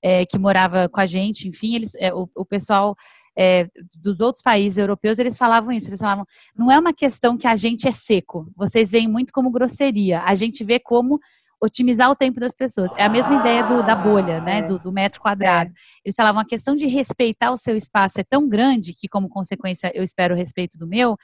é, 0.01 0.25
que 0.25 0.37
morava 0.37 0.87
com 0.89 0.99
a 0.99 1.05
gente, 1.05 1.47
enfim, 1.47 1.75
eles, 1.75 1.95
é, 1.95 2.13
o, 2.13 2.29
o 2.35 2.45
pessoal 2.45 2.95
é, 3.37 3.67
dos 4.01 4.21
outros 4.21 4.41
países 4.41 4.77
europeus, 4.77 5.19
eles 5.19 5.37
falavam 5.37 5.71
isso. 5.73 5.89
Eles 5.89 5.99
falavam, 5.99 6.25
não 6.57 6.71
é 6.71 6.79
uma 6.79 6.93
questão 6.93 7.37
que 7.37 7.45
a 7.47 7.57
gente 7.57 7.85
é 7.85 7.91
seco, 7.91 8.47
vocês 8.55 8.91
veem 8.91 9.09
muito 9.09 9.33
como 9.33 9.51
grosseria, 9.51 10.21
a 10.21 10.33
gente 10.35 10.63
vê 10.63 10.79
como 10.79 11.19
otimizar 11.61 12.09
o 12.09 12.15
tempo 12.15 12.39
das 12.39 12.53
pessoas. 12.53 12.91
É 12.97 13.03
a 13.03 13.09
mesma 13.09 13.35
ideia 13.39 13.63
do, 13.63 13.81
da 13.85 13.95
bolha, 13.95 14.39
né, 14.41 14.59
É. 14.59 14.61
do, 14.61 14.77
do 14.79 14.91
metro 14.91 15.19
quadrado. 15.21 15.71
Eles 16.03 16.15
falavam, 16.15 16.41
a 16.41 16.45
questão 16.45 16.75
de 16.75 16.85
respeitar 16.87 17.51
o 17.51 17.57
seu 17.57 17.75
espaço 17.75 18.19
é 18.19 18.23
tão 18.23 18.47
grande 18.47 18.93
que, 18.93 19.07
como 19.07 19.29
consequência, 19.29 19.91
eu 19.95 20.03
espero 20.03 20.33
o 20.35 20.37
respeito 20.37 20.77
do 20.77 20.87
meu, 20.87 21.17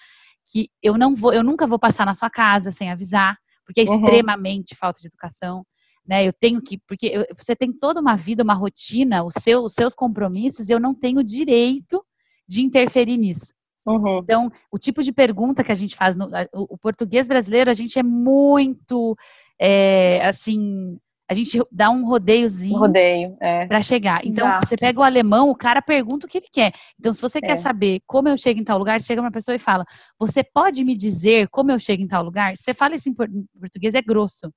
que 0.52 0.70
eu 0.82 0.98
não 0.98 1.14
vou, 1.16 1.34
eu 1.34 1.44
nunca 1.44 1.68
vou 1.68 1.78
passar 1.80 2.06
na 2.06 2.16
sua 2.16 2.30
casa 2.30 2.72
sem 2.72 2.90
avisar, 2.92 3.38
porque 3.66 3.82
é 3.82 3.84
Uhum. 3.86 3.94
extremamente 3.96 4.76
falta 4.76 5.00
de 5.00 5.08
educação, 5.08 5.64
né? 6.08 6.26
Eu 6.28 6.34
tenho 6.34 6.62
que, 6.62 6.78
porque 6.88 7.08
eu- 7.08 7.26
você 7.38 7.56
tem 7.56 7.72
toda 7.72 8.02
uma 8.02 8.16
vida, 8.18 8.44
uma 8.44 8.54
rotina, 8.56 9.24
o 9.24 9.30
seu, 9.32 9.64
os 9.64 9.74
seus 9.74 9.94
compromissos, 9.94 10.70
eu 10.70 10.80
não 10.80 10.94
tenho 10.96 11.24
direito 11.24 12.04
de 12.50 12.64
interferir 12.64 13.18
nisso. 13.18 13.54
Uhum. 13.86 14.20
Então, 14.20 14.52
o 14.72 14.78
tipo 14.78 15.02
de 15.02 15.12
pergunta 15.12 15.64
que 15.64 15.72
a 15.72 15.76
gente 15.76 15.96
faz, 15.96 16.16
no, 16.16 16.26
o, 16.54 16.74
o 16.76 16.78
português 16.78 17.28
brasileiro, 17.28 17.70
a 17.70 17.74
gente 17.74 17.98
é 17.98 18.04
muito, 18.04 19.16
é, 19.62 20.26
assim, 20.26 20.98
a 21.30 21.34
gente 21.34 21.62
dá 21.72 21.90
um 21.90 22.04
rodeiozinho 22.06 22.78
Rodeio, 22.78 23.38
é. 23.40 23.66
para 23.68 23.82
chegar. 23.82 24.20
Então, 24.26 24.46
Exato. 24.48 24.66
você 24.66 24.76
pega 24.76 25.00
o 25.00 25.04
alemão, 25.04 25.50
o 25.50 25.56
cara 25.56 25.82
pergunta 25.82 26.26
o 26.26 26.30
que 26.30 26.40
ele 26.40 26.48
quer. 26.52 26.74
Então, 27.00 27.14
se 27.14 27.22
você 27.22 27.38
É. 27.38 27.42
quer 27.42 27.56
saber 27.58 28.02
como 28.08 28.28
eu 28.28 28.36
chego 28.38 28.60
em 28.60 28.64
tal 28.64 28.78
lugar, 28.78 29.00
chega 29.00 29.22
uma 29.22 29.32
pessoa 29.32 29.56
e 29.56 29.60
fala: 29.60 29.86
Você 30.20 30.44
pode 30.44 30.84
me 30.84 30.96
dizer 30.96 31.48
como 31.50 31.72
eu 31.72 31.80
chego 31.80 32.02
em 32.04 32.08
tal 32.08 32.24
lugar? 32.24 32.58
Você 32.58 32.74
fala 32.74 32.96
isso 32.96 33.08
em 33.08 33.14
por- 33.14 33.30
em 33.30 33.46
português, 33.60 33.94
é 33.94 34.02
grosso. 34.02 34.52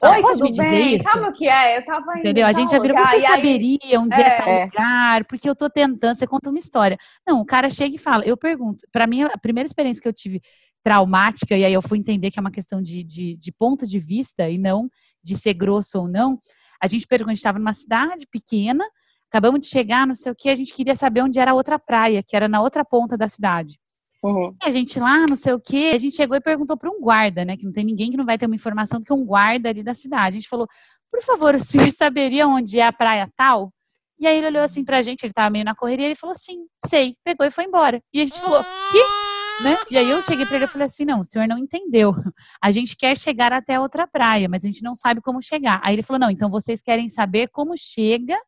Fala, 0.00 0.16
Oi, 0.16 0.22
pode 0.22 0.42
me 0.42 0.50
dizer 0.50 0.70
bem? 0.70 0.94
isso? 0.96 1.04
Sabe 1.04 1.28
o 1.28 1.32
que 1.32 1.46
é? 1.46 1.76
Eu 1.76 1.84
tava 1.84 2.12
indo 2.12 2.20
Entendeu? 2.20 2.46
A 2.46 2.52
gente 2.52 2.70
já 2.70 2.78
virou, 2.78 2.96
lugar, 2.96 3.10
você 3.12 3.20
e 3.20 3.26
aí- 3.26 3.36
saberia 3.36 4.00
onde 4.00 4.18
é, 4.18 4.26
É. 4.26 4.36
tal 4.38 4.64
lugar, 4.64 5.24
porque 5.26 5.46
eu 5.48 5.54
tô 5.54 5.68
tentando, 5.68 6.16
você 6.16 6.26
conta 6.26 6.48
uma 6.48 6.58
história. 6.58 6.96
Não, 7.26 7.38
o 7.40 7.44
cara 7.44 7.68
chega 7.68 7.94
e 7.94 7.98
fala, 7.98 8.24
eu 8.24 8.34
pergunto. 8.34 8.86
Pra 8.90 9.06
mim, 9.06 9.22
a 9.24 9.36
primeira 9.36 9.66
experiência 9.66 10.00
que 10.00 10.08
eu 10.08 10.12
tive 10.14 10.40
traumática, 10.82 11.56
e 11.56 11.64
aí 11.64 11.72
eu 11.72 11.82
fui 11.82 11.98
entender 11.98 12.30
que 12.30 12.38
é 12.38 12.42
uma 12.42 12.50
questão 12.50 12.80
de, 12.80 13.02
de, 13.02 13.36
de 13.36 13.52
ponto 13.52 13.86
de 13.86 13.98
vista 13.98 14.48
e 14.48 14.58
não 14.58 14.88
de 15.22 15.36
ser 15.36 15.54
grosso 15.54 15.98
ou 15.98 16.08
não. 16.08 16.40
A 16.82 16.86
gente 16.86 17.06
perguntou, 17.06 17.30
a 17.30 17.34
gente 17.34 17.40
estava 17.40 17.58
numa 17.58 17.74
cidade 17.74 18.26
pequena, 18.30 18.84
acabamos 19.30 19.60
de 19.60 19.66
chegar, 19.66 20.06
não 20.06 20.14
sei 20.14 20.32
o 20.32 20.34
que, 20.34 20.48
a 20.48 20.54
gente 20.54 20.72
queria 20.72 20.96
saber 20.96 21.22
onde 21.22 21.38
era 21.38 21.50
a 21.50 21.54
outra 21.54 21.78
praia, 21.78 22.22
que 22.22 22.34
era 22.34 22.48
na 22.48 22.60
outra 22.62 22.84
ponta 22.84 23.16
da 23.16 23.28
cidade. 23.28 23.78
Uhum. 24.22 24.54
E 24.62 24.68
a 24.68 24.70
gente 24.70 24.98
lá, 24.98 25.24
não 25.28 25.36
sei 25.36 25.52
o 25.52 25.60
quê, 25.60 25.92
a 25.94 25.98
gente 25.98 26.16
chegou 26.16 26.36
e 26.36 26.40
perguntou 26.40 26.76
para 26.76 26.90
um 26.90 27.00
guarda, 27.00 27.44
né? 27.44 27.56
Que 27.56 27.64
não 27.64 27.72
tem 27.72 27.84
ninguém 27.84 28.10
que 28.10 28.16
não 28.16 28.24
vai 28.24 28.36
ter 28.36 28.46
uma 28.46 28.54
informação 28.54 29.00
do 29.00 29.06
que 29.06 29.12
um 29.12 29.24
guarda 29.24 29.70
ali 29.70 29.82
da 29.82 29.94
cidade. 29.94 30.36
A 30.36 30.40
gente 30.40 30.48
falou, 30.48 30.66
por 31.10 31.22
favor, 31.22 31.54
o 31.54 31.58
senhor 31.58 31.90
saberia 31.90 32.46
onde 32.46 32.78
é 32.78 32.86
a 32.86 32.92
praia 32.92 33.28
tal? 33.34 33.72
E 34.18 34.26
aí 34.26 34.36
ele 34.36 34.48
olhou 34.48 34.62
assim 34.62 34.84
pra 34.84 35.00
gente, 35.00 35.24
ele 35.24 35.32
tava 35.32 35.48
meio 35.48 35.64
na 35.64 35.74
correria, 35.74 36.04
ele 36.04 36.14
falou, 36.14 36.34
sim, 36.34 36.66
sei, 36.84 37.14
pegou 37.24 37.46
e 37.46 37.50
foi 37.50 37.64
embora. 37.64 38.02
E 38.12 38.20
a 38.20 38.24
gente 38.26 38.38
falou, 38.38 38.62
que? 38.92 39.19
Né? 39.62 39.76
E 39.90 39.98
aí 39.98 40.08
eu 40.10 40.22
cheguei 40.22 40.46
pra 40.46 40.56
ele 40.56 40.64
e 40.64 40.68
falei 40.68 40.86
assim, 40.86 41.04
não, 41.04 41.20
o 41.20 41.24
senhor 41.24 41.46
não 41.46 41.58
entendeu. 41.58 42.14
A 42.62 42.70
gente 42.70 42.96
quer 42.96 43.16
chegar 43.16 43.52
até 43.52 43.78
outra 43.78 44.06
praia, 44.06 44.48
mas 44.48 44.64
a 44.64 44.68
gente 44.68 44.82
não 44.82 44.96
sabe 44.96 45.20
como 45.20 45.42
chegar. 45.42 45.80
Aí 45.84 45.94
ele 45.94 46.02
falou, 46.02 46.18
não, 46.20 46.30
então 46.30 46.50
vocês 46.50 46.80
querem 46.80 47.08
saber 47.08 47.48
como 47.48 47.74
chega 47.76 48.38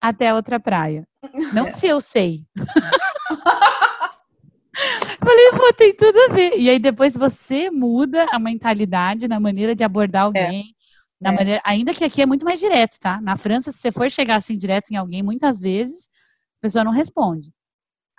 até 0.00 0.32
outra 0.32 0.58
praia. 0.58 1.06
Não 1.52 1.70
se 1.70 1.86
eu 1.86 2.00
sei. 2.00 2.44
Falei, 5.18 5.50
pô, 5.52 5.72
tem 5.72 5.94
tudo 5.94 6.16
a 6.18 6.28
ver. 6.32 6.58
E 6.58 6.68
aí 6.70 6.78
depois 6.78 7.14
você 7.14 7.70
muda 7.70 8.26
a 8.30 8.38
mentalidade 8.38 9.26
na 9.26 9.40
maneira 9.40 9.74
de 9.74 9.82
abordar 9.82 10.24
alguém. 10.24 10.74
Na 11.20 11.30
É. 11.30 11.34
maneira, 11.34 11.62
ainda 11.64 11.94
que 11.94 12.04
aqui 12.04 12.20
é 12.20 12.26
muito 12.26 12.44
mais 12.44 12.60
direto, 12.60 12.98
tá? 13.00 13.20
Na 13.22 13.36
França, 13.36 13.72
se 13.72 13.78
você 13.78 13.90
for 13.90 14.10
chegar 14.10 14.36
assim 14.36 14.56
direto 14.56 14.90
em 14.90 14.96
alguém, 14.96 15.22
muitas 15.22 15.60
vezes 15.60 16.08
a 16.58 16.62
pessoa 16.62 16.84
não 16.84 16.92
responde. 16.92 17.52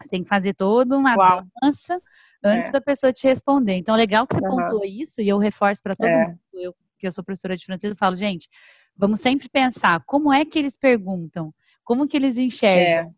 Você 0.01 0.09
tem 0.09 0.23
que 0.23 0.29
fazer 0.29 0.53
toda 0.55 0.97
uma 0.97 1.15
Uau. 1.15 1.43
dança 1.61 2.01
antes 2.43 2.69
É. 2.69 2.71
da 2.71 2.81
pessoa 2.81 3.11
te 3.11 3.27
responder. 3.27 3.73
Então, 3.77 3.95
legal 3.95 4.25
que 4.27 4.35
você 4.35 4.45
Aham. 4.45 4.55
pontuou 4.55 4.85
isso, 4.85 5.21
e 5.21 5.27
eu 5.29 5.37
reforço 5.37 5.81
para 5.81 5.95
todo 5.95 6.07
É. 6.09 6.27
mundo, 6.27 6.39
eu, 6.53 6.75
que 6.99 7.07
eu 7.07 7.11
sou 7.11 7.23
professora 7.23 7.55
de 7.55 7.65
francês, 7.65 7.91
eu 7.91 7.97
falo, 7.97 8.15
gente, 8.15 8.49
vamos 8.95 9.21
sempre 9.21 9.47
pensar 9.49 10.01
como 10.05 10.31
é 10.33 10.43
que 10.45 10.57
eles 10.57 10.77
perguntam, 10.77 11.53
como 11.83 12.07
que 12.07 12.17
eles 12.17 12.37
enxergam. 12.37 13.13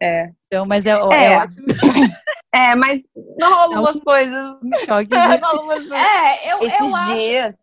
É. 0.00 0.32
Então, 0.46 0.66
mas 0.66 0.84
é, 0.86 0.90
é. 0.90 1.24
É. 1.24 1.38
ótimo. 1.38 1.66
É, 2.56 2.72
mas 2.76 3.02
não 3.36 3.52
rolam 3.52 3.80
umas 3.80 3.98
coisas. 4.00 4.50
Um 4.62 4.70
choque 4.84 5.08
de 5.10 5.16
umas 5.16 5.90
É, 5.90 6.52
eu, 6.52 6.60
Esses 6.62 6.78
eu 6.78 6.94
acho, 6.94 7.16
dias. 7.16 7.54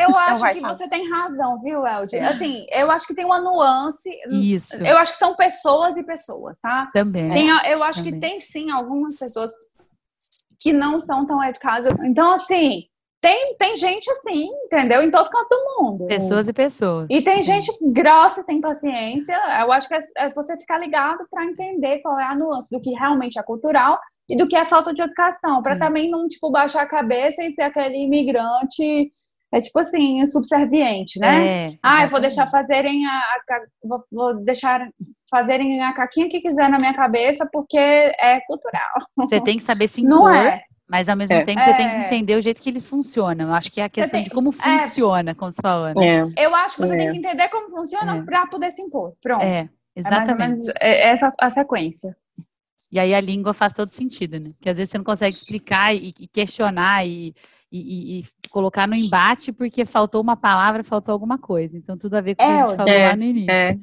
eu 0.00 0.16
acho 0.16 0.52
que 0.54 0.60
você 0.62 0.88
tem 0.88 1.06
razão, 1.10 1.58
viu, 1.60 1.86
Elde? 1.86 2.16
É. 2.16 2.24
Assim, 2.24 2.64
eu 2.72 2.90
acho 2.90 3.06
que 3.06 3.14
tem 3.14 3.26
uma 3.26 3.42
nuance. 3.42 4.08
Isso, 4.30 4.74
Eu 4.82 4.96
acho 4.96 5.12
que 5.12 5.18
são 5.18 5.36
pessoas 5.36 5.98
e 5.98 6.02
pessoas, 6.02 6.58
tá? 6.60 6.86
também. 6.94 7.30
Tem, 7.30 7.48
eu 7.70 7.84
acho 7.84 7.98
Também. 7.98 8.14
que 8.14 8.20
tem 8.20 8.40
sim 8.40 8.70
algumas 8.70 9.18
pessoas 9.18 9.50
que 10.60 10.72
não 10.72 11.00
são 11.00 11.26
tão 11.26 11.42
educadas. 11.42 11.90
Então, 12.04 12.34
assim, 12.34 12.80
tem, 13.20 13.54
tem 13.58 13.76
gente 13.76 14.10
assim, 14.10 14.48
entendeu? 14.64 15.02
Em 15.02 15.10
todo 15.10 15.28
canto 15.28 15.48
do 15.48 15.82
mundo. 15.82 16.06
Pessoas 16.06 16.48
e 16.48 16.52
pessoas. 16.54 17.06
E 17.10 17.20
tem 17.20 17.42
gente 17.42 17.70
grossa, 17.92 18.44
tem 18.44 18.60
paciência. 18.60 19.34
Eu 19.60 19.70
acho 19.72 19.88
que 19.88 19.94
é, 19.94 19.98
é 20.16 20.28
você 20.30 20.56
ficar 20.56 20.78
ligado 20.78 21.26
para 21.30 21.44
entender 21.44 21.98
qual 21.98 22.18
é 22.18 22.24
a 22.24 22.34
nuance 22.34 22.70
do 22.70 22.80
que 22.80 22.90
realmente 22.90 23.38
é 23.38 23.42
cultural 23.42 23.98
e 24.28 24.36
do 24.36 24.48
que 24.48 24.56
é 24.56 24.64
falta 24.64 24.94
de 24.94 25.02
educação, 25.02 25.62
para 25.62 25.74
Sim. 25.74 25.80
também 25.80 26.10
não 26.10 26.26
tipo 26.28 26.50
baixar 26.50 26.82
a 26.82 26.88
cabeça 26.88 27.44
e 27.44 27.54
ser 27.54 27.62
aquele 27.62 28.04
imigrante 28.04 29.10
é 29.52 29.60
tipo 29.60 29.78
assim, 29.80 30.24
subserviente, 30.26 31.18
né? 31.18 31.46
É, 31.46 31.78
ah, 31.82 32.04
eu 32.04 32.08
vou 32.08 32.20
deixar 32.20 32.46
fazerem 32.46 33.04
a, 33.06 33.18
a 33.18 33.60
vou, 33.84 34.04
vou, 34.10 34.44
deixar 34.44 34.88
fazerem 35.28 35.82
a 35.82 35.92
caquinha 35.92 36.28
que 36.28 36.40
quiser 36.40 36.68
na 36.70 36.78
minha 36.78 36.94
cabeça 36.94 37.48
porque 37.52 37.76
é 37.76 38.40
cultural. 38.46 39.00
Você 39.16 39.40
tem 39.40 39.56
que 39.56 39.62
saber 39.62 39.88
se 39.88 40.02
impor, 40.02 40.20
Não 40.20 40.28
é. 40.28 40.62
mas 40.88 41.08
ao 41.08 41.16
mesmo 41.16 41.34
é. 41.34 41.44
tempo 41.44 41.62
você 41.62 41.74
tem 41.74 41.88
que 41.88 41.94
é. 41.96 42.06
entender 42.06 42.36
o 42.36 42.40
jeito 42.40 42.62
que 42.62 42.70
eles 42.70 42.86
funcionam. 42.86 43.48
Eu 43.48 43.54
acho 43.54 43.72
que 43.72 43.80
é 43.80 43.84
a 43.84 43.88
questão 43.88 44.20
tem, 44.20 44.24
de 44.24 44.30
como 44.30 44.50
é. 44.50 44.52
funciona, 44.52 45.34
como 45.34 45.50
você 45.50 45.60
falou, 45.60 45.94
né? 45.94 46.32
Eu 46.36 46.54
acho 46.54 46.76
que 46.76 46.82
você 46.82 46.96
tem 46.96 47.10
que 47.10 47.18
entender 47.18 47.48
como 47.48 47.70
funciona 47.70 48.22
para 48.24 48.46
poder 48.46 48.70
se 48.70 48.82
impor. 48.82 49.14
Pronto. 49.20 49.42
É, 49.42 49.68
exatamente. 49.96 50.60
É 50.80 51.08
essa 51.08 51.32
a 51.40 51.50
sequência. 51.50 52.16
E 52.92 52.98
aí 52.98 53.14
a 53.14 53.20
língua 53.20 53.52
faz 53.52 53.72
todo 53.72 53.88
sentido, 53.88 54.38
né? 54.38 54.50
Porque 54.54 54.70
às 54.70 54.76
vezes 54.76 54.90
você 54.90 54.98
não 54.98 55.04
consegue 55.04 55.36
explicar 55.36 55.94
e, 55.94 56.14
e 56.18 56.26
questionar 56.26 57.06
e, 57.06 57.34
e, 57.72 58.20
e, 58.20 58.24
colocar 58.50 58.88
no 58.88 58.96
embate 58.96 59.52
porque 59.52 59.84
faltou 59.84 60.20
uma 60.20 60.36
palavra, 60.36 60.82
faltou 60.82 61.12
alguma 61.12 61.38
coisa. 61.38 61.78
Então, 61.78 61.96
tudo 61.96 62.16
a 62.16 62.20
ver 62.20 62.34
com 62.34 62.42
o 62.42 62.46
que 62.46 62.52
a 62.52 62.66
gente 62.66 62.76
falou 62.76 62.92
é, 62.92 63.08
lá 63.08 63.16
no 63.16 63.22
início. 63.22 63.50
É. 63.50 63.78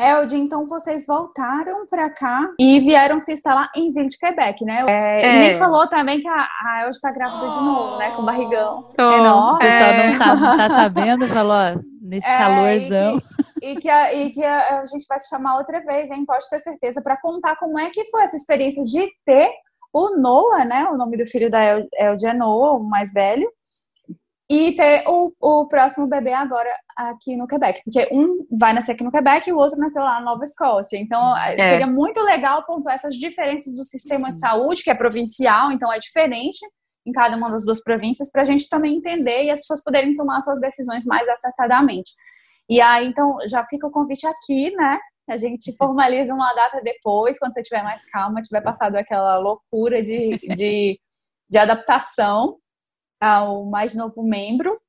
Elde, 0.00 0.34
então 0.34 0.64
vocês 0.64 1.06
voltaram 1.06 1.84
para 1.86 2.08
cá 2.08 2.50
e 2.58 2.80
vieram 2.80 3.20
se 3.20 3.34
instalar 3.34 3.70
em 3.76 3.92
Ville 3.92 4.08
de 4.08 4.16
Quebec, 4.16 4.64
né? 4.64 4.86
É, 4.88 5.20
é. 5.20 5.26
E 5.26 5.38
nem 5.40 5.54
falou 5.56 5.86
também 5.90 6.22
que 6.22 6.26
a, 6.26 6.48
a 6.64 6.82
Elde 6.84 6.96
está 6.96 7.12
grávida 7.12 7.50
de 7.50 7.62
novo, 7.62 7.98
né? 7.98 8.10
Com 8.12 8.24
barrigão 8.24 8.82
Tô. 8.96 9.12
enorme. 9.12 9.56
O 9.56 9.58
pessoal 9.58 9.92
não, 9.92 10.18
sabe, 10.18 10.40
não 10.40 10.56
tá 10.56 10.70
sabendo, 10.70 11.28
falou, 11.28 11.52
ó, 11.52 11.80
nesse 12.00 12.26
é, 12.26 12.38
calorzão. 12.38 13.22
E 13.60 13.60
que, 13.60 13.66
e 13.66 13.76
que, 13.76 13.90
a, 13.90 14.14
e 14.14 14.30
que 14.30 14.42
a, 14.42 14.80
a, 14.80 14.86
gente 14.86 15.04
vai 15.06 15.18
te 15.18 15.28
chamar 15.28 15.58
outra 15.58 15.80
vez, 15.84 16.10
hein? 16.10 16.24
Pode 16.24 16.48
ter 16.48 16.60
certeza, 16.60 17.02
para 17.02 17.20
contar 17.20 17.56
como 17.56 17.78
é 17.78 17.90
que 17.90 18.02
foi 18.06 18.22
essa 18.22 18.36
experiência 18.36 18.82
de 18.82 19.06
ter 19.26 19.50
o 19.92 20.16
Noah, 20.16 20.64
né? 20.64 20.84
O 20.86 20.96
nome 20.96 21.16
do 21.16 21.26
filho 21.26 21.50
da 21.50 21.78
Elde 21.98 22.26
é 22.26 22.34
Noah, 22.34 22.76
o 22.76 22.82
mais 22.82 23.12
velho. 23.12 23.50
E 24.48 24.72
ter 24.74 25.04
o, 25.06 25.32
o 25.40 25.68
próximo 25.68 26.08
bebê 26.08 26.32
agora 26.32 26.68
aqui 26.96 27.36
no 27.36 27.46
Quebec. 27.46 27.82
Porque 27.84 28.08
um 28.10 28.46
vai 28.58 28.72
nascer 28.72 28.92
aqui 28.92 29.04
no 29.04 29.12
Quebec 29.12 29.48
e 29.48 29.52
o 29.52 29.58
outro 29.58 29.78
nasceu 29.78 30.02
lá 30.02 30.18
na 30.18 30.26
Nova 30.26 30.42
Escócia. 30.42 30.96
Então, 30.96 31.36
é. 31.36 31.56
seria 31.56 31.86
muito 31.86 32.20
legal 32.20 32.64
pontuar 32.66 32.96
essas 32.96 33.14
diferenças 33.14 33.76
do 33.76 33.84
sistema 33.84 34.28
de 34.28 34.40
saúde, 34.40 34.82
que 34.82 34.90
é 34.90 34.94
provincial, 34.94 35.70
então 35.70 35.92
é 35.92 36.00
diferente 36.00 36.58
em 37.06 37.12
cada 37.12 37.36
uma 37.36 37.48
das 37.48 37.64
duas 37.64 37.82
províncias, 37.82 38.30
para 38.30 38.42
a 38.42 38.44
gente 38.44 38.68
também 38.68 38.96
entender 38.96 39.44
e 39.44 39.50
as 39.50 39.60
pessoas 39.60 39.82
poderem 39.82 40.14
tomar 40.14 40.40
suas 40.40 40.60
decisões 40.60 41.04
mais 41.06 41.28
acertadamente. 41.28 42.12
E 42.68 42.80
aí, 42.80 43.06
então, 43.06 43.36
já 43.48 43.64
fica 43.64 43.86
o 43.86 43.90
convite 43.90 44.26
aqui, 44.26 44.70
né? 44.76 44.98
A 45.32 45.36
gente 45.36 45.76
formaliza 45.76 46.34
uma 46.34 46.52
data 46.54 46.80
depois, 46.82 47.38
quando 47.38 47.54
você 47.54 47.62
tiver 47.62 47.82
mais 47.82 48.04
calma, 48.06 48.42
tiver 48.42 48.60
passado 48.60 48.96
aquela 48.96 49.38
loucura 49.38 50.02
de, 50.02 50.38
de, 50.56 51.00
de 51.48 51.58
adaptação 51.58 52.58
ao 53.20 53.64
mais 53.66 53.94
novo 53.94 54.22
membro. 54.22 54.80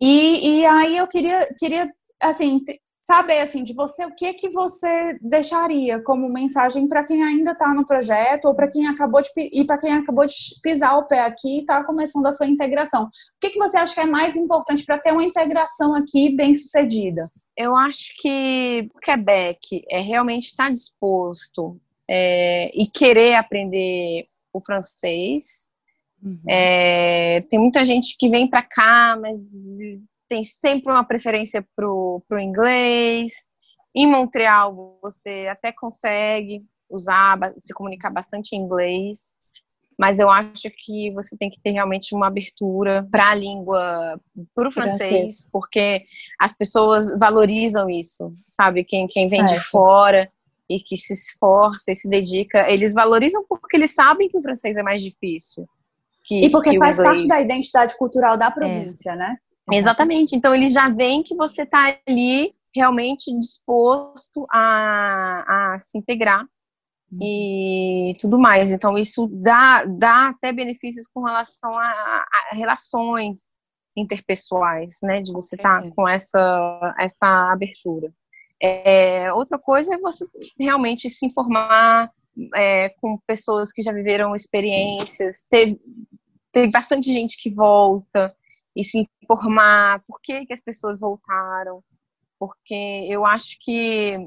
E, 0.00 0.60
e 0.60 0.66
aí 0.66 0.96
eu 0.96 1.06
queria, 1.06 1.48
queria 1.58 1.86
assim, 2.20 2.60
saber 3.06 3.40
assim 3.40 3.62
de 3.62 3.74
você 3.74 4.04
o 4.04 4.14
que 4.14 4.32
que 4.32 4.48
você 4.48 5.18
deixaria 5.20 6.02
como 6.02 6.28
mensagem 6.28 6.88
para 6.88 7.04
quem 7.04 7.22
ainda 7.22 7.52
está 7.52 7.72
no 7.72 7.84
projeto 7.84 8.46
ou 8.46 8.54
para 8.54 8.68
quem 8.68 8.86
acabou 8.88 9.20
de 9.20 9.28
e 9.36 9.64
para 9.64 9.78
quem 9.78 9.92
acabou 9.92 10.24
de 10.24 10.34
pisar 10.62 10.96
o 10.96 11.06
pé 11.06 11.20
aqui 11.20 11.58
e 11.58 11.60
está 11.60 11.84
começando 11.84 12.26
a 12.26 12.32
sua 12.32 12.46
integração. 12.46 13.04
O 13.04 13.08
que 13.40 13.50
que 13.50 13.58
você 13.58 13.76
acha 13.76 13.94
que 13.94 14.00
é 14.00 14.06
mais 14.06 14.36
importante 14.36 14.84
para 14.84 14.98
ter 14.98 15.12
uma 15.12 15.24
integração 15.24 15.94
aqui 15.94 16.34
bem 16.34 16.54
sucedida? 16.54 17.22
Eu 17.56 17.76
acho 17.76 18.08
que 18.16 18.88
o 18.94 18.98
Quebec 18.98 19.84
é 19.90 20.00
realmente 20.00 20.46
estar 20.46 20.68
tá 20.68 20.72
disposto 20.72 21.78
é, 22.08 22.70
e 22.74 22.86
querer 22.86 23.34
aprender 23.34 24.26
o 24.52 24.60
francês. 24.60 25.72
Uhum. 26.22 26.40
É, 26.48 27.42
tem 27.50 27.58
muita 27.58 27.84
gente 27.84 28.16
que 28.18 28.30
vem 28.30 28.48
para 28.48 28.62
cá, 28.62 29.18
mas 29.20 29.52
tem 30.34 30.42
sempre 30.42 30.90
uma 30.90 31.04
preferência 31.04 31.64
pro, 31.76 32.20
pro 32.28 32.40
inglês. 32.40 33.52
Em 33.94 34.04
Montreal, 34.04 34.98
você 35.00 35.44
até 35.46 35.72
consegue 35.72 36.64
usar, 36.90 37.38
se 37.56 37.72
comunicar 37.72 38.10
bastante 38.10 38.56
em 38.56 38.58
inglês, 38.58 39.38
mas 39.96 40.18
eu 40.18 40.28
acho 40.28 40.68
que 40.76 41.12
você 41.12 41.36
tem 41.36 41.48
que 41.48 41.60
ter 41.60 41.70
realmente 41.70 42.16
uma 42.16 42.26
abertura 42.26 43.06
para 43.12 43.30
a 43.30 43.34
língua, 43.36 44.20
para 44.52 44.66
o 44.66 44.72
francês, 44.72 44.98
francês, 44.98 45.48
porque 45.52 46.02
as 46.40 46.52
pessoas 46.52 47.16
valorizam 47.16 47.88
isso, 47.88 48.32
sabe? 48.48 48.82
Quem, 48.82 49.06
quem 49.06 49.28
vem 49.28 49.46
certo. 49.46 49.62
de 49.62 49.68
fora 49.68 50.28
e 50.68 50.80
que 50.80 50.96
se 50.96 51.12
esforça 51.12 51.92
e 51.92 51.94
se 51.94 52.08
dedica, 52.08 52.68
eles 52.68 52.92
valorizam 52.92 53.44
porque 53.48 53.76
eles 53.76 53.94
sabem 53.94 54.28
que 54.28 54.36
o 54.36 54.42
francês 54.42 54.76
é 54.76 54.82
mais 54.82 55.00
difícil. 55.00 55.64
Que, 56.24 56.46
e 56.46 56.50
porque 56.50 56.76
faz 56.76 56.96
parte 56.96 57.28
da 57.28 57.40
identidade 57.40 57.96
cultural 57.96 58.36
da 58.36 58.50
província, 58.50 59.10
é. 59.10 59.16
né? 59.16 59.36
Exatamente. 59.72 60.36
Então 60.36 60.54
eles 60.54 60.72
já 60.72 60.88
veem 60.88 61.22
que 61.22 61.34
você 61.34 61.62
está 61.62 61.96
ali 62.06 62.54
realmente 62.74 63.32
disposto 63.38 64.46
a, 64.50 65.74
a 65.74 65.78
se 65.78 65.96
integrar 65.96 66.42
uhum. 67.10 67.18
e 67.22 68.16
tudo 68.20 68.38
mais. 68.38 68.70
Então 68.70 68.98
isso 68.98 69.28
dá, 69.32 69.84
dá 69.84 70.28
até 70.28 70.52
benefícios 70.52 71.06
com 71.08 71.22
relação 71.22 71.72
a, 71.78 71.90
a 71.90 72.54
relações 72.54 73.54
interpessoais, 73.96 74.98
né? 75.02 75.22
De 75.22 75.32
você 75.32 75.56
estar 75.56 75.82
tá 75.82 75.90
com 75.94 76.08
essa, 76.08 76.94
essa 76.98 77.52
abertura. 77.52 78.12
É, 78.62 79.32
outra 79.32 79.58
coisa 79.58 79.94
é 79.94 79.98
você 79.98 80.26
realmente 80.58 81.08
se 81.08 81.26
informar 81.26 82.10
é, 82.54 82.88
com 83.00 83.18
pessoas 83.26 83.72
que 83.72 83.82
já 83.82 83.92
viveram 83.92 84.34
experiências. 84.34 85.46
Teve, 85.48 85.80
teve 86.52 86.72
bastante 86.72 87.12
gente 87.12 87.40
que 87.40 87.50
volta 87.50 88.34
e 88.76 88.82
se 88.82 89.08
informar 89.22 90.02
por 90.06 90.20
que, 90.20 90.46
que 90.46 90.52
as 90.52 90.60
pessoas 90.60 91.00
voltaram, 91.00 91.82
porque 92.38 93.06
eu 93.08 93.24
acho 93.24 93.56
que, 93.60 94.18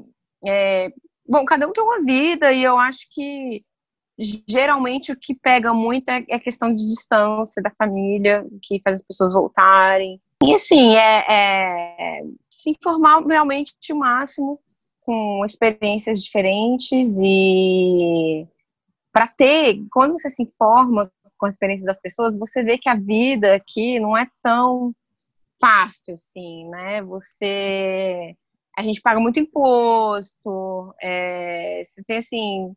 é, 0.46 0.92
bom, 1.26 1.44
cada 1.44 1.66
um 1.68 1.72
tem 1.72 1.84
uma 1.84 2.02
vida 2.02 2.52
e 2.52 2.62
eu 2.62 2.78
acho 2.78 3.06
que 3.10 3.62
geralmente 4.48 5.12
o 5.12 5.18
que 5.18 5.34
pega 5.34 5.72
muito 5.72 6.08
é, 6.08 6.18
a 6.18 6.24
é 6.36 6.38
questão 6.38 6.74
de 6.74 6.84
distância 6.84 7.62
da 7.62 7.70
família, 7.70 8.44
que 8.62 8.80
faz 8.82 8.96
as 8.96 9.06
pessoas 9.06 9.32
voltarem. 9.32 10.18
E 10.44 10.54
assim, 10.54 10.96
é, 10.96 11.24
é 11.28 12.22
se 12.50 12.70
informar 12.70 13.24
realmente 13.24 13.72
o 13.92 13.96
máximo 13.96 14.60
com 15.00 15.44
experiências 15.44 16.22
diferentes 16.22 17.16
e 17.22 18.46
para 19.12 19.26
ter, 19.26 19.78
quando 19.90 20.12
você 20.12 20.28
se 20.28 20.42
informa 20.42 21.10
com 21.38 21.46
a 21.46 21.48
experiência 21.48 21.86
das 21.86 22.00
pessoas, 22.00 22.38
você 22.38 22.62
vê 22.62 22.76
que 22.76 22.88
a 22.88 22.94
vida 22.94 23.54
aqui 23.54 23.98
não 24.00 24.16
é 24.16 24.26
tão 24.42 24.92
fácil, 25.60 26.14
assim, 26.14 26.68
né? 26.68 27.02
Você. 27.02 28.34
A 28.76 28.82
gente 28.82 29.00
paga 29.00 29.18
muito 29.18 29.40
imposto, 29.40 30.94
é, 31.02 31.80
você 31.82 32.02
tem 32.04 32.18
assim. 32.18 32.72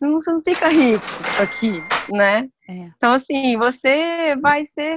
Você 0.00 0.32
não 0.32 0.40
fica 0.40 0.68
rico 0.68 1.04
aqui, 1.42 1.72
né? 2.12 2.48
É. 2.68 2.90
Então, 2.96 3.12
assim, 3.12 3.56
você 3.56 4.36
vai 4.36 4.62
ser. 4.64 4.94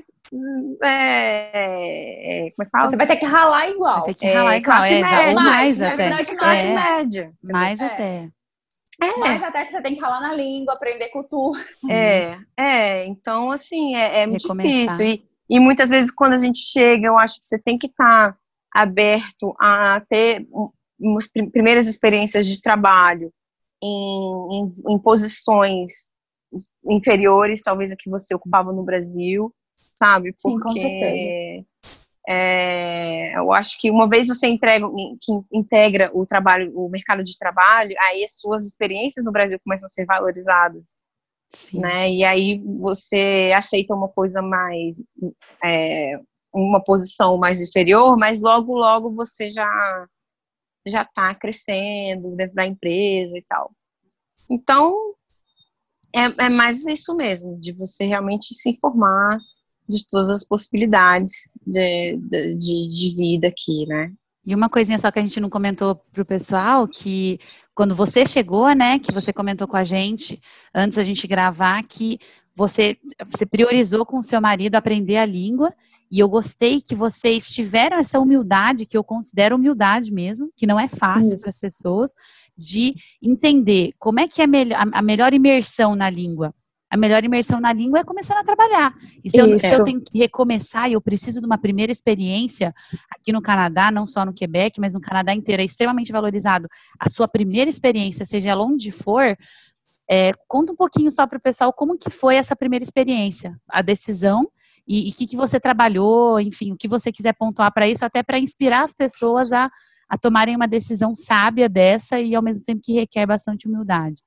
É, 0.83 2.47
é 2.47 2.51
como 2.51 2.63
é 2.63 2.65
que 2.65 2.71
fala? 2.71 2.85
Você 2.85 2.97
vai 2.97 3.07
ter 3.07 3.15
que 3.17 3.25
ralar 3.25 3.69
igual. 3.69 4.05
Vai 4.05 4.13
ter 4.13 4.13
que 4.13 4.31
ralar 4.31 4.53
é, 4.53 4.57
igual, 4.57 4.77
classe 4.77 4.93
é, 4.93 5.01
média, 5.01 5.33
mais, 5.33 5.77
mais 5.77 5.81
até. 5.81 6.25
Classe 6.35 6.67
é. 6.67 6.73
média. 6.73 7.33
Mais 7.41 7.81
até. 7.81 8.29
É. 9.01 9.19
Mas 9.19 9.43
até 9.43 9.65
que 9.65 9.71
você 9.71 9.81
tem 9.81 9.95
que 9.95 10.01
ralar 10.01 10.21
na 10.21 10.33
língua, 10.33 10.75
aprender 10.75 11.09
cultura. 11.09 11.59
É, 11.89 12.37
é. 12.55 13.05
Então, 13.05 13.51
assim, 13.51 13.95
é, 13.95 14.21
é 14.21 14.27
muito 14.27 14.55
difícil. 14.55 15.05
E, 15.05 15.23
e 15.49 15.59
muitas 15.59 15.89
vezes, 15.89 16.11
quando 16.11 16.33
a 16.33 16.37
gente 16.37 16.59
chega, 16.59 17.07
eu 17.07 17.17
acho 17.17 17.39
que 17.39 17.45
você 17.45 17.59
tem 17.59 17.77
que 17.77 17.87
estar 17.87 18.33
tá 18.33 18.37
aberto 18.71 19.55
a 19.59 20.01
ter 20.07 20.47
umas 20.99 21.27
primeiras 21.27 21.87
experiências 21.87 22.45
de 22.45 22.61
trabalho 22.61 23.33
em, 23.81 24.59
em, 24.59 24.93
em 24.93 24.99
posições 24.99 26.11
inferiores, 26.85 27.63
talvez 27.63 27.91
a 27.91 27.95
que 27.95 28.09
você 28.09 28.35
ocupava 28.35 28.71
no 28.71 28.83
Brasil, 28.83 29.53
sabe? 29.93 30.33
Porque 30.41 30.57
Sim, 30.57 30.59
com 30.59 30.71
certeza. 30.73 31.15
É, 32.27 33.35
eu 33.37 33.51
acho 33.51 33.79
que 33.79 33.89
uma 33.89 34.07
vez 34.07 34.27
você 34.27 34.47
entrega, 34.47 34.87
que 35.19 35.31
integra 35.51 36.11
o 36.13 36.25
trabalho, 36.25 36.71
o 36.75 36.89
mercado 36.89 37.23
de 37.23 37.37
trabalho, 37.37 37.95
aí 37.99 38.23
as 38.23 38.39
suas 38.39 38.65
experiências 38.65 39.25
no 39.25 39.31
Brasil 39.31 39.59
começam 39.63 39.87
a 39.87 39.89
ser 39.89 40.05
valorizadas, 40.05 40.99
Sim. 41.53 41.79
né? 41.79 42.11
E 42.11 42.23
aí 42.23 42.61
você 42.79 43.51
aceita 43.55 43.95
uma 43.95 44.07
coisa 44.07 44.41
mais, 44.41 45.01
é, 45.63 46.19
uma 46.53 46.83
posição 46.83 47.37
mais 47.37 47.59
inferior, 47.59 48.17
mas 48.17 48.41
logo 48.41 48.73
logo 48.73 49.13
você 49.15 49.47
já 49.47 50.07
já 50.87 51.03
está 51.03 51.33
crescendo 51.35 52.35
dentro 52.35 52.55
da 52.55 52.65
empresa 52.65 53.37
e 53.37 53.43
tal. 53.47 53.71
Então 54.49 55.15
é, 56.15 56.45
é 56.45 56.49
mais 56.49 56.85
isso 56.85 57.15
mesmo, 57.15 57.59
de 57.59 57.71
você 57.71 58.05
realmente 58.05 58.53
se 58.53 58.69
informar 58.69 59.37
de 59.97 60.07
todas 60.07 60.29
as 60.29 60.43
possibilidades 60.43 61.31
de, 61.65 62.17
de, 62.17 62.89
de 62.89 63.15
vida 63.15 63.47
aqui, 63.47 63.85
né? 63.87 64.11
E 64.43 64.55
uma 64.55 64.69
coisinha 64.69 64.97
só 64.97 65.11
que 65.11 65.19
a 65.19 65.21
gente 65.21 65.39
não 65.39 65.49
comentou 65.49 65.95
pro 66.11 66.25
pessoal, 66.25 66.87
que 66.87 67.37
quando 67.75 67.93
você 67.93 68.25
chegou, 68.25 68.73
né, 68.73 68.97
que 68.97 69.11
você 69.11 69.31
comentou 69.31 69.67
com 69.67 69.77
a 69.77 69.83
gente, 69.83 70.41
antes 70.73 70.97
a 70.97 71.03
gente 71.03 71.27
gravar, 71.27 71.83
que 71.83 72.17
você, 72.55 72.97
você 73.27 73.45
priorizou 73.45 74.03
com 74.03 74.17
o 74.17 74.23
seu 74.23 74.41
marido 74.41 74.75
aprender 74.75 75.17
a 75.17 75.25
língua, 75.25 75.71
e 76.11 76.19
eu 76.19 76.27
gostei 76.27 76.81
que 76.81 76.95
vocês 76.95 77.49
tiveram 77.49 77.97
essa 77.97 78.19
humildade, 78.19 78.85
que 78.85 78.97
eu 78.97 79.03
considero 79.03 79.55
humildade 79.55 80.11
mesmo, 80.11 80.51
que 80.57 80.67
não 80.67 80.79
é 80.79 80.87
fácil 80.87 81.39
para 81.39 81.49
as 81.49 81.59
pessoas, 81.59 82.11
de 82.57 82.95
entender 83.21 83.91
como 83.97 84.19
é 84.19 84.27
que 84.27 84.41
é 84.41 84.45
a 84.45 85.01
melhor 85.01 85.33
imersão 85.33 85.95
na 85.95 86.09
língua 86.09 86.53
a 86.91 86.97
melhor 86.97 87.23
imersão 87.23 87.61
na 87.61 87.71
língua 87.71 87.99
é 87.99 88.03
começar 88.03 88.37
a 88.37 88.43
trabalhar. 88.43 88.91
E 89.23 89.29
se 89.29 89.37
eu, 89.37 89.57
se 89.57 89.73
eu, 89.73 89.83
tenho 89.85 90.01
que 90.01 90.17
recomeçar 90.19 90.89
e 90.89 90.93
eu 90.93 91.01
preciso 91.01 91.39
de 91.39 91.45
uma 91.45 91.57
primeira 91.57 91.89
experiência 91.89 92.73
aqui 93.09 93.31
no 93.31 93.41
Canadá, 93.41 93.89
não 93.89 94.05
só 94.05 94.25
no 94.25 94.33
Quebec, 94.33 94.77
mas 94.81 94.93
no 94.93 94.99
Canadá 94.99 95.33
inteiro, 95.33 95.61
é 95.61 95.65
extremamente 95.65 96.11
valorizado. 96.11 96.67
A 96.99 97.07
sua 97.07 97.29
primeira 97.29 97.69
experiência, 97.69 98.25
seja 98.25 98.49
ela 98.49 98.65
onde 98.65 98.91
for, 98.91 99.37
é, 100.09 100.33
conta 100.49 100.73
um 100.73 100.75
pouquinho 100.75 101.09
só 101.09 101.25
para 101.25 101.37
o 101.37 101.41
pessoal 101.41 101.71
como 101.71 101.97
que 101.97 102.09
foi 102.09 102.35
essa 102.35 102.57
primeira 102.57 102.83
experiência, 102.83 103.57
a 103.69 103.81
decisão 103.81 104.51
e 104.85 105.09
o 105.09 105.13
que, 105.13 105.27
que 105.27 105.37
você 105.37 105.61
trabalhou, 105.61 106.41
enfim, 106.41 106.73
o 106.73 106.77
que 106.77 106.89
você 106.89 107.09
quiser 107.09 107.33
pontuar 107.33 107.73
para 107.73 107.87
isso, 107.87 108.03
até 108.03 108.21
para 108.21 108.37
inspirar 108.37 108.83
as 108.83 108.93
pessoas 108.93 109.53
a, 109.53 109.71
a 110.09 110.17
tomarem 110.17 110.57
uma 110.57 110.67
decisão 110.67 111.15
sábia 111.15 111.69
dessa 111.69 112.19
e 112.19 112.35
ao 112.35 112.43
mesmo 112.43 112.65
tempo 112.65 112.81
que 112.83 112.91
requer 112.91 113.25
bastante 113.25 113.65
humildade. 113.65 114.21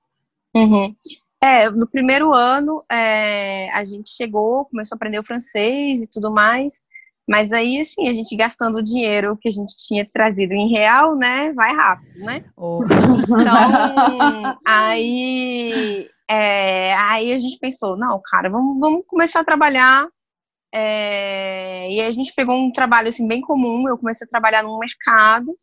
Uhum. 0.56 0.94
É, 1.44 1.68
no 1.68 1.86
primeiro 1.86 2.32
ano 2.32 2.82
é, 2.90 3.70
a 3.72 3.84
gente 3.84 4.08
chegou, 4.08 4.64
começou 4.64 4.94
a 4.94 4.96
aprender 4.96 5.18
o 5.18 5.22
francês 5.22 6.00
e 6.00 6.10
tudo 6.10 6.32
mais, 6.32 6.80
mas 7.28 7.52
aí, 7.52 7.78
assim, 7.80 8.08
a 8.08 8.12
gente 8.12 8.34
gastando 8.34 8.78
o 8.78 8.82
dinheiro 8.82 9.36
que 9.38 9.48
a 9.48 9.50
gente 9.50 9.74
tinha 9.86 10.08
trazido 10.10 10.54
em 10.54 10.70
real, 10.70 11.14
né, 11.14 11.52
vai 11.52 11.70
rápido, 11.70 12.18
né? 12.20 12.46
Oh. 12.56 12.80
Então, 12.82 14.56
aí, 14.66 16.08
é, 16.30 16.94
aí 16.94 17.30
a 17.30 17.38
gente 17.38 17.58
pensou, 17.58 17.94
não, 17.94 18.18
cara, 18.24 18.48
vamos, 18.48 18.80
vamos 18.80 19.04
começar 19.06 19.40
a 19.40 19.44
trabalhar. 19.44 20.08
É, 20.72 21.92
e 21.92 22.00
a 22.00 22.10
gente 22.10 22.32
pegou 22.34 22.56
um 22.56 22.72
trabalho, 22.72 23.08
assim, 23.08 23.28
bem 23.28 23.42
comum, 23.42 23.86
eu 23.86 23.98
comecei 23.98 24.26
a 24.26 24.30
trabalhar 24.30 24.62
no 24.62 24.78
mercado, 24.78 25.54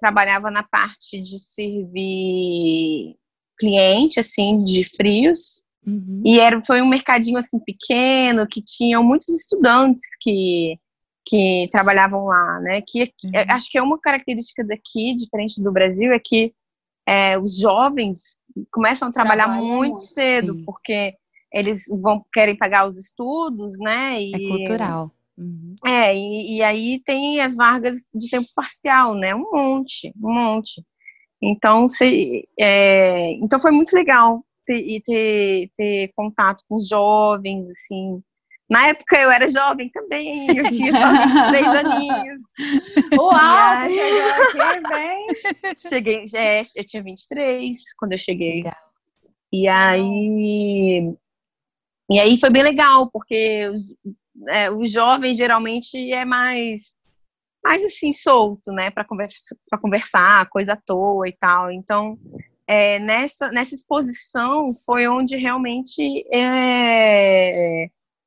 trabalhava 0.00 0.50
na 0.50 0.64
parte 0.64 1.22
de 1.22 1.38
servir 1.38 3.16
cliente, 3.58 4.20
assim, 4.20 4.62
de 4.64 4.84
frios. 4.84 5.62
Uhum. 5.86 6.22
E 6.24 6.40
era, 6.40 6.62
foi 6.64 6.80
um 6.80 6.88
mercadinho, 6.88 7.36
assim, 7.38 7.58
pequeno, 7.60 8.46
que 8.46 8.62
tinham 8.62 9.02
muitos 9.04 9.28
estudantes 9.28 10.02
que, 10.20 10.78
que 11.26 11.68
trabalhavam 11.70 12.24
lá, 12.24 12.60
né? 12.60 12.80
Que 12.86 13.02
é, 13.34 13.42
uhum. 13.42 13.46
acho 13.50 13.70
que 13.70 13.78
é 13.78 13.82
uma 13.82 13.98
característica 13.98 14.64
daqui, 14.64 15.14
diferente 15.14 15.62
do 15.62 15.72
Brasil, 15.72 16.12
é 16.12 16.18
que 16.18 16.52
é, 17.06 17.38
os 17.38 17.58
jovens 17.58 18.40
começam 18.70 19.08
a 19.08 19.12
trabalhar 19.12 19.48
muito, 19.48 19.64
muito, 19.64 20.00
cedo, 20.00 20.54
sim. 20.54 20.64
porque 20.64 21.14
eles 21.52 21.84
vão 22.00 22.24
querem 22.32 22.56
pagar 22.56 22.86
os 22.86 22.98
estudos, 22.98 23.78
né? 23.78 24.20
E, 24.22 24.32
é 24.34 24.48
cultural. 24.48 25.10
Uhum. 25.36 25.74
É, 25.86 26.16
e, 26.16 26.56
e, 26.56 26.62
aí 26.62 27.00
tem 27.04 27.40
as 27.40 27.54
vagas 27.56 28.06
de 28.14 28.28
tempo 28.30 28.48
parcial, 28.54 29.14
né? 29.14 29.34
Um 29.34 29.50
monte, 29.52 30.12
um 30.16 30.32
monte. 30.32 30.84
Então, 31.44 31.86
se, 31.88 32.48
é, 32.58 33.32
então 33.32 33.60
foi 33.60 33.70
muito 33.70 33.94
legal 33.94 34.42
ter, 34.64 35.00
ter, 35.02 35.70
ter 35.76 36.10
contato 36.16 36.64
com 36.68 36.76
os 36.76 36.88
jovens, 36.88 37.68
assim. 37.68 38.22
Na 38.68 38.88
época 38.88 39.20
eu 39.20 39.30
era 39.30 39.46
jovem 39.46 39.90
também, 39.90 40.48
eu 40.56 40.70
tinha 40.70 40.90
só 40.90 41.10
23 41.10 41.66
aninhos. 41.84 42.40
Uau, 43.12 43.76
você 43.76 43.90
chegou 43.90 44.70
aqui 44.70 44.88
bem. 44.88 45.26
Cheguei, 45.78 46.24
é, 46.34 46.62
eu 46.74 46.84
tinha 46.86 47.02
23 47.02 47.76
quando 47.98 48.12
eu 48.12 48.18
cheguei. 48.18 48.62
Legal. 48.62 48.74
E 49.52 49.68
aí, 49.68 51.14
e 52.10 52.18
aí 52.18 52.38
foi 52.40 52.50
bem 52.50 52.62
legal, 52.62 53.10
porque 53.10 53.68
os, 53.68 53.82
é, 54.48 54.70
os 54.70 54.90
jovens 54.90 55.36
geralmente 55.36 56.10
é 56.10 56.24
mais 56.24 56.94
mais 57.64 57.82
assim, 57.82 58.12
solto, 58.12 58.70
né, 58.72 58.90
para 58.90 59.04
conversa, 59.04 59.56
conversar, 59.80 60.48
coisa 60.50 60.74
à 60.74 60.76
toa 60.76 61.26
e 61.26 61.32
tal. 61.32 61.72
Então, 61.72 62.18
é, 62.66 62.98
nessa, 62.98 63.48
nessa 63.50 63.74
exposição 63.74 64.72
foi 64.84 65.08
onde 65.08 65.36
realmente 65.36 66.26
é, 66.32 67.86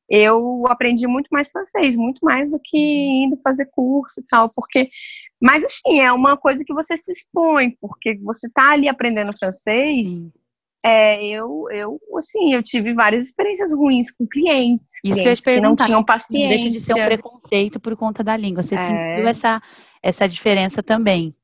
eu 0.10 0.66
aprendi 0.68 1.06
muito 1.06 1.28
mais 1.32 1.52
francês, 1.52 1.96
muito 1.96 2.24
mais 2.24 2.50
do 2.50 2.60
que 2.64 2.78
uhum. 2.78 3.26
indo 3.26 3.42
fazer 3.44 3.66
curso 3.68 4.20
e 4.20 4.24
tal, 4.28 4.48
porque, 4.56 4.88
mas 5.42 5.64
assim, 5.64 6.00
é 6.00 6.12
uma 6.12 6.38
coisa 6.38 6.64
que 6.66 6.74
você 6.74 6.98
se 6.98 7.12
expõe, 7.12 7.78
porque 7.80 8.18
você 8.24 8.50
tá 8.50 8.72
ali 8.72 8.88
aprendendo 8.88 9.38
francês, 9.38 10.08
Sim. 10.08 10.32
É, 10.88 11.22
eu, 11.26 11.66
eu, 11.70 12.00
assim, 12.18 12.54
eu 12.54 12.64
tive 12.64 12.94
várias 12.94 13.26
experiências 13.26 13.74
ruins 13.74 14.10
com 14.10 14.26
clientes, 14.26 14.94
Isso 15.04 15.16
clientes 15.16 15.42
que, 15.42 15.50
eu 15.50 15.56
que 15.56 15.62
não 15.62 15.76
tinham 15.76 16.02
paciência. 16.02 16.48
Deixa 16.48 16.70
de 16.70 16.80
ser 16.80 16.94
um 16.94 17.04
preconceito 17.04 17.78
por 17.78 17.98
conta 17.98 18.24
da 18.24 18.38
língua. 18.38 18.64
Você 18.64 18.76
é... 18.76 18.78
sentiu 18.78 19.28
essa, 19.28 19.62
essa 20.02 20.30
diferença 20.30 20.82
também? 20.82 21.36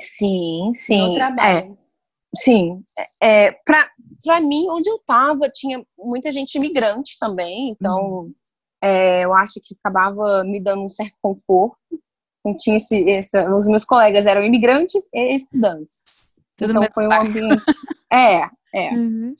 Sim, 0.00 0.72
sim. 0.74 0.98
No 0.98 1.14
trabalho. 1.14 1.48
É, 1.48 2.38
sim. 2.42 2.82
É, 3.22 3.52
pra, 3.64 3.88
pra 4.20 4.40
mim, 4.40 4.68
onde 4.68 4.90
eu 4.90 4.98
tava, 5.06 5.48
tinha 5.48 5.80
muita 5.96 6.32
gente 6.32 6.56
imigrante 6.56 7.16
também, 7.20 7.70
então 7.70 8.00
uhum. 8.02 8.34
é, 8.82 9.24
eu 9.24 9.32
acho 9.32 9.60
que 9.62 9.76
acabava 9.80 10.42
me 10.42 10.60
dando 10.60 10.82
um 10.82 10.88
certo 10.88 11.14
conforto. 11.22 12.00
Eu 12.44 12.54
tinha 12.56 12.76
esse, 12.76 12.98
esse, 13.02 13.48
os 13.48 13.68
meus 13.68 13.84
colegas 13.84 14.26
eram 14.26 14.42
imigrantes 14.42 15.08
e 15.14 15.34
estudantes. 15.36 16.17
Tudo 16.58 16.70
então 16.70 16.88
foi 16.92 17.06
um 17.06 17.12
ambiente. 17.12 17.62
é, 18.12 18.40
é. 18.74 18.90
Uhum. 18.92 19.34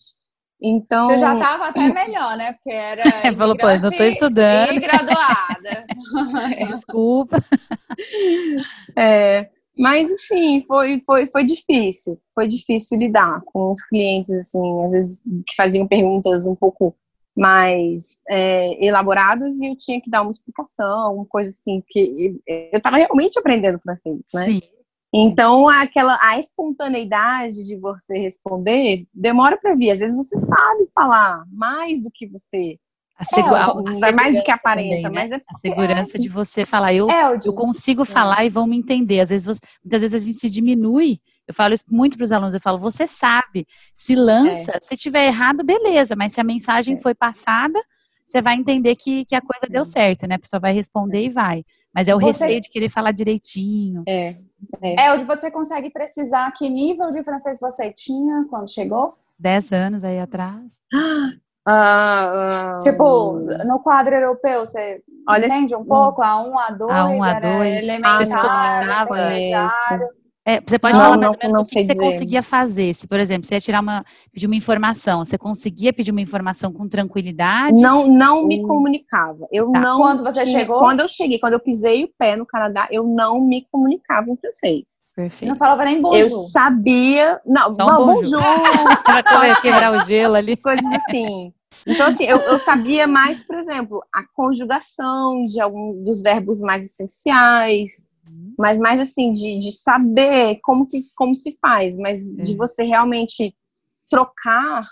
Então. 0.63 1.11
Eu 1.11 1.19
já 1.19 1.35
estava 1.35 1.67
até 1.67 1.93
melhor, 1.93 2.37
né? 2.37 2.53
Porque 2.53 2.71
era. 2.71 3.03
É, 3.27 3.35
falou, 3.35 3.57
pô, 3.57 3.69
eu 3.69 3.81
tô 3.81 3.89
estudando. 3.89 4.73
E 4.73 4.81
graduada. 4.81 5.87
Desculpa. 6.71 7.45
É, 8.97 9.51
mas, 9.77 10.11
assim, 10.11 10.61
foi, 10.63 11.01
foi, 11.01 11.27
foi 11.27 11.45
difícil. 11.45 12.21
Foi 12.33 12.47
difícil 12.47 12.97
lidar 12.97 13.43
com 13.47 13.73
os 13.73 13.83
clientes, 13.85 14.31
assim, 14.31 14.85
às 14.85 14.93
vezes 14.93 15.23
que 15.47 15.57
faziam 15.57 15.87
perguntas 15.87 16.47
um 16.47 16.55
pouco 16.55 16.95
mais 17.37 18.23
é, 18.29 18.85
elaboradas 18.85 19.55
e 19.61 19.69
eu 19.69 19.77
tinha 19.77 20.01
que 20.01 20.11
dar 20.11 20.23
uma 20.23 20.31
explicação, 20.31 21.15
uma 21.15 21.27
coisa 21.27 21.51
assim, 21.51 21.81
que 21.89 22.41
eu 22.73 22.79
estava 22.79 22.97
realmente 22.97 23.39
aprendendo 23.39 23.81
francês, 23.81 24.19
né? 24.35 24.45
Sim. 24.45 24.61
Então, 25.13 25.69
aquela 25.69 26.19
a 26.23 26.39
espontaneidade 26.39 27.65
de 27.65 27.79
você 27.79 28.19
responder 28.19 29.07
demora 29.13 29.57
para 29.57 29.75
vir. 29.75 29.91
Às 29.91 30.01
vezes 30.01 30.17
você 30.17 30.37
sabe 30.37 30.87
falar 30.93 31.45
mais 31.51 32.03
do 32.03 32.11
que 32.13 32.27
você 32.27 32.79
a 33.19 33.25
segu... 33.25 33.49
é, 34.07 34.13
mais 34.13 34.37
do 34.37 34.45
que 34.45 34.51
aparenta, 34.51 35.03
também, 35.03 35.29
né? 35.29 35.29
mas 35.29 35.33
é 35.33 35.37
a 35.37 35.59
segurança 35.59 36.17
é. 36.17 36.21
de 36.21 36.29
você 36.29 36.65
falar, 36.65 36.95
eu, 36.95 37.11
é, 37.11 37.37
eu 37.45 37.53
consigo 37.53 38.05
falar 38.05 38.45
e 38.45 38.49
vão 38.49 38.65
me 38.65 38.79
entender. 38.79 39.19
Às 39.19 39.31
vezes, 39.31 39.47
você, 39.47 39.61
muitas 39.83 40.03
vezes 40.03 40.23
a 40.23 40.25
gente 40.25 40.39
se 40.39 40.49
diminui. 40.49 41.19
Eu 41.47 41.53
falo 41.53 41.75
isso 41.75 41.85
muito 41.91 42.17
para 42.17 42.25
os 42.25 42.31
alunos. 42.31 42.55
Eu 42.55 42.61
falo, 42.61 42.79
você 42.79 43.09
sabe, 43.09 43.67
se 43.93 44.15
lança. 44.15 44.71
É. 44.77 44.81
Se 44.81 44.97
tiver 44.97 45.27
errado, 45.27 45.65
beleza. 45.65 46.15
Mas 46.15 46.33
se 46.33 46.41
a 46.41 46.45
mensagem 46.45 46.95
é. 46.95 46.99
foi 46.99 47.13
passada, 47.13 47.81
você 48.25 48.41
vai 48.41 48.55
entender 48.55 48.95
que, 48.95 49.25
que 49.25 49.35
a 49.35 49.41
coisa 49.41 49.67
deu 49.69 49.85
certo, 49.85 50.25
né? 50.29 50.37
A 50.37 50.39
pessoa 50.39 50.61
vai 50.61 50.73
responder 50.73 51.25
e 51.25 51.31
vai. 51.31 51.65
Mas 51.93 52.07
é 52.07 52.15
o 52.15 52.21
você... 52.21 52.45
receio 52.45 52.61
de 52.61 52.69
querer 52.69 52.89
falar 52.89 53.11
direitinho. 53.11 54.05
É. 54.07 54.37
É. 54.83 55.07
é, 55.07 55.13
onde 55.13 55.25
você 55.25 55.51
consegue 55.51 55.91
precisar 55.91 56.51
que 56.53 56.69
nível 56.69 57.09
de 57.09 57.23
francês 57.23 57.59
você 57.61 57.93
tinha 57.93 58.45
quando 58.51 58.69
chegou? 58.69 59.17
Dez 59.39 59.73
anos 59.73 60.03
aí 60.03 60.19
atrás. 60.19 60.77
Ah, 61.71 62.79
tipo, 62.83 63.43
no 63.67 63.79
quadro 63.81 64.15
europeu, 64.15 64.61
você 64.61 65.03
Olha 65.29 65.45
entende 65.45 65.77
um 65.77 65.85
pouco? 65.85 66.23
A1, 66.23 66.51
A2, 66.71 66.89
A1, 66.89 67.19
A2, 67.19 67.83
elementar, 67.83 69.03
intermediário. 69.03 70.09
É, 70.49 70.63
você 70.67 70.79
pode 70.79 70.95
não, 70.95 71.05
falar 71.05 71.17
mais 71.19 71.33
ou 71.33 71.39
menos 71.43 71.55
não, 71.55 71.61
o 71.61 71.65
que, 71.65 71.85
que 71.85 71.95
você 71.95 72.01
conseguia 72.01 72.43
fazer. 72.43 72.95
Se, 72.95 73.07
por 73.07 73.21
exemplo, 73.21 73.47
você 73.47 73.57
ia 73.57 73.61
tirar 73.61 73.83
uma, 73.83 74.03
pedir 74.33 74.47
uma 74.47 74.57
informação, 74.57 75.23
você 75.23 75.37
conseguia 75.37 75.93
pedir 75.93 76.11
uma 76.11 76.23
informação 76.23 76.73
com 76.73 76.89
tranquilidade? 76.89 77.79
Não, 77.79 78.07
não 78.07 78.47
me 78.47 78.63
comunicava. 78.63 79.47
Eu 79.53 79.71
tá. 79.71 79.79
não. 79.79 79.99
Quando 79.99 80.25
você 80.25 80.45
tinha, 80.45 80.61
chegou? 80.61 80.79
Quando 80.79 81.01
eu 81.01 81.09
cheguei, 81.09 81.39
quando 81.39 81.53
eu 81.53 81.61
pisei 81.61 82.05
o 82.05 82.11
pé 82.19 82.35
no 82.35 82.47
Canadá, 82.47 82.89
eu 82.91 83.05
não 83.05 83.43
me 83.43 83.67
comunicava 83.71 84.31
em 84.31 84.39
francês. 84.39 85.03
Perfeito. 85.15 85.51
Não 85.51 85.59
falava 85.59 85.85
nem 85.85 86.01
bonjour. 86.01 86.19
Eu 86.19 86.31
sabia. 86.31 87.39
Não, 87.45 87.71
Só 87.71 87.85
um 87.85 88.07
bonjour. 88.07 88.41
bonjour. 88.41 89.61
quebrar 89.61 89.93
o 89.93 90.07
gelo 90.07 90.35
ali. 90.35 90.57
Coisas 90.57 90.87
assim. 90.95 91.53
Então, 91.87 92.07
assim, 92.07 92.25
eu, 92.25 92.39
eu, 92.39 92.59
sabia 92.59 93.07
mais, 93.07 93.43
por 93.43 93.57
exemplo, 93.57 94.03
a 94.13 94.23
conjugação 94.35 95.45
de 95.47 95.61
algum 95.61 96.03
dos 96.03 96.23
verbos 96.23 96.59
mais 96.59 96.87
essenciais, 96.87 98.11
mas 98.59 98.79
mais 98.79 99.01
assim, 99.01 99.33
de, 99.33 99.59
de 99.59 99.73
saber 99.73 100.59
como, 100.63 100.87
que, 100.87 101.05
como 101.17 101.35
se 101.35 101.57
faz, 101.61 101.97
mas 101.97 102.21
é. 102.21 102.43
de 102.43 102.57
você 102.57 102.85
realmente 102.85 103.55
trocar 104.11 104.85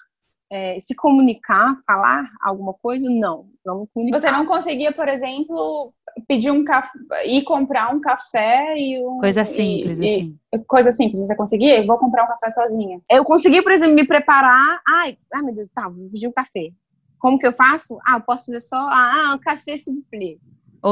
é, 0.50 0.78
se 0.78 0.94
comunicar, 0.94 1.76
falar 1.86 2.24
alguma 2.40 2.72
coisa, 2.74 3.08
não. 3.10 3.48
Não. 3.64 3.88
Você 4.12 4.30
não 4.30 4.46
conseguia, 4.46 4.92
por 4.92 5.08
exemplo, 5.08 5.92
pedir 6.28 6.50
um 6.50 6.64
café, 6.64 6.98
ir 7.26 7.42
comprar 7.42 7.92
um 7.92 8.00
café 8.00 8.76
e 8.76 9.04
um. 9.04 9.18
Coisa 9.18 9.44
simples, 9.44 9.98
e, 9.98 10.04
assim. 10.04 10.38
E, 10.54 10.58
coisa 10.60 10.92
simples, 10.92 11.26
você 11.26 11.34
conseguia? 11.34 11.84
vou 11.84 11.98
comprar 11.98 12.24
um 12.24 12.28
café 12.28 12.50
sozinha. 12.50 13.00
Eu 13.10 13.24
consegui, 13.24 13.62
por 13.62 13.72
exemplo, 13.72 13.94
me 13.94 14.06
preparar. 14.06 14.80
Ai, 14.86 15.18
ai 15.32 15.42
meu 15.42 15.54
Deus, 15.54 15.68
tá, 15.74 15.88
vou 15.88 16.08
pedir 16.10 16.28
um 16.28 16.32
café. 16.32 16.70
Como 17.18 17.38
que 17.38 17.46
eu 17.46 17.52
faço? 17.52 17.98
Ah, 18.06 18.18
eu 18.18 18.20
posso 18.20 18.46
fazer 18.46 18.60
só. 18.60 18.76
Ah, 18.76 19.34
um 19.34 19.40
café 19.40 19.76
simples. 19.76 20.38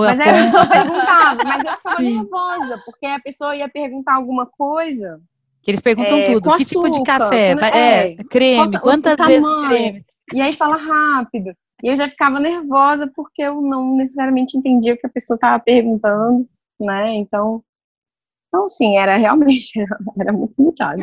Mas 0.00 0.20
aí 0.20 0.28
a 0.28 0.32
pessoa 0.44 0.66
perguntava, 0.66 1.44
mas 1.44 1.64
eu 1.64 1.76
ficava 1.76 2.02
nervosa, 2.02 2.82
porque 2.84 3.06
a 3.06 3.20
pessoa 3.20 3.56
ia 3.56 3.68
perguntar 3.68 4.14
alguma 4.14 4.46
coisa. 4.46 5.20
Que 5.62 5.70
eles 5.70 5.80
perguntam 5.80 6.18
é, 6.18 6.26
tudo. 6.26 6.42
Que 6.42 6.62
açúcar, 6.62 6.64
tipo 6.64 6.90
de 6.90 7.02
café? 7.04 7.52
É, 7.52 8.12
é 8.12 8.24
creme, 8.24 8.78
quantas 8.80 9.16
vezes 9.26 9.48
creme? 9.68 10.04
E 10.32 10.40
aí 10.40 10.52
fala 10.52 10.76
rápido. 10.76 11.54
E 11.82 11.88
eu 11.88 11.96
já 11.96 12.08
ficava 12.08 12.38
nervosa 12.38 13.10
porque 13.14 13.42
eu 13.42 13.60
não 13.60 13.96
necessariamente 13.96 14.56
entendia 14.56 14.94
o 14.94 14.96
que 14.96 15.06
a 15.06 15.10
pessoa 15.10 15.36
estava 15.36 15.58
perguntando, 15.62 16.46
né? 16.80 17.14
Então, 17.14 17.62
então, 18.54 18.68
sim, 18.68 18.96
era 18.96 19.16
realmente, 19.16 19.72
era 20.16 20.32
muito 20.32 20.54
limitado. 20.56 21.02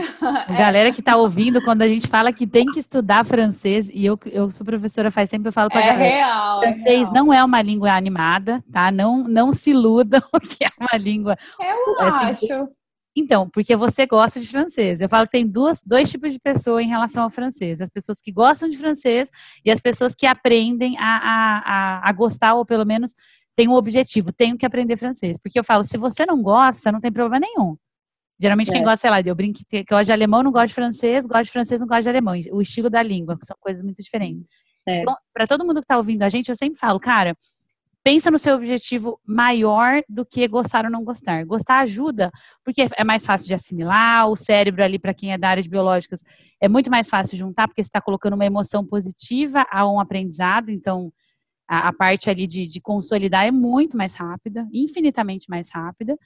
Galera 0.58 0.90
que 0.92 1.02
está 1.02 1.18
ouvindo, 1.18 1.62
quando 1.62 1.82
a 1.82 1.88
gente 1.88 2.08
fala 2.08 2.32
que 2.32 2.48
tem 2.48 2.66
que 2.66 2.80
estudar 2.80 3.26
francês, 3.26 3.90
e 3.94 4.06
eu, 4.06 4.18
eu 4.26 4.50
sou 4.50 4.66
professora 4.66 5.12
faz 5.12 5.30
tempo, 5.30 5.50
eu 5.50 5.52
falo 5.52 5.70
para 5.70 5.82
é 5.82 5.88
galera, 5.88 6.16
real, 6.16 6.64
é 6.64 6.74
francês 6.74 7.10
é 7.10 7.12
não 7.12 7.34
é 7.34 7.44
uma 7.44 7.62
língua 7.62 7.92
animada, 7.92 8.64
tá? 8.72 8.90
Não, 8.90 9.28
não 9.28 9.52
se 9.52 9.72
iludam 9.72 10.22
que 10.58 10.64
é 10.64 10.70
uma 10.80 10.98
língua... 10.98 11.36
Eu 11.60 12.08
assim, 12.08 12.26
acho. 12.26 12.70
Então, 13.14 13.50
porque 13.50 13.76
você 13.76 14.06
gosta 14.06 14.40
de 14.40 14.48
francês. 14.48 15.02
Eu 15.02 15.10
falo 15.10 15.26
que 15.26 15.32
tem 15.32 15.46
duas, 15.46 15.82
dois 15.86 16.10
tipos 16.10 16.32
de 16.32 16.40
pessoas 16.40 16.86
em 16.86 16.88
relação 16.88 17.24
ao 17.24 17.30
francês: 17.30 17.82
as 17.82 17.90
pessoas 17.90 18.22
que 18.22 18.32
gostam 18.32 18.70
de 18.70 18.78
francês 18.78 19.30
e 19.66 19.70
as 19.70 19.82
pessoas 19.82 20.16
que 20.16 20.26
aprendem 20.26 20.98
a, 20.98 21.04
a, 21.04 21.58
a, 22.06 22.10
a 22.10 22.12
gostar, 22.14 22.54
ou 22.54 22.66
pelo 22.66 22.86
menos 22.86 23.14
tem 23.56 23.68
um 23.68 23.74
objetivo, 23.74 24.32
tenho 24.32 24.58
que 24.58 24.66
aprender 24.66 24.98
francês. 24.98 25.40
Porque 25.42 25.60
eu 25.60 25.64
falo, 25.64 25.84
se 25.84 25.98
você 25.98 26.26
não 26.26 26.42
gosta, 26.42 26.92
não 26.92 27.00
tem 27.00 27.12
problema 27.12 27.40
nenhum. 27.40 27.78
Geralmente 28.40 28.70
é. 28.70 28.74
quem 28.74 28.84
gosta, 28.84 28.98
sei 28.98 29.10
lá, 29.10 29.22
eu 29.22 29.36
brinco 29.36 29.60
que 29.70 29.84
gosta 29.84 30.06
de 30.06 30.12
alemão 30.12 30.42
não 30.42 30.52
gosta 30.52 30.68
de 30.68 30.74
francês, 30.74 31.26
gosta 31.26 31.44
de 31.44 31.52
francês 31.52 31.80
não 31.80 31.88
gosta 31.88 32.02
de 32.02 32.10
alemão. 32.10 32.34
O 32.52 32.62
estilo 32.62 32.90
da 32.90 33.04
língua, 33.04 33.38
que 33.38 33.46
são 33.46 33.56
coisas 33.60 33.84
muito 33.84 34.02
diferentes. 34.02 34.46
É. 34.88 35.02
Então, 35.02 35.16
para 35.34 35.46
todo 35.46 35.66
mundo 35.66 35.76
que 35.76 35.86
está 35.86 35.98
ouvindo 35.98 36.24
a 36.24 36.30
gente, 36.30 36.50
eu 36.50 36.56
sempre 36.56 36.80
falo, 36.80 37.00
cara, 37.00 37.36
pensa 38.04 38.32
no 38.32 38.40
seu 38.40 38.56
objetivo 38.56 39.20
maior 39.26 40.02
do 40.10 40.26
que 40.26 40.48
gostar 40.48 40.86
ou 40.86 40.92
não 40.92 41.04
gostar. 41.04 41.46
Gostar 41.46 41.80
ajuda, 41.82 42.32
porque 42.64 42.88
é 42.98 43.04
mais 43.04 43.26
fácil 43.26 43.48
de 43.48 43.54
assimilar, 43.54 44.28
o 44.28 44.36
cérebro 44.36 44.84
ali, 44.84 44.98
para 44.98 45.14
quem 45.14 45.34
é 45.34 45.38
da 45.38 45.50
área 45.50 45.62
de 45.62 45.70
biológicas, 45.70 46.22
é 46.60 46.68
muito 46.68 46.90
mais 46.90 47.10
fácil 47.10 47.38
juntar, 47.38 47.68
porque 47.68 47.84
você 47.84 47.90
está 47.90 48.02
colocando 48.02 48.34
uma 48.34 48.46
emoção 48.46 48.86
positiva 48.86 49.66
a 49.70 49.88
um 49.88 50.00
aprendizado, 50.00 50.72
então 50.72 51.12
a, 51.72 51.88
a 51.88 51.94
parte 51.94 52.30
ali 52.30 52.46
de, 52.46 52.68
de 52.68 52.82
consolidar 52.82 53.46
é 53.46 53.52
muito 53.52 53.96
mais 53.96 54.16
rápida, 54.16 54.68
infinitamente 54.74 55.50
mais 55.50 55.70
rápida. 55.72 56.18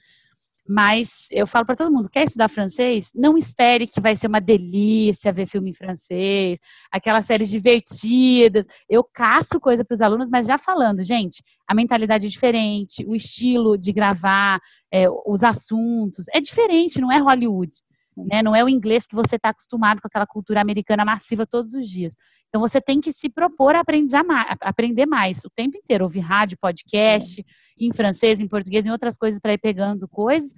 Mas 0.68 1.28
eu 1.30 1.46
falo 1.46 1.64
para 1.64 1.76
todo 1.76 1.92
mundo, 1.92 2.10
quer 2.10 2.24
estudar 2.24 2.48
francês? 2.48 3.12
Não 3.14 3.38
espere 3.38 3.86
que 3.86 4.00
vai 4.00 4.16
ser 4.16 4.26
uma 4.26 4.40
delícia 4.40 5.32
ver 5.32 5.46
filme 5.46 5.70
em 5.70 5.72
francês, 5.72 6.58
aquelas 6.90 7.24
séries 7.24 7.48
divertidas. 7.48 8.66
Eu 8.88 9.04
caço 9.04 9.60
coisa 9.60 9.84
para 9.84 9.94
os 9.94 10.00
alunos, 10.00 10.28
mas 10.28 10.48
já 10.48 10.58
falando, 10.58 11.04
gente, 11.04 11.44
a 11.68 11.72
mentalidade 11.72 12.26
é 12.26 12.28
diferente, 12.28 13.04
o 13.06 13.14
estilo 13.14 13.78
de 13.78 13.92
gravar, 13.92 14.58
é, 14.90 15.06
os 15.24 15.44
assuntos, 15.44 16.26
é 16.34 16.40
diferente, 16.40 17.00
não 17.00 17.12
é 17.12 17.18
Hollywood. 17.18 17.70
Né? 18.16 18.42
Não 18.42 18.56
é 18.56 18.64
o 18.64 18.68
inglês 18.68 19.06
que 19.06 19.14
você 19.14 19.36
está 19.36 19.50
acostumado 19.50 20.00
com 20.00 20.08
aquela 20.08 20.26
cultura 20.26 20.60
americana 20.60 21.04
massiva 21.04 21.46
todos 21.46 21.74
os 21.74 21.86
dias. 21.88 22.14
Então 22.48 22.60
você 22.60 22.80
tem 22.80 23.00
que 23.00 23.12
se 23.12 23.28
propor 23.28 23.74
a 23.74 23.82
aprender 24.60 25.06
mais, 25.06 25.44
o 25.44 25.50
tempo 25.50 25.76
inteiro, 25.76 26.04
ouvir 26.04 26.20
rádio, 26.20 26.56
podcast, 26.58 27.40
é. 27.40 27.44
em 27.78 27.92
francês, 27.92 28.40
em 28.40 28.48
português, 28.48 28.86
em 28.86 28.90
outras 28.90 29.16
coisas 29.16 29.38
para 29.38 29.52
ir 29.52 29.58
pegando 29.58 30.08
coisas, 30.08 30.54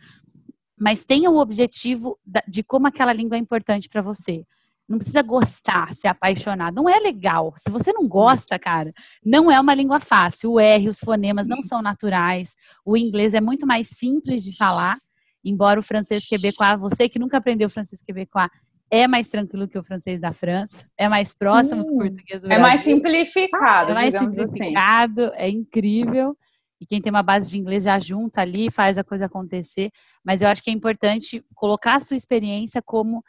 mas 0.78 1.04
tenha 1.04 1.30
o 1.30 1.38
objetivo 1.38 2.16
de 2.46 2.62
como 2.62 2.86
aquela 2.86 3.12
língua 3.12 3.36
é 3.36 3.40
importante 3.40 3.88
para 3.88 4.02
você. 4.02 4.44
Não 4.88 4.96
precisa 4.96 5.20
gostar, 5.20 5.94
ser 5.94 6.08
apaixonado. 6.08 6.76
Não 6.76 6.88
é 6.88 6.98
legal. 6.98 7.52
Se 7.58 7.68
você 7.70 7.92
não 7.92 8.02
gosta, 8.02 8.58
cara, 8.58 8.90
não 9.22 9.50
é 9.50 9.60
uma 9.60 9.74
língua 9.74 10.00
fácil. 10.00 10.52
O 10.52 10.60
R, 10.60 10.88
os 10.88 10.98
fonemas 10.98 11.46
não 11.46 11.60
são 11.60 11.82
naturais. 11.82 12.54
O 12.86 12.96
inglês 12.96 13.34
é 13.34 13.40
muito 13.40 13.66
mais 13.66 13.88
simples 13.88 14.42
de 14.42 14.56
falar 14.56 14.96
embora 15.44 15.80
o 15.80 15.82
francês 15.82 16.26
quebecois, 16.26 16.78
você 16.78 17.08
que 17.08 17.18
nunca 17.18 17.38
aprendeu 17.38 17.68
francês 17.70 18.00
quebecois, 18.00 18.48
é 18.90 19.06
mais 19.06 19.28
tranquilo 19.28 19.68
que 19.68 19.78
o 19.78 19.82
francês 19.82 20.20
da 20.20 20.32
França, 20.32 20.88
é 20.96 21.08
mais 21.08 21.34
próximo 21.34 21.84
do 21.84 21.92
hum. 21.92 21.98
português 21.98 22.42
do 22.42 22.50
É 22.50 22.58
mais 22.58 22.80
simplificado, 22.80 23.90
é 23.90 23.94
mais 23.94 24.14
assim. 24.14 24.30
simplificado, 24.30 25.24
assim. 25.24 25.36
é 25.36 25.48
incrível. 25.48 26.36
E 26.80 26.86
quem 26.86 27.00
tem 27.00 27.10
uma 27.10 27.22
base 27.22 27.50
de 27.50 27.58
inglês 27.58 27.84
já 27.84 27.98
junta 27.98 28.40
ali, 28.40 28.70
faz 28.70 28.98
a 28.98 29.04
coisa 29.04 29.26
acontecer. 29.26 29.90
Mas 30.24 30.42
eu 30.42 30.48
acho 30.48 30.62
que 30.62 30.70
é 30.70 30.72
importante 30.72 31.44
colocar 31.54 31.96
a 31.96 32.00
sua 32.00 32.16
experiência 32.16 32.80
como 32.80 33.22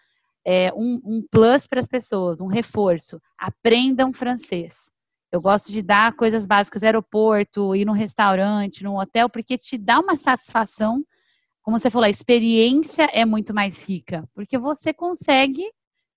é, 0.45 0.71
um, 0.73 1.01
um 1.03 1.23
plus 1.29 1.65
para 1.65 1.79
as 1.79 1.87
pessoas, 1.87 2.39
um 2.39 2.47
reforço. 2.47 3.19
Aprendam 3.39 4.13
francês. 4.13 4.91
Eu 5.31 5.41
gosto 5.41 5.71
de 5.71 5.81
dar 5.81 6.13
coisas 6.13 6.45
básicas, 6.45 6.83
aeroporto, 6.83 7.75
ir 7.75 7.85
num 7.85 7.93
restaurante, 7.93 8.83
num 8.83 8.97
hotel, 8.97 9.29
porque 9.29 9.57
te 9.57 9.77
dá 9.77 9.99
uma 9.99 10.15
satisfação 10.15 11.03
como 11.69 11.79
você 11.79 11.91
falou, 11.91 12.07
a 12.07 12.09
experiência 12.09 13.07
é 13.13 13.23
muito 13.23 13.53
mais 13.53 13.87
rica, 13.87 14.27
porque 14.33 14.57
você 14.57 14.91
consegue 14.91 15.61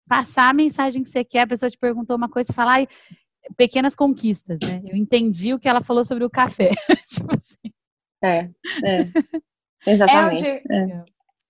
passar 0.09 0.49
a 0.49 0.55
mensagem 0.55 1.03
que 1.03 1.11
você 1.11 1.23
quer. 1.23 1.43
A 1.43 1.47
pessoa 1.47 1.69
te 1.69 1.77
perguntou 1.77 2.17
uma 2.17 2.29
coisa 2.29 2.51
e 2.51 2.55
fala, 2.55 2.73
ai, 2.73 2.89
pequenas 3.55 3.95
conquistas, 3.95 4.59
né? 4.63 4.81
Eu 4.87 4.97
entendi 4.97 5.53
o 5.53 5.59
que 5.59 5.69
ela 5.69 5.83
falou 5.83 6.05
sobre 6.05 6.25
o 6.25 6.31
café. 6.31 6.71
tipo 7.07 7.37
assim. 7.37 7.71
É, 8.25 8.49
é. 8.83 9.09
Exatamente. 9.87 10.47
É, 10.47 10.85
é. 10.85 11.05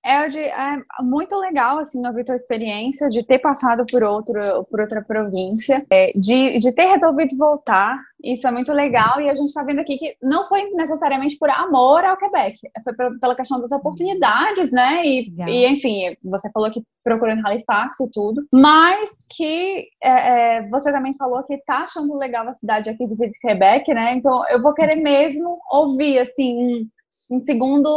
É, 0.05 0.29
de, 0.29 0.41
é 0.41 0.83
muito 1.01 1.37
legal, 1.37 1.79
assim, 1.79 2.05
ouvir 2.05 2.25
tua 2.25 2.35
experiência 2.35 3.09
de 3.09 3.25
ter 3.25 3.39
passado 3.39 3.85
por, 3.91 4.03
outro, 4.03 4.65
por 4.69 4.81
outra 4.81 5.01
província, 5.01 5.85
é, 5.91 6.13
de, 6.15 6.59
de 6.59 6.73
ter 6.75 6.87
resolvido 6.87 7.37
voltar. 7.37 7.97
Isso 8.23 8.47
é 8.47 8.51
muito 8.51 8.73
legal. 8.73 9.21
E 9.21 9.31
a 9.31 9.35
gente 9.35 9.47
está 9.47 9.63
vendo 9.63 9.81
aqui 9.81 9.97
que 9.97 10.17
não 10.21 10.45
foi 10.45 10.71
necessariamente 10.71 11.37
por 11.39 11.51
amor 11.51 12.05
ao 12.05 12.17
Quebec, 12.17 12.57
foi 12.83 12.95
pela 13.21 13.37
questão 13.37 13.61
das 13.61 13.71
oportunidades, 13.73 14.73
né? 14.73 15.03
E, 15.05 15.33
e 15.47 15.67
enfim, 15.67 16.17
você 16.25 16.51
falou 16.51 16.71
que 16.71 16.83
procurou 17.05 17.35
em 17.35 17.43
Halifax 17.45 18.01
e 18.01 18.11
tudo, 18.11 18.45
mas 18.53 19.27
que 19.37 19.89
é, 20.03 20.57
é 20.59 20.69
você 20.69 20.93
também 20.93 21.15
falou 21.15 21.43
que 21.45 21.59
tá 21.59 21.79
achando 21.83 22.17
legal 22.17 22.47
a 22.49 22.55
cidade 22.55 22.91
aqui 22.91 23.07
de 23.07 23.31
Quebec, 23.41 23.93
né? 23.95 24.15
Então 24.15 24.35
eu 24.51 24.63
vou 24.63 24.75
querer 24.75 24.97
mesmo 24.97 25.47
ouvir, 25.71 26.19
assim, 26.19 26.89
um 27.31 27.39
segundo, 27.39 27.89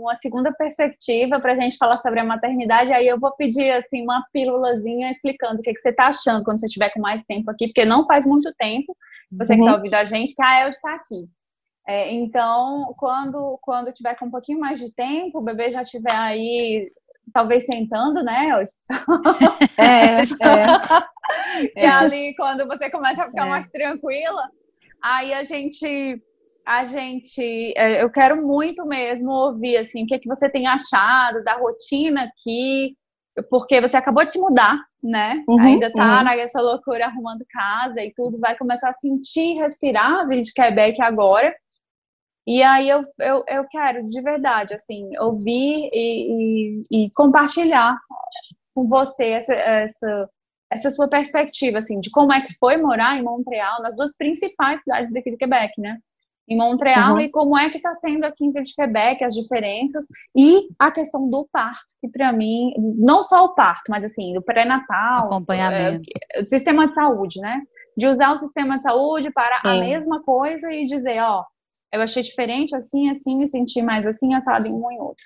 uma 0.00 0.14
segunda 0.14 0.52
perspectiva 0.52 1.40
para 1.40 1.52
a 1.52 1.56
gente 1.56 1.76
falar 1.76 1.94
sobre 1.94 2.20
a 2.20 2.24
maternidade. 2.24 2.92
Aí 2.92 3.06
eu 3.06 3.18
vou 3.18 3.34
pedir 3.34 3.70
assim 3.72 4.02
uma 4.02 4.24
pílulazinha 4.32 5.10
explicando 5.10 5.56
o 5.56 5.62
que, 5.62 5.74
que 5.74 5.80
você 5.80 5.90
está 5.90 6.06
achando 6.06 6.44
quando 6.44 6.58
você 6.58 6.66
estiver 6.66 6.90
com 6.92 7.00
mais 7.00 7.24
tempo 7.24 7.50
aqui, 7.50 7.66
porque 7.66 7.84
não 7.84 8.06
faz 8.06 8.24
muito 8.26 8.52
tempo, 8.56 8.96
você 9.32 9.54
uhum. 9.54 9.58
que 9.58 9.64
está 9.64 9.76
ouvindo 9.76 9.94
a 9.94 10.04
gente, 10.04 10.34
que 10.34 10.42
a 10.42 10.62
El 10.62 10.68
está 10.68 10.94
aqui. 10.94 11.28
É, 11.88 12.12
então, 12.12 12.94
quando, 12.98 13.58
quando 13.62 13.92
tiver 13.92 14.16
com 14.16 14.26
um 14.26 14.30
pouquinho 14.30 14.58
mais 14.58 14.80
de 14.80 14.92
tempo, 14.94 15.38
o 15.38 15.44
bebê 15.44 15.70
já 15.70 15.82
estiver 15.82 16.14
aí, 16.14 16.90
talvez 17.32 17.64
sentando, 17.64 18.24
né? 18.24 18.48
É, 19.78 20.22
é. 21.76 21.84
e 21.84 21.86
ali, 21.86 22.34
quando 22.34 22.66
você 22.66 22.90
começa 22.90 23.22
a 23.22 23.28
ficar 23.28 23.46
é. 23.46 23.50
mais 23.50 23.70
tranquila, 23.70 24.50
aí 25.02 25.32
a 25.32 25.44
gente 25.44 26.20
a 26.66 26.84
gente, 26.84 27.72
é, 27.76 28.02
eu 28.02 28.10
quero 28.10 28.46
muito 28.46 28.84
mesmo 28.86 29.30
ouvir 29.30 29.76
assim, 29.76 30.02
o 30.02 30.06
que, 30.06 30.14
é 30.14 30.18
que 30.18 30.28
você 30.28 30.50
tem 30.50 30.66
achado 30.66 31.44
da 31.44 31.54
rotina 31.56 32.24
aqui, 32.24 32.96
porque 33.48 33.80
você 33.80 33.96
acabou 33.96 34.24
de 34.24 34.32
se 34.32 34.40
mudar, 34.40 34.78
né? 35.02 35.44
Uhum, 35.48 35.60
Ainda 35.60 35.92
tá 35.92 36.18
uhum. 36.18 36.24
nessa 36.24 36.60
loucura 36.60 37.06
arrumando 37.06 37.44
casa 37.50 38.02
e 38.02 38.12
tudo, 38.14 38.40
vai 38.40 38.56
começar 38.56 38.90
a 38.90 38.94
sentir, 38.94 39.60
respirar 39.60 40.26
vir 40.26 40.42
de 40.42 40.52
Quebec 40.52 41.00
agora. 41.00 41.54
E 42.46 42.62
aí 42.62 42.88
eu, 42.88 43.02
eu, 43.20 43.44
eu 43.48 43.66
quero, 43.68 44.08
de 44.08 44.22
verdade, 44.22 44.74
assim, 44.74 45.08
ouvir 45.18 45.90
e, 45.92 46.82
e, 46.92 47.06
e 47.06 47.10
compartilhar 47.14 47.96
com 48.74 48.86
você 48.86 49.24
essa, 49.30 49.54
essa, 49.54 50.30
essa 50.72 50.90
sua 50.90 51.08
perspectiva, 51.08 51.78
assim, 51.78 51.98
de 52.00 52.10
como 52.10 52.32
é 52.32 52.40
que 52.40 52.56
foi 52.58 52.76
morar 52.76 53.16
em 53.16 53.22
Montreal, 53.22 53.78
nas 53.82 53.96
duas 53.96 54.16
principais 54.16 54.80
cidades 54.80 55.12
daqui 55.12 55.30
de 55.30 55.36
Quebec, 55.36 55.72
né? 55.80 55.98
Em 56.48 56.56
Montreal 56.56 57.14
uhum. 57.14 57.20
e 57.20 57.30
como 57.30 57.58
é 57.58 57.68
que 57.70 57.76
está 57.76 57.94
sendo 57.94 58.24
aqui 58.24 58.44
em 58.44 58.52
de 58.52 58.74
Quebec 58.74 59.22
as 59.24 59.34
diferenças 59.34 60.06
e 60.36 60.68
a 60.78 60.90
questão 60.90 61.28
do 61.28 61.48
parto 61.50 61.94
que 62.00 62.08
para 62.08 62.32
mim 62.32 62.72
não 62.98 63.24
só 63.24 63.44
o 63.44 63.54
parto 63.54 63.90
mas 63.90 64.04
assim 64.04 64.32
do 64.32 64.42
pré-natal 64.42 65.26
acompanhamento 65.26 66.02
é, 66.34 66.42
o 66.42 66.46
sistema 66.46 66.86
de 66.86 66.94
saúde 66.94 67.40
né 67.40 67.62
de 67.96 68.06
usar 68.06 68.32
o 68.32 68.38
sistema 68.38 68.76
de 68.76 68.84
saúde 68.84 69.30
para 69.32 69.58
Sim. 69.58 69.68
a 69.68 69.80
mesma 69.80 70.22
coisa 70.22 70.72
e 70.72 70.86
dizer 70.86 71.20
ó 71.20 71.44
eu 71.92 72.00
achei 72.00 72.22
diferente 72.22 72.76
assim 72.76 73.10
assim 73.10 73.36
me 73.36 73.48
senti 73.48 73.82
mais 73.82 74.06
assim 74.06 74.34
assado 74.34 74.66
em 74.66 74.72
um 74.72 74.90
em 74.90 75.00
outro 75.00 75.24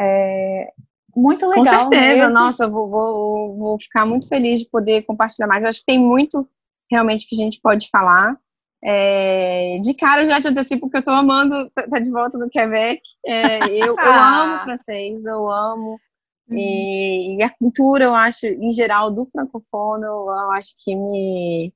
é, 0.00 0.70
Muito 1.16 1.46
legal. 1.46 1.64
Com 1.64 1.64
certeza, 1.64 2.28
mesmo. 2.28 2.34
nossa, 2.34 2.64
eu 2.64 2.70
vou, 2.70 2.88
vou, 2.88 3.56
vou 3.56 3.80
ficar 3.80 4.06
muito 4.06 4.28
feliz 4.28 4.60
de 4.60 4.70
poder 4.70 5.02
compartilhar 5.02 5.48
mais. 5.48 5.64
Eu 5.64 5.70
acho 5.70 5.80
que 5.80 5.86
tem 5.86 5.98
muito 5.98 6.48
realmente 6.88 7.26
que 7.28 7.34
a 7.34 7.44
gente 7.44 7.60
pode 7.60 7.88
falar. 7.90 8.38
É, 8.84 9.78
de 9.82 9.92
cara, 9.94 10.22
eu 10.22 10.26
já 10.26 10.40
te 10.40 10.48
antecipo 10.48 10.82
porque 10.82 10.98
eu 10.98 11.04
tô 11.04 11.10
amando 11.10 11.68
tá, 11.70 11.88
tá 11.88 11.98
de 11.98 12.10
volta 12.10 12.38
no 12.38 12.48
Quebec. 12.48 13.00
É, 13.26 13.68
eu, 13.68 13.96
eu 13.96 14.12
amo 14.12 14.62
francês, 14.62 15.24
eu 15.24 15.50
amo. 15.50 15.98
Uhum. 16.48 16.56
E, 16.56 17.36
e, 17.36 17.42
a 17.42 17.50
cultura, 17.50 18.04
eu 18.04 18.14
acho, 18.14 18.46
em 18.46 18.72
geral, 18.72 19.10
do 19.10 19.26
francofono, 19.26 20.04
eu 20.04 20.52
acho 20.52 20.74
que 20.78 20.94
me 20.94 21.72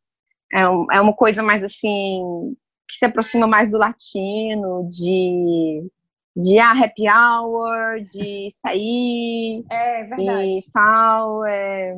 é, 0.52 0.68
um, 0.68 0.86
é 0.90 1.00
uma 1.00 1.12
coisa 1.12 1.42
mais 1.42 1.64
assim 1.64 2.54
que 2.88 2.96
se 2.96 3.04
aproxima 3.04 3.46
mais 3.46 3.70
do 3.70 3.78
latino, 3.78 4.86
de 4.88 5.86
de 6.34 6.58
ah, 6.58 6.72
happy 6.72 7.04
hour, 7.08 8.02
de 8.04 8.48
sair 8.50 9.62
é, 9.70 10.04
verdade. 10.04 10.58
e 10.58 10.62
tal. 10.72 11.44
É, 11.44 11.94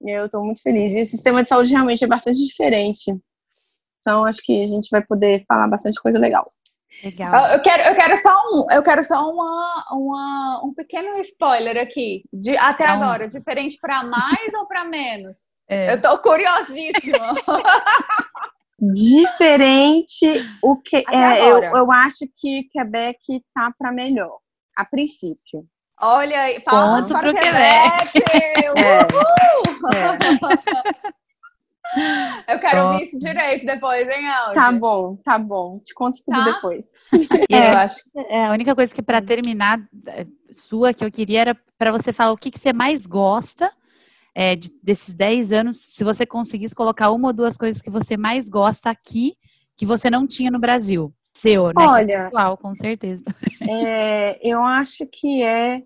eu 0.00 0.26
estou 0.26 0.44
muito 0.44 0.62
feliz. 0.62 0.92
E 0.94 1.00
o 1.00 1.04
sistema 1.04 1.42
de 1.42 1.48
saúde 1.48 1.72
realmente 1.72 2.04
é 2.04 2.06
bastante 2.06 2.38
diferente. 2.38 3.12
Então, 4.04 4.26
acho 4.26 4.42
que 4.44 4.62
a 4.62 4.66
gente 4.66 4.90
vai 4.90 5.02
poder 5.02 5.42
falar 5.48 5.66
bastante 5.66 5.98
coisa 5.98 6.18
legal. 6.18 6.44
Legal. 7.02 7.52
Eu 7.52 7.62
quero, 7.62 7.82
eu 7.84 7.94
quero 7.94 8.14
só 8.18 8.30
um, 8.52 8.66
eu 8.70 8.82
quero 8.82 9.02
só 9.02 9.28
uma, 9.30 9.84
uma 9.90 10.60
um 10.62 10.74
pequeno 10.74 11.18
spoiler 11.20 11.78
aqui. 11.78 12.22
De, 12.30 12.54
até 12.58 12.84
então, 12.84 13.02
agora, 13.02 13.26
diferente 13.26 13.78
para 13.80 14.04
mais 14.04 14.52
ou 14.58 14.66
para 14.66 14.84
menos? 14.84 15.38
É. 15.66 15.94
Eu 15.94 16.02
tô 16.02 16.18
curiosíssima. 16.18 17.34
Diferente 18.92 20.46
o 20.62 20.76
que 20.76 20.96
é, 21.10 21.50
eu, 21.50 21.58
eu 21.62 21.90
acho 21.90 22.26
que 22.36 22.64
Quebec 22.64 23.42
tá 23.54 23.72
para 23.78 23.90
melhor, 23.90 24.40
a 24.76 24.84
princípio. 24.84 25.64
Olha 25.98 26.38
aí, 26.38 26.60
palmas 26.60 27.08
para 27.08 27.30
o 27.30 27.32
Quebec! 27.32 28.12
Quebec. 28.12 28.78
É. 28.78 29.06
Eu 32.48 32.58
quero 32.58 32.76
Pronto. 32.76 32.92
ouvir 32.92 33.04
isso 33.04 33.18
direito 33.18 33.64
depois, 33.66 34.08
hein, 34.08 34.28
Aldi? 34.28 34.54
Tá 34.54 34.72
bom, 34.72 35.16
tá 35.24 35.38
bom. 35.38 35.78
Te 35.78 35.94
conto 35.94 36.18
tudo 36.24 36.36
tá? 36.36 36.52
depois. 36.52 36.86
E 37.48 37.54
é. 37.54 37.72
eu 37.72 37.78
acho 37.78 37.96
que 38.10 38.18
é, 38.18 38.46
a 38.46 38.50
única 38.50 38.74
coisa 38.74 38.92
que 38.92 39.02
para 39.02 39.22
terminar 39.22 39.80
é, 40.08 40.26
sua 40.50 40.92
que 40.92 41.04
eu 41.04 41.12
queria 41.12 41.42
era 41.42 41.56
para 41.78 41.92
você 41.92 42.12
falar 42.12 42.32
o 42.32 42.36
que, 42.36 42.50
que 42.50 42.58
você 42.58 42.72
mais 42.72 43.06
gosta 43.06 43.70
é, 44.34 44.56
de, 44.56 44.70
desses 44.82 45.14
10 45.14 45.52
anos, 45.52 45.76
se 45.88 46.02
você 46.02 46.26
conseguisse 46.26 46.74
colocar 46.74 47.10
uma 47.10 47.28
ou 47.28 47.32
duas 47.32 47.56
coisas 47.56 47.80
que 47.80 47.90
você 47.90 48.16
mais 48.16 48.48
gosta 48.48 48.90
aqui, 48.90 49.34
que 49.76 49.86
você 49.86 50.10
não 50.10 50.26
tinha 50.26 50.50
no 50.50 50.58
Brasil. 50.58 51.12
Seu, 51.22 51.68
né? 51.68 51.84
É 51.84 51.86
Olha, 51.86 52.12
é 52.12 52.24
pessoal, 52.24 52.56
com 52.56 52.74
certeza. 52.74 53.24
É, 53.68 54.38
eu 54.42 54.62
acho 54.62 55.06
que 55.06 55.42
é 55.42 55.80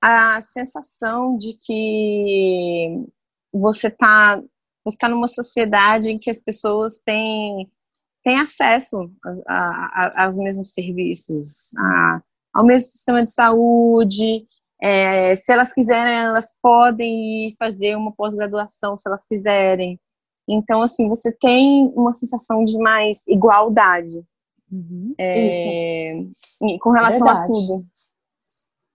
a 0.00 0.40
sensação 0.40 1.36
de 1.36 1.54
que 1.54 3.04
você 3.52 3.88
está 3.88 4.40
você 4.88 4.98
tá 4.98 5.08
numa 5.08 5.28
sociedade 5.28 6.10
em 6.10 6.18
que 6.18 6.30
as 6.30 6.38
pessoas 6.38 7.00
têm, 7.00 7.70
têm 8.24 8.40
acesso 8.40 9.10
a, 9.46 9.54
a, 9.54 10.24
aos 10.24 10.36
mesmos 10.36 10.72
serviços, 10.72 11.70
ao 12.54 12.64
mesmo 12.64 12.88
sistema 12.88 13.22
de 13.22 13.30
saúde, 13.30 14.42
é, 14.80 15.34
se 15.34 15.52
elas 15.52 15.72
quiserem, 15.72 16.14
elas 16.14 16.56
podem 16.62 17.48
ir 17.48 17.56
fazer 17.58 17.96
uma 17.96 18.12
pós-graduação, 18.12 18.96
se 18.96 19.08
elas 19.08 19.26
quiserem. 19.26 19.98
Então, 20.48 20.82
assim, 20.82 21.08
você 21.08 21.32
tem 21.32 21.92
uma 21.94 22.12
sensação 22.12 22.64
de 22.64 22.78
mais 22.78 23.26
igualdade 23.26 24.24
uhum. 24.70 25.14
é, 25.18 26.22
com 26.80 26.90
relação 26.90 27.26
Verdade. 27.26 27.42
a 27.42 27.44
tudo. 27.44 27.86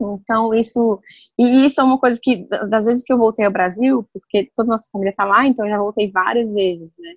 Então, 0.05 0.53
isso. 0.53 0.99
E 1.37 1.65
isso 1.65 1.79
é 1.81 1.83
uma 1.83 1.99
coisa 1.99 2.19
que, 2.21 2.47
das 2.69 2.85
vezes 2.85 3.03
que 3.03 3.13
eu 3.13 3.17
voltei 3.17 3.45
ao 3.45 3.51
Brasil, 3.51 4.07
porque 4.13 4.51
toda 4.55 4.69
nossa 4.69 4.89
família 4.91 5.11
está 5.11 5.25
lá, 5.25 5.45
então 5.45 5.65
eu 5.65 5.71
já 5.71 5.77
voltei 5.77 6.11
várias 6.11 6.51
vezes, 6.53 6.95
né? 6.97 7.13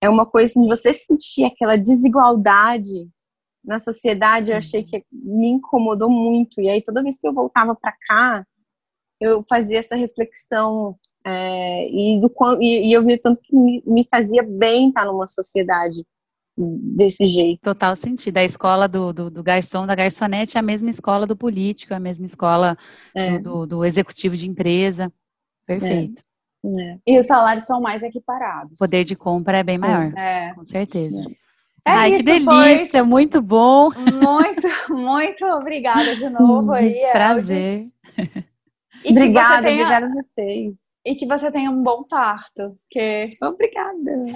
É 0.00 0.08
uma 0.08 0.26
coisa 0.26 0.50
assim, 0.50 0.62
de 0.62 0.68
você 0.68 0.92
sentir 0.92 1.44
aquela 1.44 1.76
desigualdade 1.76 3.08
na 3.64 3.78
sociedade, 3.80 4.52
eu 4.52 4.56
achei 4.56 4.84
que 4.84 5.04
me 5.10 5.48
incomodou 5.48 6.08
muito. 6.10 6.60
E 6.60 6.68
aí, 6.68 6.82
toda 6.82 7.02
vez 7.02 7.18
que 7.18 7.26
eu 7.26 7.34
voltava 7.34 7.74
para 7.74 7.92
cá, 8.06 8.46
eu 9.20 9.42
fazia 9.42 9.78
essa 9.78 9.96
reflexão 9.96 10.96
é, 11.24 11.88
e, 11.88 12.20
do, 12.20 12.30
e, 12.60 12.88
e, 12.88 12.92
eu 12.92 13.02
via 13.02 13.18
tanto 13.20 13.40
que 13.40 13.56
me, 13.56 13.82
me 13.86 14.06
fazia 14.08 14.42
bem 14.42 14.88
estar 14.88 15.06
numa 15.06 15.26
sociedade 15.26 16.04
desse 16.56 17.26
jeito. 17.26 17.60
Total 17.60 17.94
sentido. 17.94 18.38
A 18.38 18.44
escola 18.44 18.88
do, 18.88 19.12
do, 19.12 19.30
do, 19.30 19.42
garçom, 19.42 19.86
da 19.86 19.94
garçonete 19.94 20.56
é 20.56 20.60
a 20.60 20.62
mesma 20.62 20.88
escola 20.88 21.26
do 21.26 21.36
político, 21.36 21.92
é 21.92 21.96
a 21.96 22.00
mesma 22.00 22.24
escola 22.24 22.76
é. 23.14 23.38
do, 23.38 23.66
do, 23.66 23.84
executivo 23.84 24.36
de 24.36 24.48
empresa. 24.48 25.12
Perfeito. 25.66 26.22
É. 26.64 26.82
é. 26.82 26.98
E 27.06 27.18
os 27.18 27.26
salários 27.26 27.64
são 27.64 27.80
mais 27.80 28.02
equiparados. 28.02 28.76
O 28.76 28.78
poder 28.78 29.04
de 29.04 29.14
compra 29.14 29.58
é 29.58 29.64
bem 29.64 29.76
Sim. 29.76 29.82
maior. 29.82 30.12
É. 30.16 30.54
Com 30.54 30.64
certeza. 30.64 31.28
É 31.86 31.90
Ai, 31.90 32.08
isso, 32.08 32.18
que 32.18 32.24
delícia, 32.24 33.00
pois. 33.00 33.06
muito 33.06 33.40
bom. 33.40 33.90
Muito, 33.90 34.92
muito 34.92 35.44
obrigada 35.44 36.16
de 36.16 36.28
novo 36.30 36.72
aí. 36.74 36.94
Prazer. 37.12 37.86
E 39.04 39.10
obrigada, 39.12 39.62
tenha... 39.62 39.84
obrigada 39.84 40.06
a 40.06 40.14
vocês. 40.14 40.86
E 41.06 41.14
que 41.14 41.24
você 41.24 41.52
tenha 41.52 41.70
um 41.70 41.82
bom 41.82 42.02
parto. 42.02 42.76
Que... 42.90 43.28
Obrigada. 43.42 44.26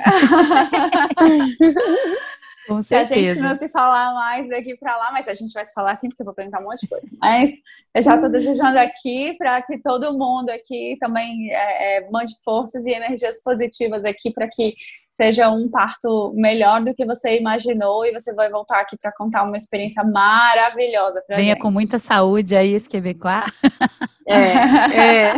Com 2.68 2.80
certeza. 2.82 3.14
Se 3.14 3.30
a 3.30 3.34
gente 3.34 3.42
não 3.42 3.54
se 3.56 3.68
falar 3.68 4.14
mais 4.14 4.48
daqui 4.48 4.76
para 4.76 4.96
lá, 4.96 5.10
mas 5.10 5.26
a 5.26 5.34
gente 5.34 5.52
vai 5.52 5.64
se 5.64 5.74
falar 5.74 5.96
sim, 5.96 6.08
porque 6.08 6.22
eu 6.22 6.26
vou 6.26 6.34
perguntar 6.34 6.60
um 6.60 6.64
monte 6.64 6.82
de 6.82 6.88
coisa. 6.88 7.16
Mas 7.20 7.50
eu 7.92 8.02
já 8.02 8.14
estou 8.14 8.30
desejando 8.30 8.78
aqui 8.78 9.34
para 9.36 9.60
que 9.62 9.78
todo 9.78 10.16
mundo 10.16 10.50
aqui 10.50 10.96
também 11.00 11.50
é, 11.50 11.96
é, 11.98 12.10
mande 12.10 12.32
forças 12.44 12.86
e 12.86 12.90
energias 12.90 13.42
positivas 13.42 14.04
aqui 14.04 14.30
para 14.30 14.48
que 14.48 14.72
seja 15.20 15.50
um 15.50 15.68
parto 15.68 16.32
melhor 16.34 16.82
do 16.82 16.94
que 16.94 17.04
você 17.04 17.38
imaginou 17.38 18.06
e 18.06 18.12
você 18.12 18.34
vai 18.34 18.48
voltar 18.48 18.80
aqui 18.80 18.96
para 18.98 19.12
contar 19.12 19.42
uma 19.42 19.56
experiência 19.56 20.02
maravilhosa 20.02 21.22
para 21.26 21.36
Venha 21.36 21.52
gente. 21.52 21.60
com 21.60 21.70
muita 21.70 21.98
saúde 21.98 22.56
aí, 22.56 22.72
esse 22.72 22.88
quebecois. 22.88 23.44
É, 24.26 25.26
é. 25.26 25.32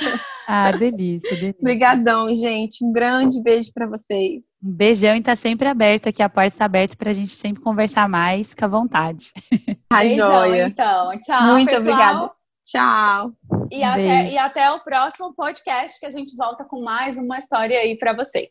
ah, 0.48 0.72
delícia, 0.72 1.28
delícia. 1.28 1.58
Obrigadão, 1.60 2.32
gente. 2.34 2.82
Um 2.82 2.90
grande 2.90 3.42
beijo 3.42 3.70
para 3.74 3.86
vocês. 3.86 4.46
Um 4.64 4.72
beijão 4.72 5.14
e 5.14 5.20
tá 5.20 5.36
sempre 5.36 5.68
aberta 5.68 6.08
aqui, 6.08 6.22
a 6.22 6.30
porta 6.30 6.54
está 6.54 6.64
aberta 6.64 6.96
para 6.96 7.10
a 7.10 7.14
gente 7.14 7.32
sempre 7.32 7.62
conversar 7.62 8.08
mais, 8.08 8.50
fica 8.50 8.64
à 8.64 8.68
vontade. 8.68 9.32
A 9.92 10.00
beijão, 10.00 10.30
joia. 10.30 10.66
então. 10.68 11.10
Tchau, 11.20 11.42
Muito 11.52 11.68
pessoal. 11.68 11.82
obrigada. 11.82 12.30
Tchau. 12.64 13.32
E 13.70 13.84
até, 13.84 14.26
e 14.32 14.38
até 14.38 14.70
o 14.72 14.80
próximo 14.80 15.34
podcast 15.34 16.00
que 16.00 16.06
a 16.06 16.10
gente 16.10 16.34
volta 16.36 16.64
com 16.64 16.82
mais 16.82 17.16
uma 17.18 17.38
história 17.38 17.78
aí 17.78 17.98
para 17.98 18.14
vocês. 18.14 18.48